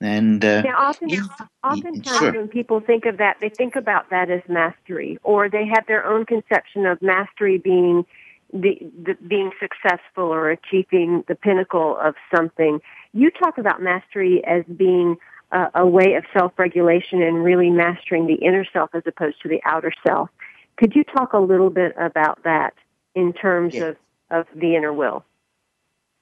And 0.00 0.44
uh, 0.44 0.62
now, 0.62 0.76
often, 0.76 1.08
if, 1.10 1.24
oftentimes 1.64 2.18
sure. 2.18 2.32
when 2.32 2.48
people 2.48 2.80
think 2.80 3.06
of 3.06 3.16
that, 3.16 3.38
they 3.40 3.48
think 3.48 3.76
about 3.76 4.10
that 4.10 4.30
as 4.30 4.42
mastery, 4.46 5.18
or 5.22 5.48
they 5.48 5.66
have 5.66 5.86
their 5.86 6.04
own 6.04 6.26
conception 6.26 6.84
of 6.84 7.00
mastery 7.00 7.56
being 7.56 8.04
the, 8.52 8.78
the 9.04 9.14
being 9.26 9.50
successful 9.58 10.24
or 10.24 10.50
achieving 10.50 11.24
the 11.28 11.34
pinnacle 11.34 11.96
of 12.00 12.14
something. 12.34 12.80
You 13.12 13.30
talk 13.30 13.56
about 13.58 13.82
mastery 13.82 14.44
as 14.46 14.64
being 14.76 15.16
a, 15.50 15.66
a 15.76 15.86
way 15.86 16.14
of 16.14 16.24
self-regulation 16.36 17.22
and 17.22 17.42
really 17.42 17.70
mastering 17.70 18.26
the 18.26 18.34
inner 18.34 18.66
self 18.72 18.90
as 18.94 19.02
opposed 19.06 19.40
to 19.42 19.48
the 19.48 19.60
outer 19.64 19.92
self. 20.06 20.28
Could 20.76 20.94
you 20.94 21.04
talk 21.04 21.32
a 21.32 21.38
little 21.38 21.70
bit 21.70 21.94
about 21.98 22.42
that 22.44 22.74
in 23.14 23.32
terms 23.32 23.74
yes. 23.74 23.96
of, 24.30 24.40
of 24.40 24.46
the 24.54 24.76
inner 24.76 24.92
will? 24.92 25.24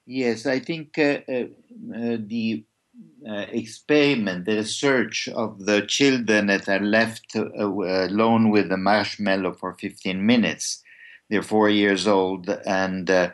Yes, 0.07 0.47
I 0.47 0.61
think 0.61 0.97
uh, 0.99 1.21
uh, 1.29 1.33
uh 1.33 2.17
the 2.21 2.65
uh, 3.29 3.47
experiment, 3.53 4.45
the 4.45 4.57
research 4.57 5.29
of 5.29 5.65
the 5.65 5.83
children 5.87 6.47
that 6.47 6.69
are 6.69 6.81
left 6.81 7.35
uh, 7.35 7.45
alone 7.47 8.51
with 8.51 8.69
the 8.69 8.77
marshmallow 8.77 9.55
for 9.55 9.75
15 9.75 10.25
minutes. 10.25 10.83
They're 11.31 11.43
four 11.43 11.71
years 11.71 12.07
old 12.07 12.51
and 12.67 13.09
uh, 13.09 13.31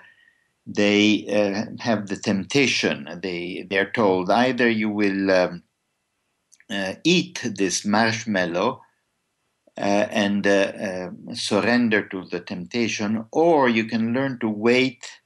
they 0.67 1.27
uh, 1.29 1.83
have 1.83 2.07
the 2.07 2.17
temptation. 2.17 3.19
They 3.23 3.67
they're 3.69 3.91
told 3.91 4.31
either 4.31 4.69
you 4.69 4.91
will 4.91 5.31
um, 5.31 5.63
uh, 6.71 6.95
eat 7.03 7.41
this 7.57 7.85
marshmallow 7.85 8.81
uh, 9.77 9.81
and 9.81 10.47
surrender 11.37 12.07
to 12.09 12.25
the 12.27 12.41
temptation, 12.41 13.25
or 13.33 13.69
you 13.69 13.87
can 13.87 14.13
learn 14.13 14.39
to 14.39 14.49
wait 14.49 15.20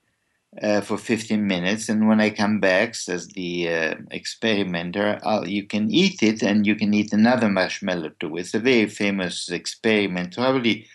uh, 0.63 0.81
for 0.81 0.97
15 0.99 1.47
minutes. 1.47 1.89
And 1.89 2.09
when 2.09 2.21
I 2.21 2.31
come 2.31 2.61
back, 2.61 2.95
says 2.95 3.29
the 3.29 3.69
uh, 3.69 3.95
experimenter, 4.11 5.21
I'll, 5.25 5.49
you 5.49 5.67
can 5.67 5.91
eat 5.91 6.23
it 6.23 6.43
and 6.43 6.67
you 6.67 6.77
can 6.77 6.95
eat 6.95 7.13
another 7.13 7.49
marshmallow 7.49 8.11
too. 8.21 8.37
It's 8.37 8.55
a 8.55 8.61
very 8.61 8.89
famous 8.89 9.51
experiment, 9.51 10.35
probably 10.35 10.87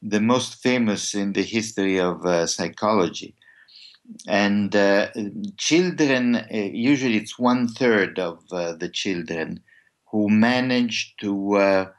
the 0.00 0.20
most 0.20 0.62
famous 0.62 1.14
in 1.14 1.32
the 1.32 1.42
history 1.42 1.98
of 2.00 2.24
uh, 2.24 2.46
psychology. 2.46 3.34
And 4.26 4.74
uh, 4.74 5.08
children, 5.56 6.36
uh, 6.36 6.46
usually 6.50 7.16
it's 7.16 7.38
one 7.38 7.68
third 7.68 8.18
of 8.18 8.42
uh, 8.50 8.72
the 8.72 8.88
children 8.88 9.60
who 10.10 10.28
manage 10.28 11.14
to 11.20 11.92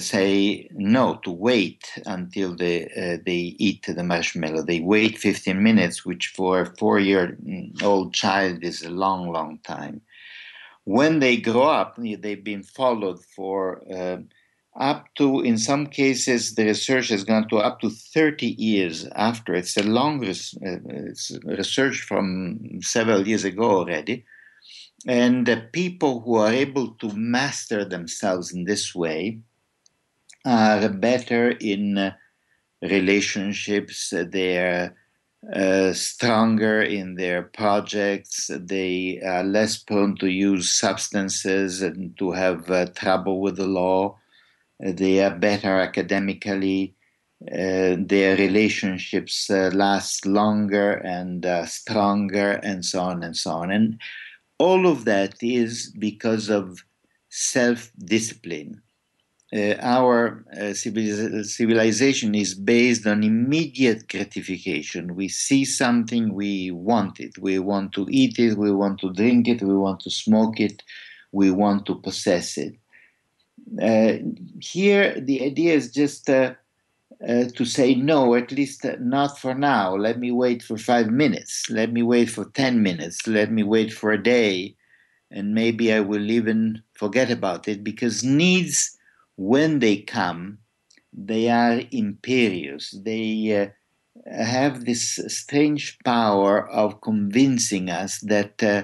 say 0.00 0.68
no 0.72 1.20
to 1.22 1.30
wait 1.30 1.92
until 2.06 2.56
they 2.56 2.84
uh, 2.86 3.22
they 3.24 3.54
eat 3.58 3.86
the 3.86 4.02
marshmallow. 4.02 4.62
They 4.62 4.80
wait 4.80 5.18
15 5.18 5.62
minutes, 5.62 6.04
which 6.04 6.32
for 6.36 6.62
a 6.62 6.76
four-year-old 6.76 8.12
child 8.12 8.64
is 8.64 8.82
a 8.82 8.90
long, 8.90 9.32
long 9.32 9.58
time. 9.58 10.00
When 10.84 11.20
they 11.20 11.36
grow 11.36 11.62
up, 11.62 11.96
they've 11.98 12.42
been 12.42 12.64
followed 12.64 13.24
for 13.24 13.82
uh, 13.92 14.18
up 14.76 15.08
to, 15.16 15.40
in 15.40 15.58
some 15.58 15.86
cases, 15.86 16.54
the 16.54 16.64
research 16.64 17.08
has 17.08 17.24
gone 17.24 17.48
to 17.48 17.58
up 17.58 17.80
to 17.80 17.90
30 17.90 18.46
years 18.46 19.06
after. 19.14 19.54
It's 19.54 19.76
a 19.76 19.82
long 19.82 20.20
res- 20.20 20.56
uh, 20.64 20.78
it's 20.86 21.32
research 21.44 22.00
from 22.00 22.80
several 22.80 23.26
years 23.26 23.44
ago 23.44 23.70
already. 23.70 24.24
And 25.06 25.46
the 25.46 25.68
people 25.72 26.20
who 26.20 26.36
are 26.36 26.52
able 26.52 26.94
to 26.94 27.12
master 27.12 27.84
themselves 27.84 28.52
in 28.52 28.64
this 28.64 28.94
way 28.94 29.40
are 30.44 30.88
better 30.88 31.50
in 31.50 31.98
uh, 31.98 32.14
relationships, 32.82 34.12
they're 34.30 34.94
uh, 35.54 35.92
stronger 35.92 36.82
in 36.82 37.14
their 37.14 37.42
projects, 37.42 38.50
they 38.52 39.20
are 39.24 39.42
less 39.42 39.78
prone 39.78 40.16
to 40.16 40.28
use 40.28 40.70
substances 40.70 41.82
and 41.82 42.16
to 42.18 42.32
have 42.32 42.70
uh, 42.70 42.86
trouble 42.94 43.40
with 43.40 43.56
the 43.56 43.66
law, 43.66 44.16
they 44.80 45.22
are 45.22 45.36
better 45.36 45.78
academically. 45.80 46.94
Uh, 47.50 47.96
their 47.98 48.36
relationships 48.36 49.48
uh, 49.48 49.70
last 49.72 50.26
longer 50.26 50.92
and 50.92 51.46
uh, 51.46 51.64
stronger, 51.64 52.60
and 52.62 52.84
so 52.84 53.00
on 53.00 53.22
and 53.22 53.34
so 53.34 53.50
on. 53.52 53.70
And 53.70 53.98
all 54.58 54.86
of 54.86 55.06
that 55.06 55.42
is 55.42 55.90
because 55.98 56.50
of 56.50 56.84
self 57.30 57.90
discipline 57.98 58.82
uh, 59.52 59.74
our 59.80 60.44
uh, 60.60 60.72
civilization 60.72 62.34
is 62.36 62.54
based 62.54 63.04
on 63.06 63.24
immediate 63.24 64.08
gratification. 64.08 65.16
We 65.16 65.26
see 65.28 65.64
something, 65.64 66.34
we 66.34 66.70
want 66.70 67.18
it. 67.18 67.36
We 67.38 67.58
want 67.58 67.92
to 67.94 68.06
eat 68.10 68.38
it, 68.38 68.56
we 68.56 68.70
want 68.70 69.00
to 69.00 69.12
drink 69.12 69.48
it, 69.48 69.62
we 69.62 69.76
want 69.76 70.00
to 70.00 70.10
smoke 70.10 70.60
it, 70.60 70.84
we 71.32 71.50
want 71.50 71.84
to 71.86 71.96
possess 71.96 72.56
it. 72.56 72.76
Uh, 73.82 74.18
here, 74.60 75.20
the 75.20 75.42
idea 75.44 75.74
is 75.74 75.92
just 75.92 76.30
uh, 76.30 76.54
uh, 77.28 77.44
to 77.56 77.64
say 77.64 77.94
no, 77.96 78.36
at 78.36 78.52
least 78.52 78.86
not 79.00 79.36
for 79.36 79.54
now. 79.54 79.96
Let 79.96 80.20
me 80.20 80.30
wait 80.30 80.62
for 80.62 80.78
five 80.78 81.10
minutes. 81.10 81.68
Let 81.68 81.92
me 81.92 82.02
wait 82.02 82.30
for 82.30 82.44
10 82.44 82.82
minutes. 82.82 83.26
Let 83.26 83.50
me 83.50 83.64
wait 83.64 83.92
for 83.92 84.12
a 84.12 84.22
day. 84.22 84.76
And 85.32 85.54
maybe 85.54 85.92
I 85.92 86.00
will 86.00 86.30
even 86.30 86.82
forget 86.94 87.30
about 87.30 87.68
it 87.68 87.84
because 87.84 88.24
needs 88.24 88.96
when 89.40 89.78
they 89.78 89.96
come, 89.96 90.58
they 91.14 91.48
are 91.48 91.80
imperious. 91.90 92.90
They 92.90 93.56
uh, 93.58 93.68
have 94.30 94.84
this 94.84 95.18
strange 95.28 95.98
power 96.04 96.68
of 96.68 97.00
convincing 97.00 97.88
us 97.88 98.18
that 98.20 98.62
uh, 98.62 98.82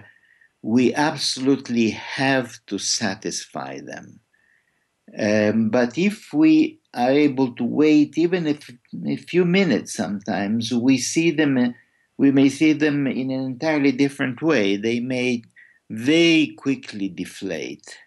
we 0.63 0.95
absolutely 0.95 1.91
have 1.91 2.59
to 2.69 2.79
satisfy 2.79 3.81
them. 3.81 4.21
Um, 5.19 5.69
but 5.69 5.99
if 5.99 6.33
we 6.33 6.81
are 6.95 7.11
able 7.11 7.55
to 7.57 7.65
wait, 7.65 8.17
even 8.17 8.47
if 8.47 8.71
a 9.07 9.17
few 9.17 9.45
minutes, 9.45 9.93
sometimes 9.93 10.73
we 10.73 10.97
see 10.97 11.33
them. 11.33 11.75
We 12.17 12.33
may 12.33 12.49
see 12.49 12.73
them 12.73 13.07
in 13.07 13.31
an 13.31 13.45
entirely 13.45 13.93
different 13.93 14.41
way. 14.41 14.79
They 14.79 15.01
may 15.01 15.43
very 15.91 16.55
quickly 16.57 17.11
deflate, 17.11 17.99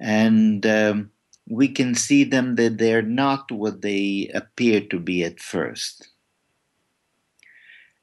and 0.00 0.66
um, 0.66 1.10
we 1.50 1.68
can 1.68 1.94
see 1.94 2.22
them 2.22 2.54
that 2.54 2.78
they're 2.78 3.02
not 3.02 3.50
what 3.50 3.82
they 3.82 4.30
appear 4.32 4.80
to 4.80 5.00
be 5.00 5.24
at 5.24 5.40
first. 5.40 6.08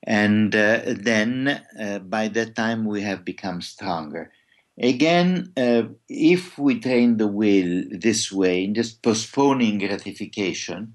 And 0.04 0.54
uh, 0.54 0.82
then 0.86 1.62
uh, 1.80 2.00
by 2.00 2.28
that 2.30 2.56
time 2.56 2.86
we 2.86 3.02
have 3.02 3.24
become 3.24 3.62
stronger. 3.62 4.32
Again, 4.80 5.54
uh, 5.58 5.84
if 6.08 6.60
we 6.60 6.80
train 6.80 7.18
the 7.18 7.28
will 7.28 7.84
this 7.90 8.32
way, 8.32 8.64
in 8.64 8.76
just 8.76 9.02
postponing 9.02 9.80
gratification, 9.80 10.94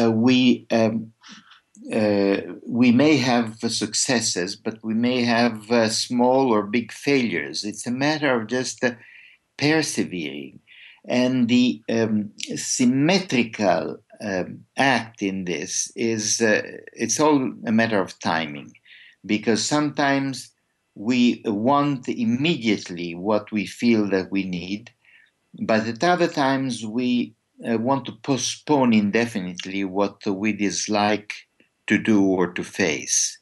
uh, 0.00 0.10
we 0.10 0.66
um, 0.70 1.12
uh, 1.92 2.38
we 2.66 2.92
may 2.92 3.16
have 3.16 3.58
successes, 3.58 4.56
but 4.56 4.78
we 4.82 4.94
may 4.94 5.22
have 5.22 5.70
uh, 5.70 5.88
small 5.88 6.52
or 6.52 6.64
big 6.64 6.92
failures. 6.92 7.64
It's 7.64 7.86
a 7.86 7.90
matter 7.90 8.40
of 8.40 8.48
just 8.48 8.84
persevering 9.58 10.60
and 11.06 11.48
the 11.48 11.82
um, 11.90 12.30
symmetrical 12.54 13.98
um, 14.20 14.64
act 14.76 15.22
in 15.22 15.44
this 15.44 15.90
is 15.96 16.40
uh, 16.40 16.62
it's 16.92 17.18
all 17.18 17.52
a 17.66 17.72
matter 17.72 18.00
of 18.00 18.18
timing. 18.20 18.72
Because 19.24 19.64
sometimes 19.64 20.52
we 20.94 21.42
want 21.44 22.08
immediately 22.08 23.14
what 23.14 23.50
we 23.52 23.66
feel 23.66 24.08
that 24.10 24.30
we 24.30 24.44
need, 24.44 24.90
but 25.60 25.86
at 25.86 26.04
other 26.04 26.28
times 26.28 26.84
we 26.84 27.34
uh, 27.68 27.78
want 27.78 28.04
to 28.06 28.12
postpone 28.12 28.92
indefinitely 28.92 29.84
what 29.84 30.26
we 30.26 30.52
dislike 30.52 31.32
to 31.86 31.98
do 31.98 32.24
or 32.24 32.52
to 32.52 32.64
face 32.64 33.38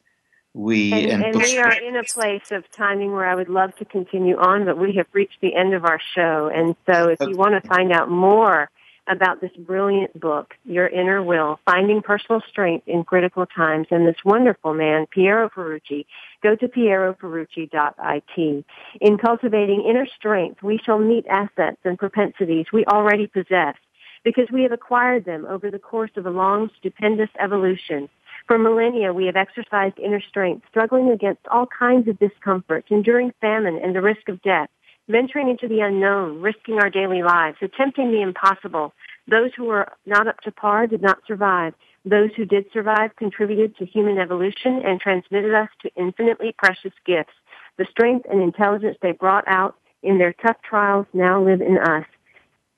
we 0.53 0.92
and, 0.92 1.22
and, 1.22 1.24
and 1.24 1.36
we 1.36 1.59
are 1.59 1.72
in 1.72 1.96
a 1.96 2.03
place 2.03 2.51
of 2.51 2.68
timing 2.72 3.12
where 3.12 3.26
I 3.26 3.34
would 3.34 3.48
love 3.48 3.76
to 3.76 3.84
continue 3.84 4.36
on, 4.36 4.64
but 4.64 4.76
we 4.76 4.94
have 4.96 5.07
reached 5.12 5.40
the 5.40 5.55
end 5.55 5.74
of 5.74 5.84
our 5.84 6.01
show. 6.14 6.51
And 6.53 6.74
so, 6.86 7.09
if 7.09 7.20
you 7.20 7.36
want 7.36 7.62
to 7.62 7.68
find 7.68 7.92
out 7.92 8.11
more 8.11 8.68
about 9.07 9.40
this 9.40 9.53
brilliant 9.59 10.18
book, 10.18 10.55
Your 10.64 10.86
Inner 10.86 11.22
Will, 11.22 11.61
Finding 11.64 12.03
Personal 12.03 12.42
Strength 12.48 12.88
in 12.88 13.05
Critical 13.05 13.46
Times, 13.46 13.86
and 13.90 14.07
this 14.07 14.16
wonderful 14.24 14.74
man, 14.74 15.07
Piero 15.07 15.48
Ferrucci, 15.51 16.07
go 16.42 16.57
to 16.57 16.68
pieroferrucci.it. 16.68 18.64
In 19.01 19.18
cultivating 19.18 19.84
inner 19.88 20.07
strength, 20.16 20.62
we 20.62 20.78
shall 20.78 20.98
meet 20.98 21.26
assets 21.28 21.78
and 21.84 21.98
propensities 21.98 22.66
we 22.72 22.84
already 22.86 23.26
possess 23.26 23.76
because 24.24 24.48
we 24.53 24.62
have 24.62 24.72
acquired 24.72 25.24
them 25.24 25.46
over 25.46 25.70
the 25.70 25.78
course 25.78 26.11
of 26.16 26.26
a 26.26 26.30
long, 26.30 26.70
stupendous 26.78 27.30
evolution 27.38 28.09
for 28.51 28.59
millennia, 28.59 29.12
we 29.12 29.26
have 29.26 29.36
exercised 29.36 29.96
inner 30.01 30.20
strength, 30.20 30.66
struggling 30.68 31.09
against 31.12 31.46
all 31.53 31.68
kinds 31.68 32.09
of 32.09 32.18
discomforts, 32.18 32.88
enduring 32.90 33.32
famine 33.40 33.78
and 33.80 33.94
the 33.94 34.03
risk 34.03 34.28
of 34.28 34.42
death, 34.42 34.68
venturing 35.09 35.48
into 35.48 35.68
the 35.68 35.78
unknown, 35.78 36.40
risking 36.40 36.80
our 36.80 36.90
daily 36.90 37.22
lives, 37.22 37.59
attempting 37.62 38.11
the 38.11 38.22
impossible. 38.22 38.92
Those 39.28 39.53
who 39.57 39.66
were 39.66 39.86
not 40.05 40.26
up 40.26 40.40
to 40.40 40.51
par 40.51 40.88
did 40.88 41.01
not 41.01 41.18
survive. 41.28 41.74
Those 42.05 42.30
who 42.36 42.44
did 42.44 42.64
survive 42.72 43.14
contributed 43.14 43.76
to 43.76 43.86
human 43.86 44.18
evolution 44.18 44.82
and 44.84 45.01
transmitted 45.01 45.55
us 45.55 45.68
to 45.82 45.90
infinitely 45.94 46.53
precious 46.59 46.94
gifts. 47.07 47.34
The 47.78 47.86
strength 47.88 48.26
and 48.28 48.42
intelligence 48.42 48.96
they 49.01 49.12
brought 49.12 49.44
out 49.46 49.76
in 50.03 50.18
their 50.18 50.32
tough 50.32 50.57
trials 50.68 51.07
now 51.12 51.40
live 51.40 51.61
in 51.61 51.78
us. 51.78 52.05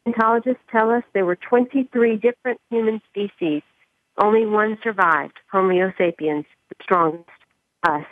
Paleontologists 0.05 0.65
tell 0.71 0.91
us 0.91 1.03
there 1.15 1.25
were 1.25 1.37
23 1.37 2.17
different 2.17 2.61
human 2.69 3.01
species. 3.09 3.63
Only 4.19 4.47
one 4.47 4.79
survived, 4.83 5.39
Homo 5.51 5.93
sapiens, 5.97 6.45
the 6.69 6.77
strongest, 6.83 7.29
us. 7.83 8.05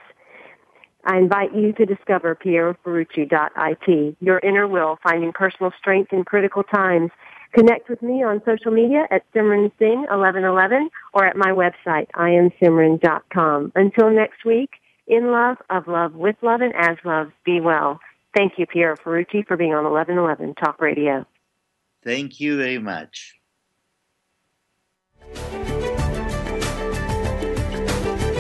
I 1.05 1.17
invite 1.17 1.55
you 1.55 1.73
to 1.75 1.87
discover 1.87 2.35
pieroferrucci.it, 2.35 4.17
your 4.21 4.39
inner 4.41 4.67
will, 4.67 4.99
finding 5.03 5.33
personal 5.33 5.73
strength 5.79 6.13
in 6.13 6.25
critical 6.25 6.63
times. 6.63 7.11
Connect 7.53 7.89
with 7.89 8.03
me 8.03 8.23
on 8.23 8.43
social 8.45 8.71
media 8.71 9.07
at 9.11 9.25
Simran 9.33 9.73
Singh 9.79 10.01
1111 10.09 10.91
or 11.15 11.27
at 11.27 11.37
my 11.37 11.51
website, 11.51 12.09
iamsimran.com. 12.15 13.73
Until 13.75 14.11
next 14.11 14.45
week, 14.45 14.71
in 15.07 15.33
love, 15.33 15.57
of 15.71 15.89
love, 15.89 16.15
with 16.15 16.37
love, 16.43 16.61
and 16.61 16.75
as 16.77 16.97
love, 17.05 17.33
be 17.45 17.61
well. 17.61 17.99
Thank 18.37 18.53
you, 18.59 18.67
Piero 18.67 18.97
Ferrucci, 18.97 19.47
for 19.47 19.57
being 19.57 19.75
on 19.75 19.85
1111 19.85 20.55
Talk 20.55 20.81
Radio. 20.81 21.27
Thank 22.05 22.41
you 22.41 22.57
very 22.57 22.79
much. 22.79 23.35